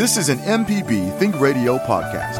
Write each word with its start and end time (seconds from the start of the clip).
This 0.00 0.16
is 0.16 0.30
an 0.30 0.38
MPB 0.38 1.18
Think 1.18 1.38
Radio 1.38 1.76
podcast. 1.76 2.38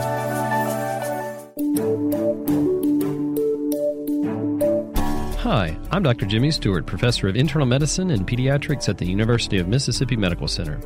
Hi, 5.40 5.76
I'm 5.90 6.02
Dr. 6.02 6.24
Jimmy 6.24 6.52
Stewart, 6.52 6.86
professor 6.86 7.28
of 7.28 7.36
internal 7.36 7.66
medicine 7.66 8.12
and 8.12 8.26
pediatrics 8.26 8.88
at 8.88 8.96
the 8.96 9.04
University 9.04 9.58
of 9.58 9.68
Mississippi 9.68 10.16
Medical 10.16 10.48
Center. 10.48 10.80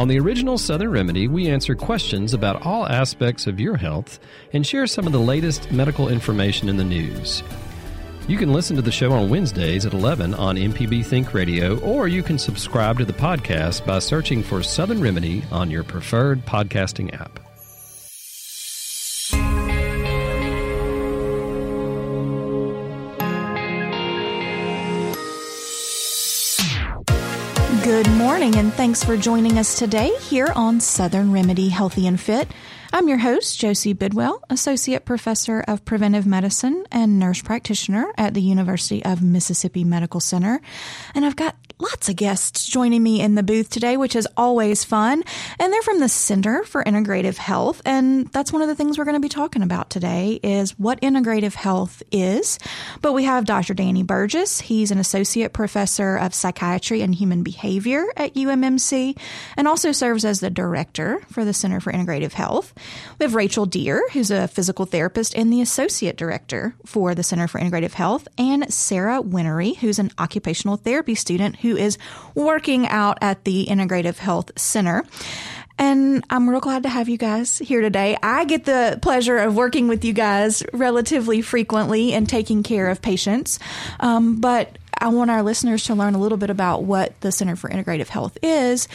On 0.00 0.08
the 0.08 0.18
original 0.18 0.58
Southern 0.58 0.90
Remedy, 0.90 1.28
we 1.28 1.46
answer 1.46 1.76
questions 1.76 2.34
about 2.34 2.66
all 2.66 2.88
aspects 2.88 3.46
of 3.46 3.60
your 3.60 3.76
health 3.76 4.18
and 4.52 4.66
share 4.66 4.88
some 4.88 5.06
of 5.06 5.12
the 5.12 5.20
latest 5.20 5.70
medical 5.70 6.08
information 6.08 6.68
in 6.68 6.76
the 6.76 6.82
news. 6.82 7.44
You 8.28 8.38
can 8.38 8.52
listen 8.52 8.74
to 8.74 8.82
the 8.82 8.90
show 8.90 9.12
on 9.12 9.30
Wednesdays 9.30 9.86
at 9.86 9.94
11 9.94 10.34
on 10.34 10.56
MPB 10.56 11.06
Think 11.06 11.32
Radio, 11.32 11.78
or 11.78 12.08
you 12.08 12.24
can 12.24 12.40
subscribe 12.40 12.98
to 12.98 13.04
the 13.04 13.12
podcast 13.12 13.86
by 13.86 14.00
searching 14.00 14.42
for 14.42 14.64
Southern 14.64 15.00
Remedy 15.00 15.44
on 15.52 15.70
your 15.70 15.84
preferred 15.84 16.44
podcasting 16.44 17.14
app. 17.14 17.38
Good 27.84 28.10
morning, 28.14 28.56
and 28.56 28.72
thanks 28.72 29.04
for 29.04 29.16
joining 29.16 29.56
us 29.56 29.78
today 29.78 30.12
here 30.16 30.52
on 30.56 30.80
Southern 30.80 31.30
Remedy 31.30 31.68
Healthy 31.68 32.08
and 32.08 32.20
Fit. 32.20 32.48
I'm 32.96 33.08
your 33.08 33.18
host, 33.18 33.58
Josie 33.58 33.92
Bidwell, 33.92 34.40
Associate 34.48 35.04
Professor 35.04 35.60
of 35.68 35.84
Preventive 35.84 36.24
Medicine 36.24 36.86
and 36.90 37.18
Nurse 37.18 37.42
Practitioner 37.42 38.10
at 38.16 38.32
the 38.32 38.40
University 38.40 39.04
of 39.04 39.22
Mississippi 39.22 39.84
Medical 39.84 40.18
Center. 40.18 40.62
And 41.14 41.26
I've 41.26 41.36
got 41.36 41.56
lots 41.78 42.08
of 42.08 42.16
guests 42.16 42.66
joining 42.66 43.02
me 43.02 43.20
in 43.20 43.34
the 43.34 43.42
booth 43.42 43.68
today, 43.68 43.96
which 43.96 44.16
is 44.16 44.26
always 44.36 44.84
fun. 44.84 45.22
And 45.58 45.72
they're 45.72 45.82
from 45.82 46.00
the 46.00 46.08
Center 46.08 46.64
for 46.64 46.82
Integrative 46.82 47.36
Health. 47.36 47.82
And 47.84 48.26
that's 48.28 48.52
one 48.52 48.62
of 48.62 48.68
the 48.68 48.74
things 48.74 48.96
we're 48.96 49.04
going 49.04 49.16
to 49.16 49.20
be 49.20 49.28
talking 49.28 49.62
about 49.62 49.90
today 49.90 50.40
is 50.42 50.78
what 50.78 51.00
integrative 51.02 51.54
health 51.54 52.02
is. 52.10 52.58
But 53.02 53.12
we 53.12 53.24
have 53.24 53.44
Dr. 53.44 53.74
Danny 53.74 54.02
Burgess. 54.02 54.60
He's 54.60 54.90
an 54.90 54.98
associate 54.98 55.52
professor 55.52 56.16
of 56.16 56.34
psychiatry 56.34 57.02
and 57.02 57.14
human 57.14 57.42
behavior 57.42 58.06
at 58.16 58.34
UMMC 58.34 59.18
and 59.56 59.68
also 59.68 59.92
serves 59.92 60.24
as 60.24 60.40
the 60.40 60.50
director 60.50 61.20
for 61.30 61.44
the 61.44 61.52
Center 61.52 61.80
for 61.80 61.92
Integrative 61.92 62.32
Health. 62.32 62.72
We 63.18 63.24
have 63.24 63.34
Rachel 63.34 63.66
Dear, 63.66 64.02
who's 64.12 64.30
a 64.30 64.48
physical 64.48 64.86
therapist 64.86 65.36
and 65.36 65.52
the 65.52 65.60
associate 65.60 66.16
director 66.16 66.74
for 66.86 67.14
the 67.14 67.22
Center 67.22 67.48
for 67.48 67.60
Integrative 67.60 67.92
Health, 67.92 68.28
and 68.38 68.72
Sarah 68.72 69.20
Whinery, 69.20 69.76
who's 69.76 69.98
an 69.98 70.10
occupational 70.18 70.76
therapy 70.76 71.14
student 71.14 71.56
is 71.74 71.96
working 72.34 72.86
out 72.86 73.16
at 73.22 73.44
the 73.44 73.64
Integrative 73.66 74.18
Health 74.18 74.50
Center. 74.58 75.04
And 75.78 76.24
I'm 76.30 76.48
real 76.48 76.60
glad 76.60 76.84
to 76.84 76.88
have 76.88 77.08
you 77.08 77.18
guys 77.18 77.58
here 77.58 77.80
today. 77.80 78.16
I 78.22 78.44
get 78.44 78.64
the 78.64 78.98
pleasure 79.02 79.38
of 79.38 79.56
working 79.56 79.88
with 79.88 80.04
you 80.04 80.12
guys 80.12 80.62
relatively 80.72 81.42
frequently 81.42 82.12
and 82.12 82.28
taking 82.28 82.62
care 82.62 82.88
of 82.88 83.02
patients. 83.02 83.58
Um, 84.00 84.40
but 84.40 84.78
I 84.98 85.08
want 85.08 85.30
our 85.30 85.42
listeners 85.42 85.84
to 85.84 85.94
learn 85.94 86.14
a 86.14 86.18
little 86.18 86.38
bit 86.38 86.50
about 86.50 86.84
what 86.84 87.20
the 87.20 87.30
Center 87.30 87.56
for 87.56 87.68
Integrative 87.68 88.08
Health 88.08 88.38
is. 88.42 88.88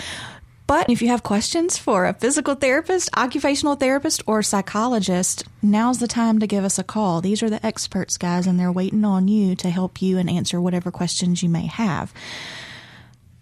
But 0.66 0.90
if 0.90 1.02
you 1.02 1.10
have 1.10 1.22
questions 1.22 1.78
for 1.78 2.06
a 2.06 2.14
physical 2.14 2.56
therapist, 2.56 3.10
occupational 3.18 3.76
therapist, 3.76 4.24
or 4.26 4.42
psychologist, 4.42 5.44
now's 5.62 6.00
the 6.00 6.08
time 6.08 6.40
to 6.40 6.48
give 6.48 6.64
us 6.64 6.80
a 6.80 6.84
call. 6.84 7.20
These 7.20 7.44
are 7.44 7.50
the 7.50 7.64
experts, 7.66 8.18
guys, 8.18 8.48
and 8.48 8.58
they're 8.58 8.72
waiting 8.72 9.04
on 9.04 9.28
you 9.28 9.54
to 9.58 9.70
help 9.70 10.02
you 10.02 10.18
and 10.18 10.30
answer 10.30 10.62
whatever 10.62 10.90
questions 10.90 11.44
you 11.44 11.50
may 11.50 11.66
have. 11.66 12.14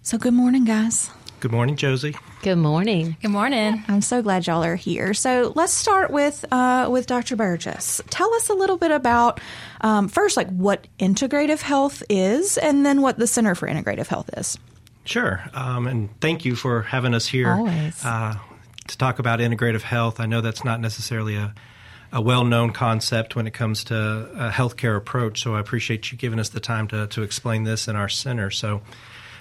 So, 0.09 0.17
good 0.17 0.33
morning, 0.33 0.65
guys. 0.65 1.11
Good 1.39 1.51
morning, 1.51 1.75
Josie. 1.75 2.15
Good 2.41 2.57
morning. 2.57 3.15
Good 3.21 3.29
morning. 3.29 3.83
I'm 3.87 4.01
so 4.01 4.23
glad 4.23 4.47
y'all 4.47 4.63
are 4.63 4.75
here. 4.75 5.13
So 5.13 5.53
let's 5.55 5.71
start 5.71 6.09
with 6.09 6.43
uh, 6.51 6.87
with 6.89 7.05
Dr. 7.05 7.35
Burgess. 7.35 8.01
Tell 8.09 8.33
us 8.33 8.49
a 8.49 8.55
little 8.55 8.77
bit 8.77 8.89
about 8.89 9.39
um, 9.81 10.07
first, 10.07 10.35
like 10.35 10.49
what 10.49 10.87
integrative 10.97 11.61
health 11.61 12.01
is, 12.09 12.57
and 12.57 12.83
then 12.83 13.03
what 13.03 13.19
the 13.19 13.27
Center 13.27 13.53
for 13.53 13.67
Integrative 13.67 14.07
Health 14.07 14.31
is. 14.35 14.57
Sure, 15.05 15.43
um, 15.53 15.85
and 15.85 16.09
thank 16.21 16.43
you 16.43 16.55
for 16.55 16.81
having 16.81 17.13
us 17.13 17.27
here 17.27 17.53
uh, 18.03 18.35
to 18.87 18.97
talk 18.97 19.19
about 19.19 19.37
integrative 19.37 19.83
health. 19.83 20.19
I 20.19 20.25
know 20.25 20.41
that's 20.41 20.63
not 20.63 20.79
necessarily 20.79 21.35
a 21.35 21.53
a 22.11 22.19
well-known 22.19 22.71
concept 22.71 23.35
when 23.35 23.45
it 23.45 23.53
comes 23.53 23.83
to 23.83 23.95
a 23.95 24.49
healthcare 24.49 24.97
approach. 24.97 25.43
So 25.43 25.53
I 25.53 25.59
appreciate 25.59 26.11
you 26.11 26.17
giving 26.17 26.39
us 26.39 26.49
the 26.49 26.59
time 26.59 26.87
to, 26.87 27.05
to 27.05 27.21
explain 27.21 27.65
this 27.65 27.87
in 27.87 27.95
our 27.95 28.09
center. 28.09 28.49
So, 28.49 28.81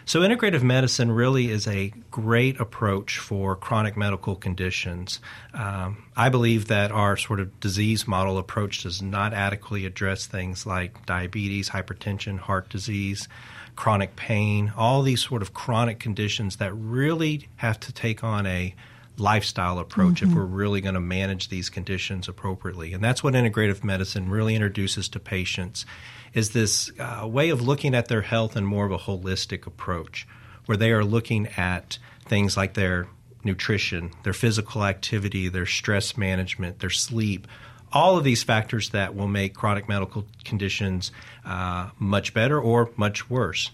so 0.08 0.20
integrative 0.20 0.62
medicine 0.62 1.12
really 1.12 1.50
is 1.50 1.66
a 1.66 1.92
great 2.10 2.58
approach 2.58 3.18
for 3.18 3.54
chronic 3.54 3.94
medical 3.94 4.36
conditions. 4.36 5.20
Um, 5.52 6.04
I 6.16 6.30
believe 6.30 6.68
that 6.68 6.90
our 6.90 7.18
sort 7.18 7.40
of 7.40 7.60
disease 7.60 8.08
model 8.08 8.38
approach 8.38 8.84
does 8.84 9.02
not 9.02 9.34
adequately 9.34 9.84
address 9.84 10.24
things 10.24 10.64
like 10.64 11.04
diabetes, 11.04 11.68
hypertension, 11.68 12.38
heart 12.38 12.70
disease, 12.70 13.28
chronic 13.76 14.16
pain, 14.16 14.72
all 14.78 15.02
these 15.02 15.22
sort 15.22 15.42
of 15.42 15.52
chronic 15.52 15.98
conditions 16.00 16.56
that 16.56 16.72
really 16.72 17.46
have 17.56 17.78
to 17.80 17.92
take 17.92 18.24
on 18.24 18.46
a 18.46 18.74
lifestyle 19.18 19.78
approach 19.78 20.22
mm-hmm. 20.22 20.30
if 20.30 20.34
we're 20.34 20.44
really 20.46 20.80
going 20.80 20.94
to 20.94 21.00
manage 21.00 21.50
these 21.50 21.68
conditions 21.68 22.28
appropriately. 22.28 22.94
And 22.94 23.04
that's 23.04 23.22
what 23.22 23.34
integrative 23.34 23.84
medicine 23.84 24.30
really 24.30 24.54
introduces 24.54 25.06
to 25.10 25.20
patients 25.20 25.84
is 26.34 26.50
this 26.50 26.90
uh, 26.98 27.26
way 27.26 27.50
of 27.50 27.62
looking 27.62 27.94
at 27.94 28.08
their 28.08 28.22
health 28.22 28.56
in 28.56 28.64
more 28.64 28.86
of 28.86 28.92
a 28.92 28.98
holistic 28.98 29.66
approach 29.66 30.26
where 30.66 30.76
they 30.76 30.92
are 30.92 31.04
looking 31.04 31.46
at 31.56 31.98
things 32.26 32.56
like 32.56 32.74
their 32.74 33.08
nutrition, 33.44 34.10
their 34.22 34.32
physical 34.32 34.84
activity, 34.84 35.48
their 35.48 35.66
stress 35.66 36.16
management, 36.16 36.80
their 36.80 36.90
sleep, 36.90 37.46
all 37.92 38.18
of 38.18 38.24
these 38.24 38.42
factors 38.42 38.90
that 38.90 39.14
will 39.14 39.28
make 39.28 39.54
chronic 39.54 39.88
medical 39.88 40.26
conditions 40.44 41.10
uh, 41.44 41.90
much 41.98 42.34
better 42.34 42.60
or 42.60 42.90
much 42.96 43.30
worse. 43.30 43.70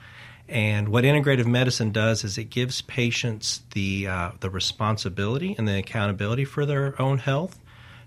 And 0.49 0.91
what 0.91 1.05
integrative 1.05 1.47
medicine 1.47 1.91
does 1.91 2.23
is 2.23 2.37
it 2.37 2.51
gives 2.51 2.83
patients 2.83 3.63
the 3.73 4.07
uh, 4.07 4.33
the 4.41 4.51
responsibility 4.51 5.55
and 5.57 5.67
the 5.67 5.79
accountability 5.79 6.45
for 6.45 6.67
their 6.67 7.01
own 7.01 7.19
health. 7.19 7.59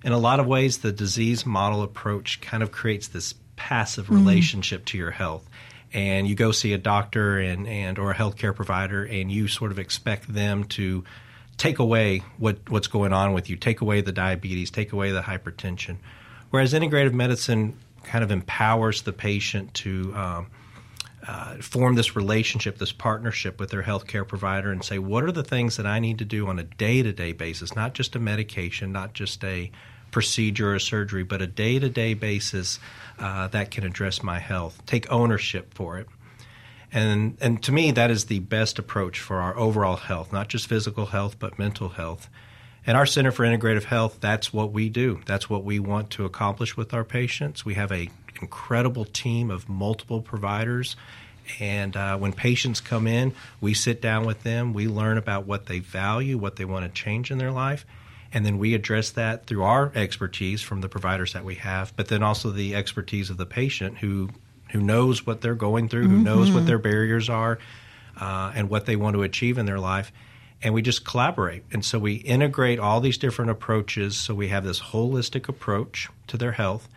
In 0.04 0.12
a 0.12 0.20
lot 0.20 0.40
of 0.40 0.46
ways, 0.46 0.78
the 0.78 0.92
disease 0.92 1.46
model 1.46 1.82
approach 1.82 2.40
kind 2.40 2.62
of 2.62 2.72
creates 2.72 3.08
this 3.08 3.34
passive 3.58 4.06
mm-hmm. 4.06 4.16
relationship 4.16 4.86
to 4.86 4.98
your 4.98 5.12
health. 5.12 5.48
And 5.94 6.28
you 6.28 6.36
go 6.36 6.52
see 6.52 6.72
a 6.74 6.78
doctor 6.78 7.40
and, 7.40 7.68
and 7.68 8.00
or 8.00 8.12
a 8.12 8.16
healthcare 8.16 8.56
provider, 8.56 9.04
and 9.04 9.30
you 9.30 9.50
sort 9.50 9.72
of 9.72 9.80
expect 9.80 10.34
them 10.34 10.64
to 10.66 11.04
take 11.58 11.80
away 11.80 12.24
what, 12.38 12.70
what's 12.70 12.88
going 12.88 13.14
on 13.14 13.34
with 13.34 13.50
you, 13.50 13.56
take 13.56 13.82
away 13.82 14.02
the 14.02 14.12
diabetes, 14.12 14.70
take 14.70 14.94
away 14.94 15.12
the 15.12 15.22
hypertension. 15.22 15.98
Whereas 16.52 16.74
integrative 16.74 17.14
medicine 17.14 17.78
kind 18.04 18.24
of 18.24 18.32
empowers 18.32 19.02
the 19.02 19.14
patient 19.14 19.74
to 19.74 20.14
um, 20.16 20.48
uh, 21.28 21.56
form 21.56 21.96
this 21.96 22.16
relationship, 22.16 22.78
this 22.78 22.92
partnership 22.92 23.60
with 23.60 23.70
their 23.70 23.84
healthcare 23.84 24.28
provider, 24.28 24.72
and 24.72 24.84
say, 24.84 25.00
what 25.00 25.24
are 25.24 25.32
the 25.32 25.44
things 25.44 25.78
that 25.78 25.86
I 25.86 26.00
need 26.00 26.20
to 26.20 26.26
do 26.26 26.48
on 26.48 26.60
a 26.60 26.64
day 26.64 27.02
to 27.02 27.12
day 27.12 27.34
basis, 27.34 27.76
not 27.76 27.94
just 27.94 28.16
a 28.16 28.20
medication, 28.20 28.92
not 28.92 29.14
just 29.14 29.44
a 29.44 29.72
procedure 30.18 30.74
or 30.74 30.80
surgery, 30.80 31.22
but 31.22 31.44
a 31.44 31.46
day 31.46 31.78
to 31.78 31.88
day 31.90 32.16
basis 32.16 32.80
uh, 33.20 33.48
that 33.50 33.70
can 33.70 33.84
address 33.84 34.24
my 34.24 34.40
health. 34.40 34.84
Take 34.88 35.12
ownership 35.12 35.76
for 35.76 36.00
it. 36.00 36.08
And, 36.92 37.38
and 37.40 37.62
to 37.62 37.72
me, 37.72 37.92
that 37.92 38.10
is 38.10 38.26
the 38.26 38.40
best 38.40 38.80
approach 38.80 39.20
for 39.20 39.38
our 39.38 39.56
overall 39.56 39.98
health, 39.98 40.34
not 40.34 40.48
just 40.48 40.66
physical 40.66 41.06
health, 41.06 41.38
but 41.38 41.60
mental 41.60 41.90
health. 41.90 42.32
And 42.88 42.98
our 42.98 43.06
Center 43.06 43.32
for 43.32 43.46
Integrative 43.46 43.84
Health, 43.84 44.18
that's 44.20 44.52
what 44.52 44.72
we 44.72 44.90
do. 44.90 45.22
That's 45.28 45.52
what 45.52 45.64
we 45.64 45.78
want 45.78 46.10
to 46.12 46.26
accomplish 46.26 46.76
with 46.76 46.96
our 46.96 47.04
patients. 47.04 47.64
We 47.64 47.76
have 47.76 47.92
a 47.92 48.10
incredible 48.42 49.06
team 49.06 49.52
of 49.52 49.70
multiple 49.70 50.24
providers. 50.24 50.96
And 51.60 51.96
uh, 51.96 52.18
when 52.18 52.34
patients 52.34 52.82
come 52.82 53.06
in, 53.06 53.36
we 53.62 53.76
sit 53.76 54.02
down 54.02 54.26
with 54.26 54.42
them, 54.42 54.74
we 54.74 54.88
learn 54.88 55.20
about 55.20 55.46
what 55.46 55.68
they 55.68 55.78
value, 55.78 56.40
what 56.40 56.56
they 56.56 56.66
want 56.66 56.86
to 56.86 57.02
change 57.04 57.30
in 57.30 57.38
their 57.38 57.52
life, 57.52 57.86
and 58.34 58.46
then 58.46 58.58
we 58.58 58.74
address 58.74 59.12
that 59.12 59.46
through 59.46 59.64
our 59.64 59.92
expertise 59.96 60.62
from 60.62 60.82
the 60.82 60.90
providers 60.90 61.34
that 61.34 61.46
we 61.46 61.56
have, 61.56 61.96
but 61.96 62.08
then 62.08 62.24
also 62.24 62.52
the 62.52 62.76
expertise 62.76 63.30
of 63.30 63.38
the 63.38 63.46
patient 63.46 63.98
who 64.00 64.30
who 64.72 64.82
knows 64.82 65.26
what 65.26 65.40
they're 65.40 65.56
going 65.56 65.88
through, 65.88 66.04
who 66.04 66.16
mm-hmm. 66.16 66.24
knows 66.24 66.52
what 66.52 66.66
their 66.66 66.78
barriers 66.78 67.30
are, 67.30 67.58
uh, 68.20 68.52
and 68.54 68.70
what 68.70 68.86
they 68.86 68.98
want 68.98 69.16
to 69.16 69.24
achieve 69.24 69.58
in 69.58 69.66
their 69.66 69.80
life. 69.80 70.12
And 70.62 70.74
we 70.74 70.82
just 70.82 71.06
collaborate. 71.06 71.64
And 71.72 71.86
so 71.86 72.00
we 72.00 72.16
integrate 72.16 72.80
all 72.80 73.00
these 73.00 73.18
different 73.18 73.52
approaches 73.52 74.18
so 74.18 74.34
we 74.34 74.50
have 74.50 74.66
this 74.66 74.82
holistic 74.82 75.48
approach 75.48 76.10
to 76.28 76.36
their 76.38 76.54
health 76.54 76.90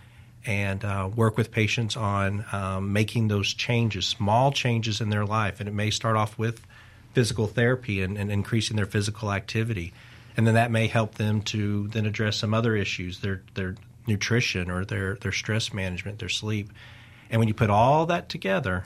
and 0.46 0.84
uh, 0.84 1.10
work 1.14 1.36
with 1.36 1.50
patients 1.50 1.96
on 1.96 2.44
um, 2.52 2.92
making 2.92 3.28
those 3.28 3.52
changes, 3.52 4.06
small 4.06 4.50
changes 4.50 5.00
in 5.00 5.10
their 5.10 5.26
life. 5.26 5.60
And 5.60 5.68
it 5.68 5.72
may 5.72 5.90
start 5.90 6.16
off 6.16 6.38
with 6.38 6.66
physical 7.12 7.46
therapy 7.46 8.02
and, 8.02 8.16
and, 8.16 8.30
increasing 8.30 8.76
their 8.76 8.86
physical 8.86 9.32
activity. 9.32 9.92
And 10.36 10.46
then 10.46 10.54
that 10.54 10.70
may 10.70 10.86
help 10.86 11.16
them 11.16 11.42
to 11.42 11.88
then 11.88 12.06
address 12.06 12.36
some 12.36 12.54
other 12.54 12.76
issues, 12.76 13.20
their, 13.20 13.42
their 13.54 13.76
nutrition 14.06 14.70
or 14.70 14.84
their, 14.84 15.16
their 15.16 15.32
stress 15.32 15.72
management, 15.72 16.18
their 16.18 16.28
sleep. 16.28 16.70
And 17.30 17.38
when 17.38 17.48
you 17.48 17.54
put 17.54 17.70
all 17.70 18.06
that 18.06 18.28
together, 18.28 18.84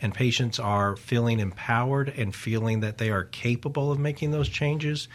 and 0.00 0.12
patients 0.14 0.58
are 0.58 0.96
feeling 0.96 1.40
empowered 1.40 2.08
and 2.10 2.34
feeling 2.34 2.80
that 2.80 2.98
they 2.98 3.10
are 3.10 3.24
capable 3.24 3.90
of 3.90 3.98
making 3.98 4.30
those 4.30 4.48
changes, 4.48 5.08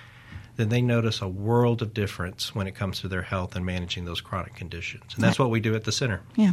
then 0.62 0.70
they 0.70 0.82
notice 0.82 1.22
a 1.22 1.28
world 1.28 1.82
of 1.82 1.94
difference 1.94 2.54
when 2.54 2.68
it 2.68 2.76
comes 2.76 3.00
to 3.02 3.08
their 3.08 3.24
health 3.24 3.56
and 3.56 3.66
managing 3.66 4.06
those 4.06 4.22
chronic 4.22 4.56
conditions. 4.56 5.16
And 5.16 5.24
that's 5.24 5.40
what 5.40 5.50
we 5.50 5.60
do 5.60 5.74
at 5.74 5.84
the 5.84 5.92
center. 5.92 6.22
Yeah. 6.36 6.52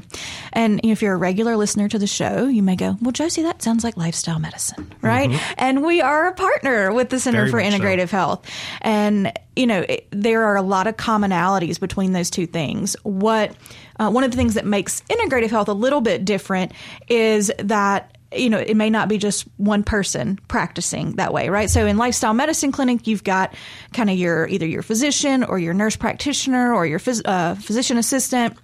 And 0.53 0.81
if 0.83 1.03
you're 1.03 1.15
a 1.15 1.19
regular 1.19 1.57
listener 1.57 1.89
to 1.89 1.99
the 1.99 2.07
show, 2.07 2.47
you 2.47 2.63
may 2.63 2.75
go, 2.75 2.97
well, 3.03 3.13
Josie, 3.13 3.43
that 3.43 3.63
sounds 3.63 3.85
like 3.85 3.97
lifestyle 3.99 4.39
medicine, 4.39 4.93
right? 5.03 5.29
Mm-hmm. 5.29 5.55
And 5.59 5.85
we 5.85 6.01
are 6.01 6.29
a 6.29 6.33
partner 6.33 6.93
with 6.93 7.11
the 7.11 7.21
Center 7.21 7.47
Very 7.47 7.51
for 7.51 7.61
Integrative 7.61 8.09
so. 8.09 8.17
Health. 8.17 8.51
And, 8.81 9.33
you 9.55 9.67
know, 9.67 9.81
it, 9.83 10.09
there 10.11 10.45
are 10.45 10.57
a 10.57 10.63
lot 10.63 10.87
of 10.87 10.97
commonalities 10.97 11.79
between 11.79 12.13
those 12.13 12.31
two 12.31 12.47
things. 12.47 12.97
What 13.03 13.55
uh, 13.99 14.11
one 14.11 14.25
of 14.25 14.31
the 14.31 14.37
things 14.37 14.55
that 14.55 14.65
makes 14.65 15.03
integrative 15.03 15.51
health 15.51 15.69
a 15.69 15.73
little 15.75 16.01
bit 16.01 16.25
different 16.25 16.73
is 17.09 17.53
that 17.59 18.18
you 18.33 18.51
know, 18.51 18.59
it 18.59 18.77
may 18.77 18.91
not 18.91 19.09
be 19.09 19.17
just 19.17 19.45
one 19.57 19.83
person 19.83 20.39
practicing 20.49 21.17
that 21.17 21.33
way, 21.33 21.49
right? 21.49 21.71
So 21.71 21.87
in 21.87 21.97
lifestyle 21.97 22.35
medicine 22.35 22.73
clinic, 22.73 23.07
you've 23.07 23.25
got 23.25 23.55
kind 23.95 24.11
of 24.11 24.19
your 24.19 24.47
either 24.49 24.67
your 24.67 24.83
physician 24.83 25.45
or 25.45 25.59
your 25.59 25.75
nurse 25.75 25.97
practitioner 25.97 26.75
or 26.75 26.87
your 26.87 26.99
phys- 26.99 27.23
uh, 27.25 27.55
physician 27.55 27.97
assistant 27.97 28.57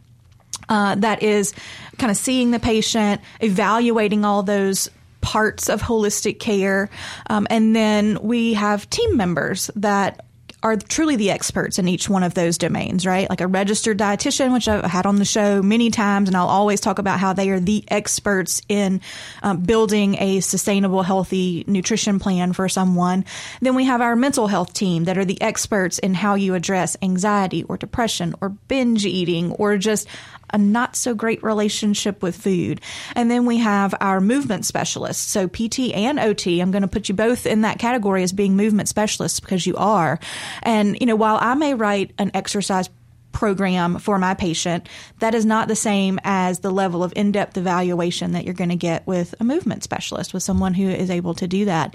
uh, 0.68 0.94
that 0.96 1.22
is 1.22 1.54
kind 1.98 2.10
of 2.10 2.16
seeing 2.16 2.50
the 2.50 2.60
patient, 2.60 3.20
evaluating 3.40 4.24
all 4.24 4.42
those 4.42 4.90
parts 5.20 5.70
of 5.70 5.80
holistic 5.80 6.38
care, 6.38 6.90
um, 7.30 7.46
and 7.48 7.74
then 7.74 8.18
we 8.20 8.54
have 8.54 8.88
team 8.90 9.16
members 9.16 9.70
that 9.76 10.23
are 10.64 10.76
truly 10.76 11.14
the 11.16 11.30
experts 11.30 11.78
in 11.78 11.86
each 11.86 12.08
one 12.08 12.22
of 12.22 12.32
those 12.32 12.56
domains, 12.56 13.04
right? 13.04 13.28
Like 13.28 13.42
a 13.42 13.46
registered 13.46 13.98
dietitian, 13.98 14.54
which 14.54 14.66
I've 14.66 14.82
had 14.82 15.04
on 15.04 15.16
the 15.16 15.24
show 15.26 15.62
many 15.62 15.90
times, 15.90 16.26
and 16.26 16.36
I'll 16.36 16.48
always 16.48 16.80
talk 16.80 16.98
about 16.98 17.20
how 17.20 17.34
they 17.34 17.50
are 17.50 17.60
the 17.60 17.84
experts 17.88 18.62
in 18.66 19.02
um, 19.42 19.60
building 19.60 20.16
a 20.18 20.40
sustainable, 20.40 21.02
healthy 21.02 21.64
nutrition 21.66 22.18
plan 22.18 22.54
for 22.54 22.66
someone. 22.70 23.26
Then 23.60 23.74
we 23.74 23.84
have 23.84 24.00
our 24.00 24.16
mental 24.16 24.46
health 24.46 24.72
team 24.72 25.04
that 25.04 25.18
are 25.18 25.24
the 25.26 25.40
experts 25.42 25.98
in 25.98 26.14
how 26.14 26.34
you 26.34 26.54
address 26.54 26.96
anxiety 27.02 27.64
or 27.64 27.76
depression 27.76 28.34
or 28.40 28.48
binge 28.48 29.04
eating 29.04 29.52
or 29.52 29.76
just 29.76 30.08
a 30.52 30.58
not 30.58 30.96
so 30.96 31.14
great 31.14 31.42
relationship 31.42 32.22
with 32.22 32.36
food. 32.36 32.80
And 33.14 33.30
then 33.30 33.46
we 33.46 33.58
have 33.58 33.94
our 34.00 34.20
movement 34.20 34.66
specialists. 34.66 35.22
So 35.22 35.48
PT 35.48 35.92
and 35.94 36.18
OT, 36.18 36.60
I'm 36.60 36.70
going 36.70 36.82
to 36.82 36.88
put 36.88 37.08
you 37.08 37.14
both 37.14 37.46
in 37.46 37.62
that 37.62 37.78
category 37.78 38.22
as 38.22 38.32
being 38.32 38.56
movement 38.56 38.88
specialists 38.88 39.40
because 39.40 39.66
you 39.66 39.76
are. 39.76 40.18
And, 40.62 40.96
you 41.00 41.06
know, 41.06 41.16
while 41.16 41.38
I 41.40 41.54
may 41.54 41.74
write 41.74 42.12
an 42.18 42.30
exercise 42.34 42.88
program 43.34 43.98
for 43.98 44.18
my 44.18 44.32
patient, 44.32 44.88
that 45.18 45.34
is 45.34 45.44
not 45.44 45.68
the 45.68 45.76
same 45.76 46.18
as 46.24 46.60
the 46.60 46.70
level 46.70 47.04
of 47.04 47.12
in 47.14 47.32
depth 47.32 47.58
evaluation 47.58 48.32
that 48.32 48.44
you're 48.44 48.54
going 48.54 48.70
to 48.70 48.76
get 48.76 49.06
with 49.06 49.34
a 49.40 49.44
movement 49.44 49.82
specialist, 49.82 50.32
with 50.32 50.42
someone 50.42 50.72
who 50.72 50.88
is 50.88 51.10
able 51.10 51.34
to 51.34 51.46
do 51.46 51.66
that. 51.66 51.94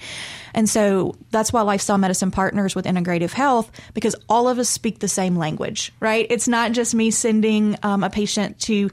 And 0.54 0.70
so 0.70 1.16
that's 1.32 1.52
why 1.52 1.62
lifestyle 1.62 1.98
medicine 1.98 2.32
partners 2.32 2.76
with 2.76 2.86
integrative 2.86 3.32
health 3.32 3.72
because 3.94 4.16
all 4.28 4.48
of 4.48 4.60
us 4.60 4.70
speak 4.70 5.00
the 5.00 5.08
same 5.08 5.36
language, 5.36 5.92
right? 6.00 6.28
It's 6.30 6.48
not 6.48 6.74
just 6.74 6.94
me 6.94 7.12
sending 7.12 7.78
um, 7.84 8.04
a 8.04 8.10
patient 8.10 8.60
to 8.62 8.90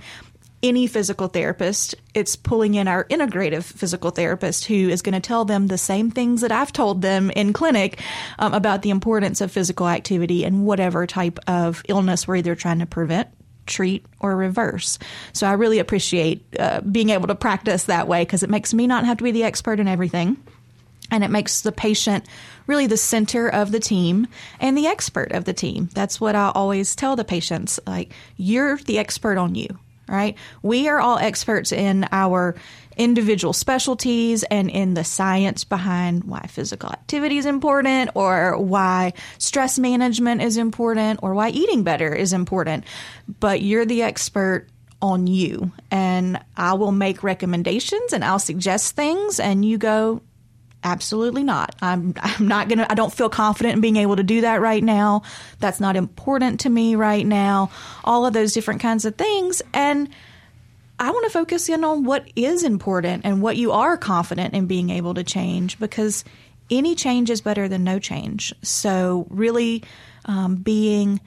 any 0.67 0.87
physical 0.87 1.29
therapist. 1.29 1.95
It's 2.13 2.37
pulling 2.37 2.75
in 2.75 2.89
our 2.89 3.05
integrative 3.05 3.63
physical 3.63 4.11
therapist 4.11 4.65
who 4.65 4.89
is 4.89 5.03
going 5.03 5.15
to 5.15 5.21
tell 5.21 5.45
them 5.45 5.69
the 5.69 5.79
same 5.79 6.11
things 6.11 6.41
that 6.41 6.53
I've 6.53 6.73
told 6.73 7.03
them 7.03 7.31
in 7.31 7.53
clinic 7.53 8.01
um, 8.39 8.53
about 8.53 8.83
the 8.83 8.91
importance 8.91 9.41
of 9.41 9.53
physical 9.53 9.89
activity 9.89 10.45
and 10.45 10.67
whatever 10.67 11.07
type 11.07 11.39
of 11.47 11.83
illness 11.89 12.27
we're 12.27 12.37
either 12.37 12.55
trying 12.55 12.81
to 12.81 12.87
prevent, 12.87 13.29
treat, 13.67 14.05
or 14.19 14.37
reverse. 14.37 14.99
So 15.33 15.47
I 15.47 15.53
really 15.53 15.79
appreciate 15.79 16.45
uh, 16.59 16.81
being 16.81 17.11
able 17.11 17.29
to 17.29 17.35
practice 17.35 17.85
that 17.85 18.09
way 18.09 18.23
because 18.23 18.43
it 18.43 18.51
makes 18.51 18.75
me 18.75 18.87
not 18.87 19.05
have 19.05 19.19
to 19.19 19.25
be 19.25 19.33
the 19.33 19.45
expert 19.45 19.81
in 19.81 19.89
everything. 19.89 20.37
And 21.09 21.23
it 21.23 21.31
makes 21.31 21.61
the 21.61 21.71
patient 21.71 22.25
really 22.67 22.89
the 22.89 22.97
center 22.97 23.49
of 23.49 23.71
the 23.71 23.79
team 23.79 24.27
and 24.59 24.77
the 24.77 24.89
expert 24.89 25.31
of 25.31 25.45
the 25.45 25.53
team. 25.53 25.89
That's 25.95 26.21
what 26.21 26.35
I 26.35 26.51
always 26.53 26.97
tell 26.97 27.15
the 27.15 27.23
patients. 27.23 27.79
Like, 27.87 28.13
you're 28.37 28.77
the 28.79 28.99
expert 28.99 29.39
on 29.39 29.55
you 29.55 29.79
right? 30.09 30.37
We 30.63 30.89
are 30.89 31.01
all 31.01 31.19
experts 31.19 31.73
in 31.73 32.07
our 32.13 32.55
individual 32.97 33.53
specialties 33.53 34.43
and 34.45 34.71
in 34.71 34.95
the 34.95 35.05
science 35.05 35.65
behind 35.65 36.25
why 36.25 36.41
physical 36.49 36.91
activity 36.91 37.37
is 37.37 37.47
important 37.47 38.11
or 38.15 38.57
why 38.59 39.13
stress 39.39 39.79
management 39.79 40.41
is 40.43 40.57
important 40.57 41.21
or 41.23 41.35
why 41.35 41.51
eating 41.51 41.83
better 41.83 42.15
is 42.15 42.33
important. 42.33 42.85
But 43.41 43.63
you're 43.63 43.85
the 43.85 44.03
expert 44.03 44.69
on 45.03 45.27
you 45.27 45.71
and 45.91 46.41
I 46.57 46.73
will 46.73 46.93
make 46.93 47.23
recommendations 47.23 48.15
and 48.15 48.25
I'll 48.25 48.39
suggest 48.39 48.97
things 48.97 49.39
and 49.39 49.63
you 49.65 49.77
go 49.77 50.23
Absolutely 50.87 51.43
not. 51.43 51.75
I'm 51.83 52.15
I'm 52.23 52.47
not 52.47 52.69
going 52.69 52.79
to 52.79 52.91
I 52.91 52.95
don't 52.95 53.13
feel 53.13 53.29
confident 53.29 53.75
in 53.75 53.81
being 53.81 53.97
able 53.97 54.15
to 54.17 54.23
do 54.23 54.43
that 54.43 54.61
right 54.61 54.83
now. 54.83 55.23
That's 55.59 55.81
not 55.81 55.97
important 55.97 56.61
to 56.61 56.71
me 56.71 56.95
right 56.95 57.27
now. 57.27 57.71
All 58.05 58.25
of 58.25 58.33
those 58.33 58.53
different 58.55 58.81
kinds 58.81 59.05
of 59.05 59.17
things 59.17 59.63
and 59.75 60.09
I 61.01 61.11
want 61.11 61.25
to 61.25 61.31
focus 61.31 61.69
in 61.69 61.83
on 61.83 62.05
what 62.05 62.31
is 62.37 62.63
important 62.63 63.27
and 63.27 63.43
what 63.43 63.57
you 63.57 63.73
are 63.73 63.97
confident 63.97 64.55
in 64.55 64.67
being 64.67 64.91
able 64.91 65.15
to 65.15 65.25
change 65.25 65.79
because 65.81 66.25
any 66.71 66.95
change 66.95 67.31
is 67.31 67.41
better 67.41 67.69
than 67.69 67.83
no 67.83 67.99
change. 67.99 68.55
So, 68.63 69.27
really 69.29 69.83
um, 70.25 70.55
being 70.55 71.21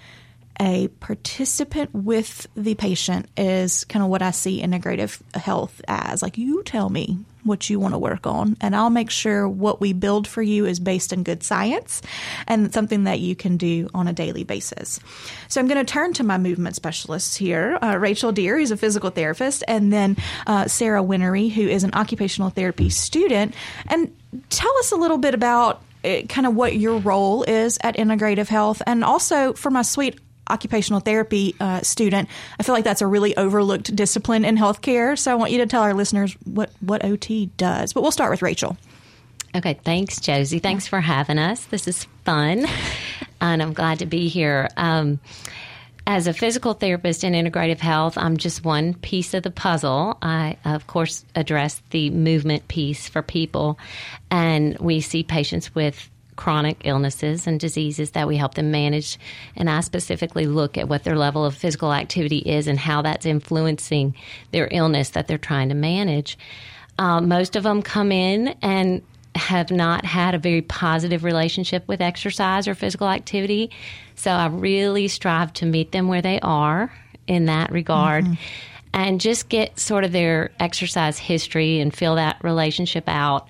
a 0.60 0.88
participant 0.88 1.94
with 1.94 2.48
the 2.56 2.76
patient 2.76 3.28
is 3.38 3.84
kind 3.84 4.04
of 4.04 4.10
what 4.10 4.22
I 4.22 4.32
see 4.32 4.62
integrative 4.62 5.22
health 5.36 5.82
as. 5.88 6.22
Like, 6.22 6.38
you 6.38 6.64
tell 6.64 6.90
me 6.90 7.20
what 7.44 7.70
you 7.70 7.80
want 7.80 7.94
to 7.94 7.98
work 7.98 8.28
on, 8.28 8.58
and 8.62 8.76
I'll 8.76 8.90
make 8.90 9.10
sure 9.10 9.48
what 9.48 9.80
we 9.80 9.94
build 9.94 10.28
for 10.28 10.42
you 10.42 10.66
is 10.66 10.80
based 10.80 11.14
in 11.14 11.24
good 11.24 11.44
science 11.44 12.02
and 12.48 12.74
something 12.74 13.06
that 13.06 13.20
you 13.20 13.36
can 13.36 13.58
do 13.58 13.90
on 13.94 14.08
a 14.08 14.14
daily 14.14 14.44
basis. 14.44 15.00
So 15.48 15.60
I'm 15.60 15.68
going 15.68 15.84
to 15.84 15.92
turn 15.92 16.14
to 16.14 16.24
my 16.24 16.38
movement 16.38 16.76
specialists 16.76 17.36
here 17.36 17.78
uh, 17.82 17.98
Rachel 17.98 18.32
Dear, 18.32 18.58
who's 18.58 18.72
a 18.72 18.78
physical 18.78 19.10
therapist, 19.10 19.64
and 19.68 19.92
then 19.92 20.18
uh, 20.48 20.68
Sarah 20.68 21.04
Whinery, 21.04 21.50
who 21.50 21.68
is 21.68 21.84
an 21.84 21.92
occupational 21.94 22.50
therapy 22.50 22.90
student. 22.90 23.54
And 23.88 24.16
tell 24.50 24.76
us 24.80 24.92
a 24.92 24.96
little 24.96 25.18
bit 25.18 25.34
about 25.34 25.82
uh, 26.04 26.22
kind 26.30 26.48
of 26.48 26.56
what 26.56 26.76
your 26.76 27.00
role 27.00 27.44
is 27.44 27.78
at 27.82 27.96
Integrative 27.96 28.48
Health, 28.48 28.82
and 28.86 29.04
also 29.04 29.54
for 29.54 29.70
my 29.70 29.82
sweet 29.82 30.20
occupational 30.50 31.00
therapy 31.00 31.56
uh, 31.60 31.82
student, 31.82 32.30
I 32.60 32.64
feel 32.64 32.74
like 32.76 32.84
that's 32.84 33.02
a 33.02 33.08
really 33.08 33.36
overlooked 33.38 33.96
discipline 33.96 34.46
in 34.46 34.58
healthcare. 34.58 35.18
So 35.18 35.32
I 35.32 35.36
want 35.36 35.52
you 35.52 35.60
to 35.60 35.66
tell 35.66 35.84
our 35.84 35.94
listeners 35.94 36.36
what, 36.46 36.72
what 36.80 37.04
OT 37.04 37.48
does. 37.58 37.94
But 37.94 38.02
we'll 38.02 38.12
start 38.12 38.32
with 38.32 38.42
Rachel. 38.42 38.78
Okay, 39.56 39.80
thanks, 39.84 40.20
Josie. 40.20 40.60
Thanks 40.60 40.88
for 40.88 41.02
having 41.02 41.40
us. 41.40 41.66
This 41.66 41.88
is 41.88 42.06
fun, 42.24 42.68
and 43.42 43.62
I'm 43.62 43.74
glad 43.74 44.00
to 44.00 44.06
be 44.06 44.28
here. 44.28 44.70
Um, 44.78 45.20
as 46.06 46.28
a 46.28 46.34
physical 46.34 46.74
therapist 46.74 47.24
in 47.24 47.34
integrative 47.34 47.80
health, 47.80 48.18
I'm 48.18 48.38
just 48.38 48.64
one 48.64 48.94
piece 48.96 49.34
of 49.34 49.44
the 49.44 49.52
puzzle. 49.52 50.18
I, 50.22 50.58
of 50.66 50.88
course, 50.88 51.26
address 51.36 51.82
the 51.92 52.10
movement 52.10 52.68
piece 52.68 53.08
for 53.08 53.22
people, 53.22 53.80
and 54.30 54.78
we 54.80 55.02
see 55.02 55.24
patients 55.24 55.74
with 55.74 56.10
chronic 56.40 56.78
illnesses 56.86 57.46
and 57.48 57.60
diseases 57.60 58.12
that 58.12 58.26
we 58.26 58.38
help 58.38 58.54
them 58.54 58.72
manage. 58.72 59.20
And 59.58 59.70
I 59.70 59.82
specifically 59.82 60.48
look 60.48 60.78
at 60.78 60.88
what 60.88 61.04
their 61.04 61.18
level 61.18 61.44
of 61.44 61.54
physical 61.54 61.92
activity 61.92 62.38
is 62.38 62.66
and 62.66 62.80
how 62.80 63.02
that's 63.02 63.26
influencing 63.26 64.16
their 64.52 64.70
illness 64.72 65.10
that 65.10 65.28
they're 65.28 65.38
trying 65.38 65.68
to 65.68 65.76
manage. 65.76 66.38
Uh, 66.98 67.20
most 67.20 67.58
of 67.58 67.64
them 67.64 67.82
come 67.82 68.14
in 68.14 68.56
and 68.62 69.02
have 69.36 69.70
not 69.70 70.06
had 70.06 70.34
a 70.34 70.40
very 70.40 70.62
positive 70.62 71.26
relationship 71.26 71.86
with 71.90 72.00
exercise 72.00 72.70
or 72.70 72.74
physical 72.74 73.10
activity. 73.10 73.70
So 74.16 74.32
I 74.32 74.46
really 74.48 75.10
strive 75.10 75.52
to 75.56 75.66
meet 75.66 75.92
them 75.92 76.08
where 76.08 76.22
they 76.22 76.40
are 76.40 76.90
in 77.28 77.48
that 77.48 77.70
regard. 77.70 78.24
Mm-hmm. 78.24 78.34
And 78.94 79.20
just 79.22 79.50
get 79.50 79.78
sort 79.78 80.06
of 80.06 80.14
their 80.14 80.52
exercise 80.58 81.20
history 81.20 81.80
and 81.80 81.94
fill 81.94 82.16
that 82.16 82.42
relationship 82.44 83.04
out 83.08 83.48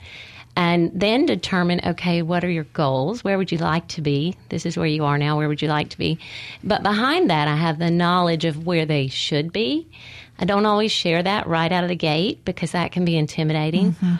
and 0.55 0.91
then 0.93 1.25
determine 1.25 1.81
okay, 1.85 2.21
what 2.21 2.43
are 2.43 2.49
your 2.49 2.65
goals? 2.65 3.23
Where 3.23 3.37
would 3.37 3.51
you 3.51 3.57
like 3.57 3.87
to 3.89 4.01
be? 4.01 4.35
This 4.49 4.65
is 4.65 4.77
where 4.77 4.87
you 4.87 5.05
are 5.05 5.17
now. 5.17 5.37
Where 5.37 5.47
would 5.47 5.61
you 5.61 5.67
like 5.67 5.89
to 5.89 5.97
be? 5.97 6.19
But 6.63 6.83
behind 6.83 7.29
that, 7.29 7.47
I 7.47 7.55
have 7.55 7.79
the 7.79 7.91
knowledge 7.91 8.45
of 8.45 8.65
where 8.65 8.85
they 8.85 9.07
should 9.07 9.53
be. 9.53 9.87
I 10.37 10.45
don't 10.45 10.65
always 10.65 10.91
share 10.91 11.21
that 11.21 11.47
right 11.47 11.71
out 11.71 11.83
of 11.83 11.89
the 11.89 11.95
gate 11.95 12.45
because 12.45 12.71
that 12.71 12.91
can 12.91 13.05
be 13.05 13.17
intimidating. 13.17 13.93
Mm-hmm 13.93 14.15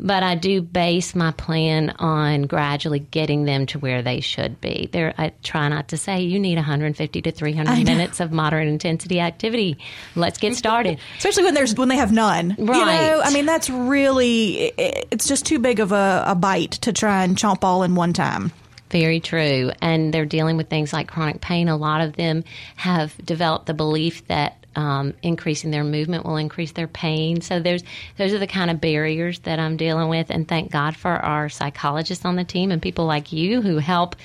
but 0.00 0.22
I 0.22 0.34
do 0.34 0.62
base 0.62 1.14
my 1.14 1.30
plan 1.32 1.90
on 1.98 2.42
gradually 2.42 3.00
getting 3.00 3.44
them 3.44 3.66
to 3.66 3.78
where 3.78 4.02
they 4.02 4.20
should 4.20 4.60
be. 4.60 4.88
There, 4.90 5.14
I 5.18 5.32
try 5.42 5.68
not 5.68 5.88
to 5.88 5.98
say 5.98 6.22
you 6.22 6.40
need 6.40 6.56
150 6.56 7.22
to 7.22 7.30
300 7.30 7.84
minutes 7.84 8.18
of 8.20 8.32
moderate 8.32 8.68
intensity 8.68 9.20
activity. 9.20 9.78
Let's 10.16 10.38
get 10.38 10.56
started. 10.56 10.98
Especially 11.18 11.44
when 11.44 11.54
there's 11.54 11.74
when 11.74 11.88
they 11.88 11.96
have 11.96 12.12
none. 12.12 12.56
Right. 12.58 12.78
You 12.78 12.84
know, 12.84 13.20
I 13.22 13.32
mean 13.32 13.46
that's 13.46 13.68
really 13.68 14.72
it's 14.76 15.28
just 15.28 15.44
too 15.44 15.58
big 15.58 15.80
of 15.80 15.92
a, 15.92 16.24
a 16.26 16.34
bite 16.34 16.72
to 16.72 16.92
try 16.92 17.22
and 17.22 17.36
chomp 17.36 17.62
all 17.62 17.82
in 17.82 17.94
one 17.94 18.14
time. 18.14 18.52
Very 18.90 19.20
true. 19.20 19.70
And 19.80 20.12
they're 20.12 20.26
dealing 20.26 20.56
with 20.56 20.68
things 20.68 20.92
like 20.92 21.08
chronic 21.08 21.40
pain. 21.40 21.68
A 21.68 21.76
lot 21.76 22.00
of 22.00 22.14
them 22.16 22.42
have 22.74 23.16
developed 23.24 23.66
the 23.66 23.74
belief 23.74 24.26
that 24.26 24.59
um, 24.76 25.14
increasing 25.22 25.70
their 25.70 25.84
movement 25.84 26.24
will 26.24 26.36
increase 26.36 26.72
their 26.72 26.88
pain. 26.88 27.40
So 27.40 27.60
there's 27.60 27.82
those 28.16 28.32
are 28.32 28.38
the 28.38 28.46
kind 28.46 28.70
of 28.70 28.80
barriers 28.80 29.38
that 29.40 29.58
I'm 29.58 29.76
dealing 29.76 30.08
with, 30.08 30.30
and 30.30 30.46
thank 30.46 30.70
God 30.70 30.96
for 30.96 31.10
our 31.10 31.48
psychologists 31.48 32.24
on 32.24 32.36
the 32.36 32.44
team 32.44 32.70
and 32.70 32.80
people 32.80 33.06
like 33.06 33.32
you 33.32 33.62
who 33.62 33.78
help 33.78 34.16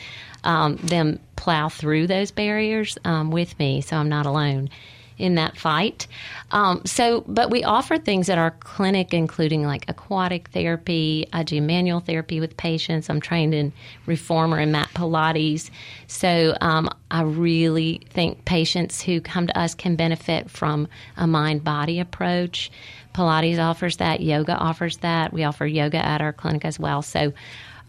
um, 0.43 0.75
them 0.77 1.19
plow 1.35 1.69
through 1.69 2.07
those 2.07 2.31
barriers 2.31 2.97
um, 3.03 3.31
with 3.31 3.57
me, 3.59 3.81
so 3.81 3.97
I'm 3.97 4.09
not 4.09 4.25
alone 4.25 4.69
in 5.17 5.35
that 5.35 5.57
fight. 5.57 6.07
Um, 6.51 6.81
so, 6.85 7.23
but 7.27 7.49
we 7.49 7.63
offer 7.63 7.97
things 7.97 8.29
at 8.29 8.37
our 8.37 8.51
clinic, 8.51 9.13
including 9.13 9.65
like 9.65 9.89
aquatic 9.89 10.49
therapy. 10.49 11.27
I 11.33 11.43
do 11.43 11.61
manual 11.61 11.99
therapy 11.99 12.39
with 12.39 12.57
patients. 12.57 13.09
I'm 13.09 13.21
trained 13.21 13.53
in 13.53 13.71
reformer 14.05 14.57
and 14.57 14.71
mat 14.71 14.89
Pilates. 14.93 15.69
So, 16.07 16.55
um, 16.61 16.89
I 17.11 17.21
really 17.21 18.01
think 18.09 18.45
patients 18.45 19.01
who 19.01 19.21
come 19.21 19.47
to 19.47 19.57
us 19.57 19.73
can 19.73 19.95
benefit 19.95 20.49
from 20.49 20.87
a 21.17 21.27
mind 21.27 21.63
body 21.63 21.99
approach. 21.99 22.71
Pilates 23.13 23.59
offers 23.59 23.97
that, 23.97 24.19
yoga 24.21 24.55
offers 24.55 24.97
that. 24.97 25.31
We 25.31 25.43
offer 25.43 25.65
yoga 25.65 26.05
at 26.05 26.21
our 26.21 26.33
clinic 26.33 26.65
as 26.65 26.77
well. 26.77 27.01
So, 27.01 27.33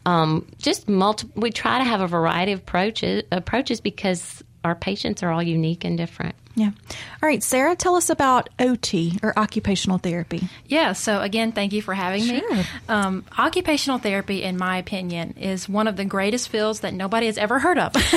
um, 0.06 0.46
just 0.58 0.88
multi- 0.88 1.28
we 1.34 1.50
try 1.50 1.78
to 1.78 1.84
have 1.84 2.00
a 2.00 2.06
variety 2.06 2.52
of 2.52 2.60
approaches 2.60 3.24
approaches 3.32 3.80
because 3.80 4.44
our 4.64 4.76
patients 4.76 5.22
are 5.22 5.30
all 5.30 5.42
unique 5.42 5.84
and 5.84 5.98
different. 5.98 6.36
Yeah. 6.56 6.70
All 7.22 7.28
right, 7.28 7.42
Sarah, 7.42 7.76
tell 7.76 7.96
us 7.96 8.08
about 8.08 8.48
OT 8.58 9.18
or 9.22 9.38
occupational 9.38 9.98
therapy. 9.98 10.48
Yeah, 10.66 10.94
so 10.94 11.20
again, 11.20 11.52
thank 11.52 11.74
you 11.74 11.82
for 11.82 11.92
having 11.92 12.22
sure. 12.22 12.54
me. 12.54 12.64
Um, 12.88 13.26
occupational 13.38 13.98
therapy, 13.98 14.42
in 14.42 14.56
my 14.56 14.78
opinion, 14.78 15.34
is 15.38 15.68
one 15.68 15.86
of 15.86 15.96
the 15.96 16.06
greatest 16.06 16.48
fields 16.48 16.80
that 16.80 16.94
nobody 16.94 17.26
has 17.26 17.36
ever 17.36 17.58
heard 17.58 17.78
of. 17.78 17.94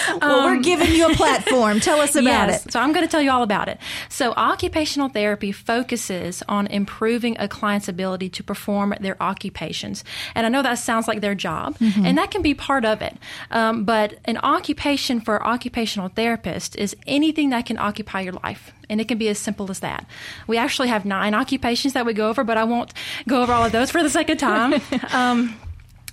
well, 0.20 0.40
um, 0.40 0.44
we're 0.44 0.62
giving 0.62 0.90
you 0.90 1.06
a 1.06 1.14
platform. 1.14 1.78
tell 1.78 2.00
us 2.00 2.16
about 2.16 2.48
yes, 2.48 2.66
it. 2.66 2.72
So 2.72 2.80
I'm 2.80 2.92
going 2.92 3.06
to 3.06 3.10
tell 3.10 3.22
you 3.22 3.30
all 3.30 3.44
about 3.44 3.68
it. 3.68 3.78
So, 4.08 4.32
occupational 4.32 5.08
therapy 5.08 5.52
focuses 5.52 6.42
on 6.48 6.66
improving 6.66 7.36
a 7.38 7.46
client's 7.46 7.88
ability 7.88 8.28
to 8.30 8.42
perform 8.42 8.94
their 9.00 9.20
occupations. 9.22 10.02
And 10.34 10.46
I 10.46 10.48
know 10.48 10.62
that 10.62 10.74
sounds 10.74 11.06
like 11.06 11.20
their 11.20 11.36
job, 11.36 11.78
mm-hmm. 11.78 12.04
and 12.04 12.18
that 12.18 12.32
can 12.32 12.42
be 12.42 12.54
part 12.54 12.84
of 12.84 13.02
it. 13.02 13.16
Um, 13.52 13.84
but 13.84 14.18
an 14.24 14.38
occupation 14.38 15.20
for 15.20 15.44
occupational 15.46 16.08
therapist 16.08 16.76
is 16.76 16.96
anything 17.06 17.51
that 17.52 17.66
can 17.66 17.78
occupy 17.78 18.20
your 18.20 18.32
life. 18.34 18.72
And 18.88 19.00
it 19.00 19.08
can 19.08 19.18
be 19.18 19.28
as 19.28 19.38
simple 19.38 19.70
as 19.70 19.80
that. 19.80 20.06
We 20.46 20.58
actually 20.58 20.88
have 20.88 21.04
nine 21.04 21.34
occupations 21.34 21.94
that 21.94 22.04
we 22.04 22.12
go 22.12 22.28
over, 22.28 22.44
but 22.44 22.56
I 22.56 22.64
won't 22.64 22.92
go 23.28 23.42
over 23.42 23.52
all 23.52 23.64
of 23.64 23.72
those 23.72 23.90
for 23.90 24.02
the 24.02 24.10
sake 24.10 24.30
of 24.30 24.38
time. 24.38 24.80
Um, 25.12 25.56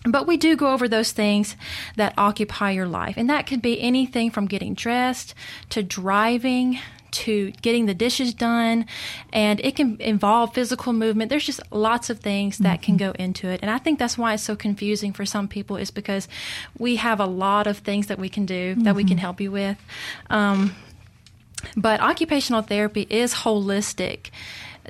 but 0.06 0.28
we 0.28 0.38
do 0.38 0.56
go 0.56 0.72
over 0.72 0.88
those 0.88 1.12
things 1.12 1.56
that 1.96 2.14
occupy 2.18 2.72
your 2.72 2.88
life. 2.88 3.16
And 3.18 3.30
that 3.30 3.48
could 3.48 3.62
be 3.62 3.80
anything 3.82 4.32
from 4.32 4.46
getting 4.46 4.74
dressed 4.74 5.34
to 5.70 5.84
driving 5.84 6.80
to 7.12 7.52
getting 7.62 7.86
the 7.86 7.94
dishes 7.94 8.34
done 8.34 8.86
and 9.34 9.60
it 9.62 9.76
can 9.76 10.00
involve 10.00 10.54
physical 10.54 10.94
movement 10.94 11.30
there's 11.30 11.46
just 11.46 11.60
lots 11.72 12.10
of 12.10 12.20
things 12.20 12.60
that 12.60 12.76
mm-hmm. 12.76 12.84
can 12.84 12.98
go 12.98 13.12
into 13.18 13.48
it 13.48 13.60
and 13.62 13.72
i 13.72 13.78
think 13.78 13.98
that's 13.98 14.18
why 14.18 14.34
it's 14.34 14.44
so 14.44 14.56
confusing 14.56 15.12
for 15.12 15.26
some 15.26 15.48
people 15.48 15.76
is 15.76 15.90
because 15.90 16.28
we 16.78 16.98
have 16.98 17.20
a 17.20 17.26
lot 17.26 17.66
of 17.66 17.80
things 17.80 18.08
that 18.08 18.20
we 18.20 18.30
can 18.30 18.46
do 18.46 18.74
mm-hmm. 18.74 18.84
that 18.84 18.96
we 18.96 19.04
can 19.04 19.14
mm-hmm. 19.14 19.22
help 19.22 19.42
you 19.42 19.52
with 19.52 19.78
um, 20.30 20.76
but 21.76 22.00
occupational 22.00 22.62
therapy 22.62 23.08
is 23.10 23.34
holistic, 23.34 24.30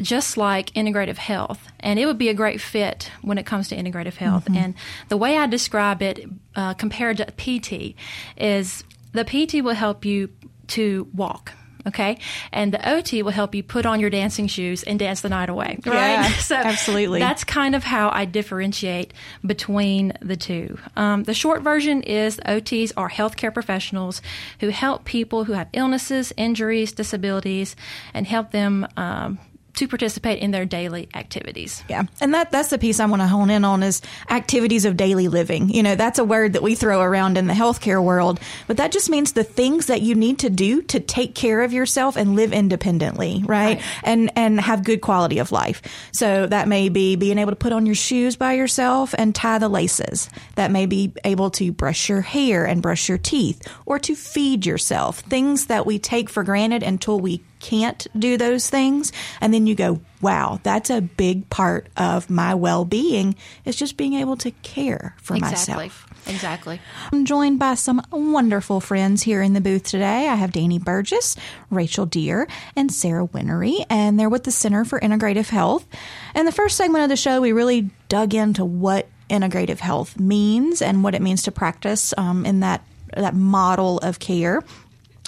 just 0.02 0.38
like 0.38 0.72
integrative 0.74 1.18
health. 1.18 1.68
And 1.80 2.00
it 2.00 2.06
would 2.06 2.18
be 2.18 2.30
a 2.30 2.34
great 2.34 2.62
fit 2.62 3.12
when 3.22 3.38
it 3.38 3.46
comes 3.46 3.68
to 3.70 3.76
integrative 3.76 4.16
health. 4.16 4.46
Mm-hmm. 4.46 4.58
And 4.58 4.74
the 5.10 5.18
way 5.18 5.38
I 5.38 5.48
describe 5.48 6.02
it 6.02 6.26
uh, 6.56 6.74
compared 6.76 7.18
to 7.18 7.26
PT 7.26 7.96
is 8.38 8.84
the 9.14 9.24
PT 9.24 9.64
will 9.64 9.76
help 9.76 10.06
you 10.06 10.30
to 10.68 11.08
walk 11.14 11.54
okay? 11.90 12.18
And 12.52 12.74
the 12.74 12.90
OT 12.90 13.22
will 13.22 13.32
help 13.32 13.54
you 13.54 13.62
put 13.62 13.86
on 13.86 14.00
your 14.00 14.10
dancing 14.10 14.48
shoes 14.48 14.84
and 14.84 14.98
dance 14.98 15.22
the 15.22 15.30
night 15.30 15.50
away, 15.50 15.80
right? 15.86 15.94
Yeah, 15.94 16.30
so 16.40 16.56
absolutely. 16.56 17.20
That's 17.20 17.44
kind 17.44 17.76
of 17.76 17.84
how 17.84 18.10
I 18.12 18.26
differentiate 18.26 19.14
between 19.46 20.14
the 20.22 20.36
two. 20.36 20.80
Um, 20.96 21.24
the 21.24 21.34
short 21.34 21.62
version 21.62 22.02
is 22.04 22.40
OTs 22.46 22.94
are 22.98 23.10
healthcare 23.10 23.54
professionals 23.54 24.22
who 24.60 24.70
help 24.70 25.06
people 25.06 25.44
who 25.44 25.54
have 25.54 25.68
illnesses, 25.74 26.34
injuries, 26.38 26.92
disabilities, 26.92 27.76
and 28.14 28.26
help 28.26 28.52
them 28.52 28.88
um, 28.98 29.40
to 29.76 29.88
participate 29.88 30.40
in 30.40 30.52
their 30.52 30.66
daily 30.66 31.10
activities. 31.14 31.84
Yeah. 31.88 32.04
And 32.20 32.34
that 32.34 32.52
that's 32.52 32.70
the 32.70 32.78
piece 32.78 33.00
I 33.00 33.06
want 33.06 33.22
to 33.22 33.28
hone 33.28 33.50
in 33.50 33.64
on 33.66 33.84
is 33.84 34.02
activities 34.30 34.86
of 34.86 34.98
daily 34.98 35.28
living. 35.28 35.70
You 35.70 35.84
know, 35.84 35.96
that's 35.96 36.20
a 36.20 36.24
word 36.24 36.54
that 36.54 36.64
we 36.64 36.76
throw 36.76 37.02
around 37.02 37.38
in 37.38 37.48
the 37.48 37.54
healthcare 37.54 38.04
world, 38.04 38.40
but 38.68 38.78
that 38.78 38.92
just 38.92 39.10
means 39.10 39.34
the 39.34 39.44
things 39.44 39.88
that 39.88 40.02
you 40.02 40.16
need 40.16 40.40
to 40.40 40.50
do 40.50 40.82
to 40.84 41.00
take 41.00 41.36
care 41.36 41.62
of 41.62 41.74
yourself 41.74 42.16
and 42.16 42.36
live 42.36 42.54
independently, 42.54 43.44
right? 43.46 43.78
right. 43.78 43.84
And 44.04 44.32
and 44.36 44.60
have 44.60 44.84
good 44.84 45.02
quality 45.02 45.40
of 45.40 45.52
life. 45.52 45.82
So 46.12 46.48
that 46.48 46.68
may 46.68 46.90
be 46.90 47.16
being 47.16 47.38
able 47.38 47.52
to 47.52 47.56
put 47.56 47.74
on 47.74 47.86
your 47.86 47.96
shoes 47.96 48.36
by 48.36 48.54
yourself 48.54 49.14
and 49.18 49.34
tie 49.34 49.60
the 49.60 49.70
laces. 49.70 50.30
That 50.56 50.72
may 50.72 50.86
be 50.86 51.14
able 51.24 51.52
to 51.52 51.72
brush 51.72 52.10
your 52.10 52.22
hair 52.22 52.66
and 52.66 52.82
brush 52.82 53.08
your 53.08 53.18
teeth 53.18 53.68
or 53.86 54.00
to 54.00 54.16
feed 54.16 54.66
yourself. 54.66 55.20
Things 55.20 55.68
that 55.68 55.86
we 55.86 56.00
take 56.00 56.30
for 56.30 56.44
granted 56.44 56.84
until 56.84 57.20
we 57.20 57.42
can't 57.60 58.08
do 58.18 58.38
those 58.38 58.70
things. 58.70 59.12
And 59.42 59.54
then 59.54 59.68
you 59.68 59.76
go, 59.76 60.02
wow, 60.22 60.60
that's 60.64 60.90
a 60.90 61.02
big 61.02 61.50
part 61.50 61.88
of 61.96 62.30
my 62.30 62.56
well 62.56 62.86
being 62.86 63.36
is 63.66 63.76
just 63.76 63.98
being 63.98 64.14
able 64.14 64.38
to 64.38 64.52
care 64.52 65.16
for 65.22 65.36
exactly. 65.36 65.76
myself. 65.76 66.06
Exactly. 66.28 66.82
I'm 67.12 67.26
joined 67.26 67.60
by 67.60 67.76
some 67.76 68.02
wonderful 68.12 68.82
friends 68.82 69.24
here 69.24 69.42
in 69.42 69.54
the 69.54 69.62
booth 69.62 69.84
today. 69.84 70.28
I 70.28 70.36
have 70.36 70.52
Danny 70.52 70.78
Burgess, 70.78 71.36
Rachel 71.70 72.06
Dear, 72.06 72.48
and 72.76 72.92
Sarah 72.92 73.26
Whinery, 73.26 73.86
and 73.90 74.20
they're 74.20 74.30
with 74.30 74.44
the 74.44 74.52
Center 74.52 74.86
for 74.86 75.00
Integrative 75.00 75.50
Health. 75.50 75.88
And 76.36 76.48
the 76.48 76.52
first 76.52 76.78
segment 76.78 77.04
of 77.04 77.10
the 77.10 77.16
show, 77.16 77.42
we 77.42 77.52
really 77.52 77.90
dug 78.10 78.34
into 78.34 78.66
what 78.66 79.08
integrative 79.30 79.80
health 79.80 80.20
means 80.20 80.82
and 80.82 81.04
what 81.04 81.16
it 81.16 81.22
means 81.22 81.44
to 81.44 81.52
practice 81.52 82.14
um, 82.18 82.46
in 82.46 82.62
that 82.62 82.84
that 83.16 83.34
model 83.34 83.98
of 84.00 84.20
care. 84.20 84.64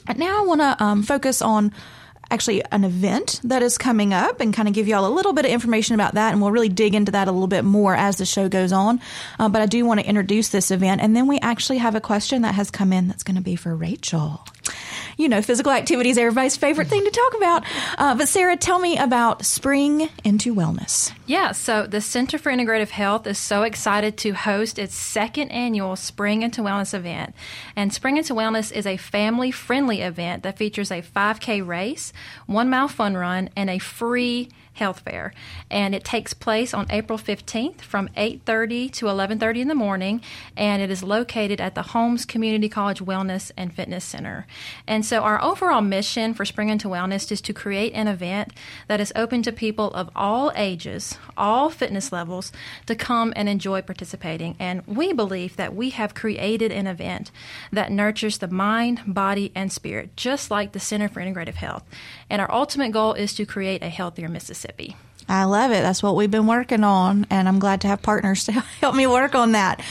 And 0.07 0.19
now 0.19 0.43
I 0.43 0.45
want 0.45 0.61
to 0.61 0.83
um, 0.83 1.03
focus 1.03 1.41
on 1.41 1.71
actually 2.31 2.63
an 2.71 2.83
event 2.83 3.39
that 3.43 3.61
is 3.61 3.77
coming 3.77 4.13
up 4.13 4.39
and 4.39 4.53
kind 4.53 4.67
of 4.67 4.73
give 4.73 4.87
you 4.87 4.95
all 4.95 5.05
a 5.05 5.13
little 5.13 5.33
bit 5.33 5.45
of 5.45 5.51
information 5.51 5.95
about 5.95 6.15
that. 6.15 6.31
And 6.31 6.41
we'll 6.41 6.51
really 6.51 6.69
dig 6.69 6.95
into 6.95 7.11
that 7.11 7.27
a 7.27 7.31
little 7.31 7.47
bit 7.47 7.63
more 7.63 7.95
as 7.95 8.17
the 8.17 8.25
show 8.25 8.49
goes 8.49 8.71
on. 8.71 8.99
Uh, 9.37 9.49
but 9.49 9.61
I 9.61 9.65
do 9.65 9.85
want 9.85 9.99
to 9.99 10.05
introduce 10.05 10.49
this 10.49 10.71
event. 10.71 11.01
And 11.01 11.15
then 11.15 11.27
we 11.27 11.39
actually 11.39 11.79
have 11.79 11.95
a 11.95 12.01
question 12.01 12.43
that 12.43 12.55
has 12.55 12.71
come 12.71 12.93
in 12.93 13.07
that's 13.07 13.23
going 13.23 13.35
to 13.35 13.41
be 13.41 13.55
for 13.55 13.75
Rachel 13.75 14.43
you 15.21 15.29
know, 15.29 15.41
physical 15.41 15.71
activity 15.71 16.09
is 16.09 16.17
everybody's 16.17 16.57
favorite 16.57 16.87
thing 16.87 17.03
to 17.03 17.11
talk 17.11 17.37
about. 17.37 17.63
Uh, 17.97 18.15
but 18.15 18.27
Sarah, 18.27 18.57
tell 18.57 18.79
me 18.79 18.97
about 18.97 19.45
Spring 19.45 20.09
into 20.23 20.55
Wellness. 20.55 21.13
Yeah, 21.27 21.51
so 21.51 21.85
the 21.85 22.01
Center 22.01 22.39
for 22.39 22.51
Integrative 22.51 22.89
Health 22.89 23.27
is 23.27 23.37
so 23.37 23.61
excited 23.61 24.17
to 24.17 24.31
host 24.31 24.79
its 24.79 24.95
second 24.95 25.51
annual 25.51 25.95
Spring 25.95 26.41
into 26.41 26.61
Wellness 26.61 26.95
event. 26.95 27.35
And 27.75 27.93
Spring 27.93 28.17
into 28.17 28.33
Wellness 28.33 28.71
is 28.71 28.87
a 28.87 28.97
family 28.97 29.51
friendly 29.51 30.01
event 30.01 30.41
that 30.41 30.57
features 30.57 30.91
a 30.91 31.03
5K 31.03 31.65
race, 31.65 32.11
one 32.47 32.69
mile 32.69 32.87
fun 32.87 33.15
run, 33.15 33.49
and 33.55 33.69
a 33.69 33.77
free 33.77 34.49
health 34.73 35.01
fair 35.01 35.33
and 35.69 35.93
it 35.93 36.03
takes 36.03 36.33
place 36.33 36.73
on 36.73 36.87
April 36.89 37.19
15th 37.19 37.81
from 37.81 38.09
8:30 38.15 38.89
to 38.89 39.07
11:30 39.07 39.61
in 39.61 39.67
the 39.67 39.75
morning 39.75 40.21
and 40.55 40.81
it 40.81 40.89
is 40.89 41.03
located 41.03 41.59
at 41.59 41.75
the 41.75 41.81
Holmes 41.81 42.25
Community 42.25 42.69
College 42.69 42.99
Wellness 42.99 43.51
and 43.57 43.73
Fitness 43.73 44.05
Center. 44.05 44.47
And 44.87 45.05
so 45.05 45.21
our 45.21 45.43
overall 45.43 45.81
mission 45.81 46.33
for 46.33 46.45
Spring 46.45 46.69
into 46.69 46.87
Wellness 46.87 47.31
is 47.31 47.41
to 47.41 47.53
create 47.53 47.93
an 47.93 48.07
event 48.07 48.53
that 48.87 49.01
is 49.01 49.11
open 49.15 49.43
to 49.43 49.51
people 49.51 49.91
of 49.91 50.09
all 50.15 50.51
ages, 50.55 51.17
all 51.35 51.69
fitness 51.69 52.11
levels 52.11 52.51
to 52.85 52.95
come 52.95 53.33
and 53.35 53.49
enjoy 53.49 53.81
participating. 53.81 54.55
And 54.57 54.85
we 54.87 55.11
believe 55.11 55.57
that 55.57 55.75
we 55.75 55.89
have 55.91 56.13
created 56.13 56.71
an 56.71 56.87
event 56.87 57.31
that 57.71 57.91
nurtures 57.91 58.37
the 58.37 58.47
mind, 58.47 59.01
body 59.05 59.51
and 59.53 59.71
spirit 59.71 60.15
just 60.15 60.49
like 60.49 60.71
the 60.71 60.79
Center 60.79 61.09
for 61.09 61.21
Integrative 61.21 61.55
Health. 61.55 61.83
And 62.29 62.41
our 62.41 62.51
ultimate 62.51 62.91
goal 62.91 63.13
is 63.13 63.33
to 63.35 63.45
create 63.45 63.83
a 63.83 63.89
healthier 63.89 64.29
Mississippi. 64.29 64.60
Mississippi. 64.61 64.95
I 65.29 65.45
love 65.45 65.71
it. 65.71 65.81
That's 65.81 66.03
what 66.03 66.15
we've 66.15 66.29
been 66.29 66.47
working 66.47 66.83
on, 66.83 67.25
and 67.29 67.47
I'm 67.47 67.59
glad 67.59 67.81
to 67.81 67.87
have 67.87 68.01
partners 68.01 68.43
to 68.45 68.51
help 68.51 68.95
me 68.95 69.07
work 69.07 69.33
on 69.33 69.53
that. 69.53 69.83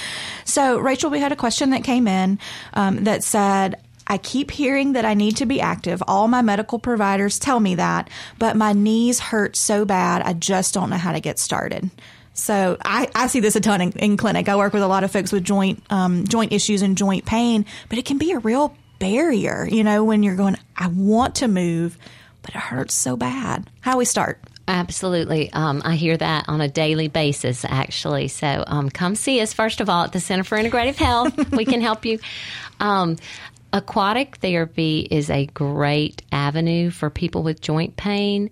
So, 0.44 0.78
Rachel, 0.78 1.10
we 1.10 1.18
had 1.18 1.32
a 1.32 1.36
question 1.36 1.70
that 1.70 1.84
came 1.84 2.06
in 2.06 2.38
um, 2.74 3.04
that 3.04 3.24
said, 3.24 3.80
I 4.06 4.18
keep 4.18 4.50
hearing 4.50 4.94
that 4.94 5.04
I 5.04 5.14
need 5.14 5.36
to 5.36 5.46
be 5.46 5.60
active. 5.60 6.02
All 6.06 6.26
my 6.26 6.42
medical 6.42 6.78
providers 6.78 7.38
tell 7.38 7.60
me 7.60 7.76
that, 7.76 8.10
but 8.38 8.56
my 8.56 8.72
knees 8.72 9.20
hurt 9.20 9.56
so 9.56 9.84
bad, 9.84 10.22
I 10.22 10.32
just 10.32 10.74
don't 10.74 10.90
know 10.90 10.96
how 10.96 11.12
to 11.12 11.20
get 11.20 11.38
started. 11.38 11.90
So 12.34 12.76
I, 12.84 13.08
I 13.14 13.26
see 13.26 13.40
this 13.40 13.56
a 13.56 13.60
ton 13.60 13.80
in, 13.80 13.92
in 13.92 14.16
clinic. 14.16 14.48
I 14.48 14.56
work 14.56 14.72
with 14.72 14.82
a 14.82 14.88
lot 14.88 15.04
of 15.04 15.10
folks 15.10 15.32
with 15.32 15.44
joint 15.44 15.82
um, 15.90 16.26
joint 16.26 16.52
issues 16.52 16.82
and 16.82 16.96
joint 16.96 17.24
pain, 17.24 17.66
but 17.88 17.98
it 17.98 18.04
can 18.04 18.18
be 18.18 18.32
a 18.32 18.38
real 18.38 18.76
barrier, 18.98 19.66
you 19.70 19.84
know, 19.84 20.04
when 20.04 20.22
you're 20.22 20.36
going, 20.36 20.56
I 20.76 20.88
want 20.88 21.36
to 21.36 21.48
move, 21.48 21.98
but 22.42 22.50
it 22.50 22.58
hurts 22.58 22.94
so 22.94 23.16
bad. 23.16 23.68
How 23.80 23.98
we 23.98 24.04
start? 24.04 24.40
Absolutely. 24.70 25.52
Um, 25.52 25.82
I 25.84 25.96
hear 25.96 26.16
that 26.16 26.44
on 26.46 26.60
a 26.60 26.68
daily 26.68 27.08
basis, 27.08 27.64
actually. 27.64 28.28
So 28.28 28.62
um, 28.64 28.88
come 28.88 29.16
see 29.16 29.40
us, 29.40 29.52
first 29.52 29.80
of 29.80 29.90
all, 29.90 30.04
at 30.04 30.12
the 30.12 30.20
Center 30.20 30.44
for 30.44 30.56
Integrative 30.56 30.94
Health. 30.94 31.50
we 31.50 31.64
can 31.64 31.80
help 31.80 32.04
you. 32.04 32.20
Um, 32.78 33.16
aquatic 33.72 34.36
therapy 34.36 35.00
is 35.10 35.28
a 35.28 35.46
great 35.46 36.22
avenue 36.30 36.90
for 36.90 37.10
people 37.10 37.42
with 37.42 37.60
joint 37.60 37.96
pain. 37.96 38.50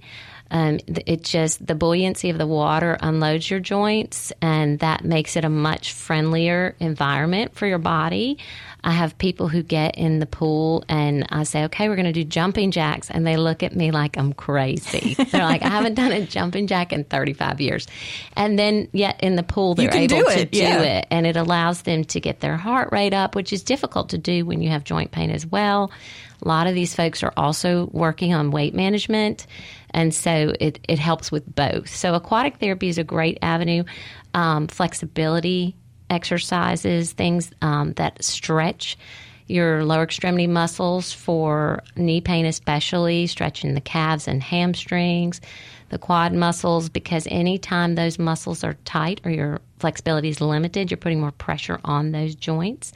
Um, 0.51 0.81
it 0.89 1.23
just 1.23 1.65
the 1.65 1.77
buoyancy 1.77 2.31
of 2.31 2.39
the 2.39 2.49
water 2.49 2.99
unloads 3.01 3.49
your 3.49 3.61
joints, 3.61 4.33
and 4.43 4.81
that 4.81 5.05
makes 5.05 5.37
it 5.37 5.45
a 5.45 5.49
much 5.49 5.93
friendlier 5.93 6.75
environment 6.81 7.55
for 7.55 7.67
your 7.67 7.79
body. 7.79 8.39
I 8.85 8.93
have 8.93 9.19
people 9.19 9.49
who 9.49 9.63
get 9.63 9.97
in 9.97 10.21
the 10.21 10.27
pool 10.27 10.85
and 10.89 11.27
I 11.31 11.43
say, 11.43 11.65
okay, 11.65 11.89
we're 11.89 11.97
going 11.97 12.07
to 12.07 12.13
do 12.13 12.25
jumping 12.25 12.71
jacks. 12.71 13.11
And 13.11 13.27
they 13.27 13.37
look 13.37 13.63
at 13.63 13.75
me 13.75 13.91
like 13.91 14.17
I'm 14.17 14.33
crazy. 14.33 15.15
They're 15.31 15.45
like, 15.45 15.63
I 15.63 15.69
haven't 15.69 15.95
done 15.95 16.13
a 16.13 16.25
jumping 16.25 16.69
jack 16.69 16.93
in 16.93 17.05
35 17.05 17.61
years. 17.61 17.87
And 18.37 18.59
then, 18.59 18.89
yet 18.93 19.21
in 19.23 19.37
the 19.37 19.43
pool, 19.43 19.75
they're 19.75 19.93
able 19.93 20.19
do 20.19 20.25
to 20.25 20.41
it, 20.41 20.53
do 20.53 20.59
yeah. 20.59 20.83
it. 20.83 21.07
And 21.11 21.27
it 21.27 21.37
allows 21.37 21.83
them 21.83 22.05
to 22.05 22.21
get 22.21 22.41
their 22.41 22.57
heart 22.57 22.91
rate 22.93 23.15
up, 23.15 23.35
which 23.35 23.53
is 23.53 23.63
difficult 23.63 24.11
to 24.11 24.19
do 24.19 24.47
when 24.47 24.63
you 24.63 24.71
have 24.71 24.85
joint 24.85 25.11
pain 25.11 25.31
as 25.31 25.45
well. 25.45 25.91
A 26.41 26.47
lot 26.47 26.69
of 26.69 26.75
these 26.75 26.95
folks 26.95 27.23
are 27.25 27.33
also 27.37 27.91
working 27.93 28.33
on 28.33 28.53
weight 28.53 28.75
management. 28.75 29.47
And 29.91 30.15
so 30.15 30.55
it, 30.61 30.79
it 30.89 30.99
helps 30.99 31.33
with 31.33 31.53
both. 31.53 31.89
So 31.89 32.15
aquatic 32.15 32.59
therapy 32.59 32.89
is 32.89 32.99
a 32.99 33.05
great 33.05 33.39
avenue. 33.43 33.85
Um, 34.35 34.69
flexibility 34.69 35.75
exercises, 36.11 37.13
things 37.13 37.51
um, 37.63 37.93
that 37.95 38.23
stretch 38.25 38.97
your 39.49 39.83
lower 39.83 40.03
extremity 40.03 40.47
muscles 40.47 41.13
for 41.13 41.83
knee 41.97 42.21
pain, 42.21 42.45
especially 42.45 43.27
stretching 43.27 43.75
the 43.75 43.81
calves 43.81 44.29
and 44.29 44.43
hamstrings, 44.43 45.41
the 45.89 45.99
quad 45.99 46.35
muscles, 46.35 46.91
because 46.91 47.27
anytime 47.31 47.95
those 47.95 48.19
muscles 48.19 48.63
are 48.63 48.75
tight 48.85 49.23
or 49.25 49.31
your 49.31 49.61
flexibility 49.79 50.29
is 50.29 50.41
limited, 50.41 50.91
you're 50.91 50.99
putting 50.99 51.21
more 51.21 51.33
pressure 51.33 51.81
on 51.83 52.13
those 52.13 52.35
joints. 52.35 52.93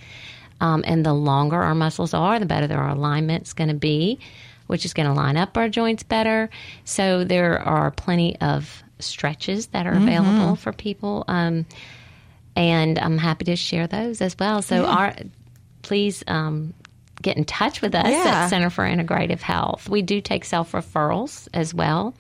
Um, 0.61 0.85
and 0.87 1.05
the 1.05 1.15
longer 1.15 1.61
our 1.61 1.75
muscles 1.75 2.13
are, 2.13 2.39
the 2.39 2.47
better 2.47 2.77
our 2.77 2.91
alignment's 2.91 3.55
going 3.55 3.69
to 3.69 3.75
be, 3.75 4.21
which 4.67 4.85
is 4.85 4.93
going 4.93 5.09
to 5.09 5.15
line 5.15 5.39
up 5.39 5.57
our 5.57 5.71
joints 5.71 6.03
better. 6.03 6.51
So 6.85 7.25
there 7.25 7.59
are 7.61 7.91
plenty 7.91 8.39
of 8.41 8.83
stretches 8.99 9.69
that 9.69 9.87
are 9.87 9.95
available 9.95 10.55
for 10.55 10.73
people. 10.73 11.25
Um, 11.27 11.67
and 12.57 12.99
I'm 12.99 13.19
happy 13.19 13.45
to 13.47 13.57
share 13.57 13.87
those 13.87 14.21
as 14.21 14.37
well. 14.39 14.63
So, 14.63 14.85
our, 14.85 15.15
please 15.83 16.23
um, 16.27 16.75
get 17.21 17.37
in 17.37 17.45
touch 17.45 17.81
with 17.83 17.95
us 17.95 18.07
Yeah. 18.11 18.25
at 18.27 18.49
Center 18.49 18.71
for 18.71 18.85
Integrative 18.85 19.41
Health. 19.41 19.89
We 19.89 20.03
do 20.03 20.21
take 20.21 20.45
self 20.45 20.73
referrals 20.73 21.49
as 21.55 21.73
well. 21.75 22.15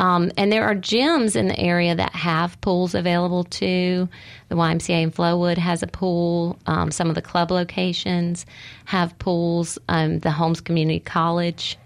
Um, 0.00 0.30
and 0.36 0.52
there 0.52 0.64
are 0.64 0.76
gyms 0.76 1.34
in 1.34 1.48
the 1.48 1.58
area 1.58 1.92
that 1.96 2.14
have 2.14 2.60
pools 2.60 2.94
available 2.94 3.42
too. 3.42 4.08
The 4.48 4.54
YMCA 4.54 5.02
in 5.02 5.10
Flowood 5.10 5.58
has 5.58 5.82
a 5.82 5.88
pool. 5.88 6.56
Um, 6.66 6.92
some 6.92 7.08
of 7.08 7.16
the 7.16 7.22
club 7.22 7.50
locations 7.50 8.46
have 8.84 9.18
pools. 9.18 9.76
Um, 9.88 10.20
the 10.20 10.30
Holmes 10.30 10.60
Community 10.60 11.00
College 11.00 11.76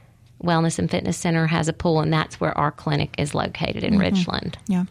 Wellness 0.42 0.78
and 0.78 0.90
Fitness 0.90 1.16
Center 1.16 1.46
has 1.46 1.68
a 1.68 1.72
pool, 1.72 2.00
and 2.00 2.12
that's 2.12 2.40
where 2.40 2.56
our 2.56 2.70
clinic 2.70 3.14
is 3.18 3.34
located 3.34 3.84
in 3.84 3.98
Richland. 3.98 4.58
Yeah. 4.66 4.84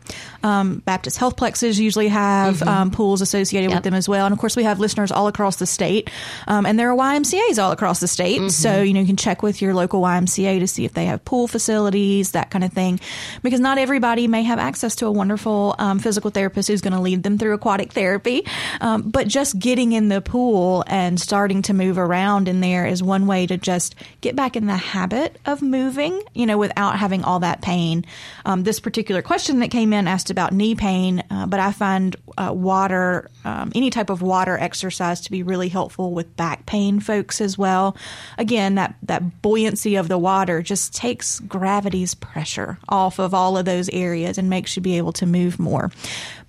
Um, 0.44 0.80
Baptist 0.80 1.18
health 1.18 1.36
plexes 1.36 1.80
usually 1.80 2.08
have 2.08 2.62
um, 2.64 2.92
pools 2.92 3.22
associated 3.22 3.72
with 3.72 3.84
them 3.84 3.94
as 3.94 4.08
well. 4.08 4.26
And 4.26 4.34
of 4.34 4.40
course, 4.40 4.56
we 4.56 4.64
have 4.64 4.80
listeners 4.80 5.12
all 5.12 5.28
across 5.28 5.58
the 5.58 5.66
state. 5.66 6.10
Um, 6.48 6.66
and 6.66 6.80
there 6.80 6.92
are 6.92 6.98
YMCAs 6.98 7.62
all 7.62 7.72
across 7.72 8.00
the 8.00 8.08
state. 8.08 8.52
So, 8.52 8.82
you 8.82 8.94
know, 8.94 9.00
you 9.02 9.06
can 9.06 9.18
check 9.18 9.44
with 9.44 9.62
your 9.62 9.74
local 9.74 10.02
YMCA 10.02 10.60
to 10.60 10.68
see 10.68 10.86
if 10.86 10.94
they 10.94 11.06
have 11.06 11.24
pool 11.26 11.48
facilities, 11.48 12.32
that 12.32 12.50
kind 12.50 12.64
of 12.64 12.74
thing. 12.74 13.00
Because 13.44 13.60
not 13.60 13.78
everybody 13.78 14.28
may 14.28 14.44
have 14.44 14.60
access 14.60 14.96
to 14.98 15.06
a 15.06 15.12
wonderful 15.12 15.76
um, 15.80 16.00
physical 16.00 16.32
therapist 16.32 16.68
who's 16.68 16.82
going 16.82 16.94
to 16.94 17.00
lead 17.00 17.24
them 17.24 17.38
through 17.38 17.54
aquatic 17.54 17.94
therapy. 17.94 18.46
Um, 18.80 19.10
but 19.10 19.28
just 19.28 19.58
getting 19.58 19.92
in 19.92 20.10
the 20.10 20.22
pool 20.22 20.84
and 20.88 21.20
starting 21.20 21.62
to 21.64 21.74
move 21.74 21.98
around 21.98 22.48
in 22.48 22.62
there 22.62 22.86
is 22.86 23.02
one 23.04 23.28
way 23.28 23.48
to 23.48 23.58
just 23.58 23.96
get 24.22 24.36
back 24.36 24.56
in 24.56 24.68
the 24.68 24.78
habit 24.78 25.38
of 25.46 25.62
moving, 25.62 26.22
you 26.34 26.46
know, 26.46 26.58
without 26.58 26.98
having 26.98 27.24
all 27.24 27.40
that 27.40 27.62
pain. 27.62 28.06
Um, 28.46 28.64
this 28.64 28.80
particular 28.80 29.22
question 29.22 29.60
that 29.60 29.70
came 29.72 29.94
in 29.94 30.08
asked 30.08 30.30
about 30.30 30.54
knee 30.54 30.76
pain, 30.76 31.24
uh, 31.30 31.46
but 31.46 31.60
I 31.60 31.72
find 31.72 32.16
uh, 32.38 32.52
water, 32.54 33.30
um, 33.44 33.72
any 33.76 33.90
type 33.90 34.10
of 34.10 34.22
water 34.22 34.58
exercise 34.58 35.22
to 35.22 35.32
be 35.32 35.44
really 35.44 35.70
helpful 35.70 36.14
with 36.14 36.36
back 36.36 36.66
pain 36.66 37.00
folks 37.00 37.42
as 37.42 37.58
well. 37.58 37.98
Again, 38.38 38.76
that, 38.76 38.96
that 39.04 39.42
buoyancy 39.42 39.96
of 39.96 40.08
the 40.08 40.18
water 40.18 40.62
just 40.62 40.96
takes 40.96 41.40
gravity's 41.40 42.14
pressure 42.14 42.78
off 42.90 43.20
of 43.20 43.34
all 43.34 43.58
of 43.58 43.66
those 43.66 43.90
areas 43.90 44.38
and 44.38 44.50
makes 44.50 44.76
you 44.76 44.82
be 44.82 44.98
able 44.98 45.14
to 45.14 45.26
move 45.26 45.60
more. 45.60 45.92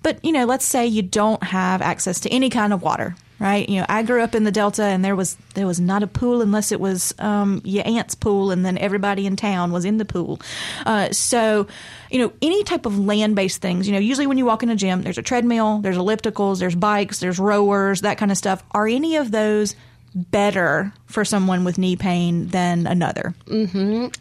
But, 0.03 0.23
you 0.23 0.31
know, 0.31 0.45
let's 0.45 0.65
say 0.65 0.85
you 0.85 1.01
don't 1.01 1.41
have 1.43 1.81
access 1.81 2.19
to 2.21 2.29
any 2.29 2.49
kind 2.49 2.73
of 2.73 2.81
water 2.81 3.15
right? 3.39 3.67
You 3.67 3.81
know, 3.81 3.85
I 3.89 4.03
grew 4.03 4.21
up 4.21 4.35
in 4.35 4.43
the 4.43 4.51
Delta, 4.51 4.83
and 4.83 5.03
there 5.03 5.15
was 5.15 5.37
there 5.55 5.67
was 5.67 5.79
not 5.79 6.03
a 6.03 6.07
pool 6.07 6.41
unless 6.41 6.71
it 6.71 6.79
was 6.79 7.13
um, 7.19 7.61
your 7.63 7.87
aunt's 7.87 8.15
pool, 8.15 8.51
and 8.51 8.65
then 8.65 8.77
everybody 8.77 9.25
in 9.25 9.35
town 9.35 9.71
was 9.71 9.85
in 9.85 9.97
the 9.97 10.05
pool. 10.05 10.39
Uh, 10.85 11.11
so, 11.11 11.67
you 12.09 12.19
know, 12.19 12.33
any 12.41 12.63
type 12.63 12.85
of 12.85 12.97
land 12.97 13.35
based 13.35 13.61
things. 13.61 13.87
You 13.87 13.93
know, 13.93 13.99
usually 13.99 14.27
when 14.27 14.37
you 14.37 14.45
walk 14.45 14.63
in 14.63 14.69
a 14.69 14.75
gym, 14.75 15.01
there's 15.01 15.17
a 15.17 15.23
treadmill, 15.23 15.79
there's 15.79 15.97
ellipticals, 15.97 16.59
there's 16.59 16.75
bikes, 16.75 17.19
there's 17.19 17.39
rowers, 17.39 18.01
that 18.01 18.17
kind 18.17 18.31
of 18.31 18.37
stuff. 18.37 18.63
Are 18.71 18.87
any 18.87 19.17
of 19.17 19.31
those 19.31 19.75
better 20.15 20.93
for 21.05 21.25
someone 21.25 21.63
with 21.63 21.77
knee 21.77 21.95
pain 21.95 22.47
than 22.47 22.87
another? 22.87 23.33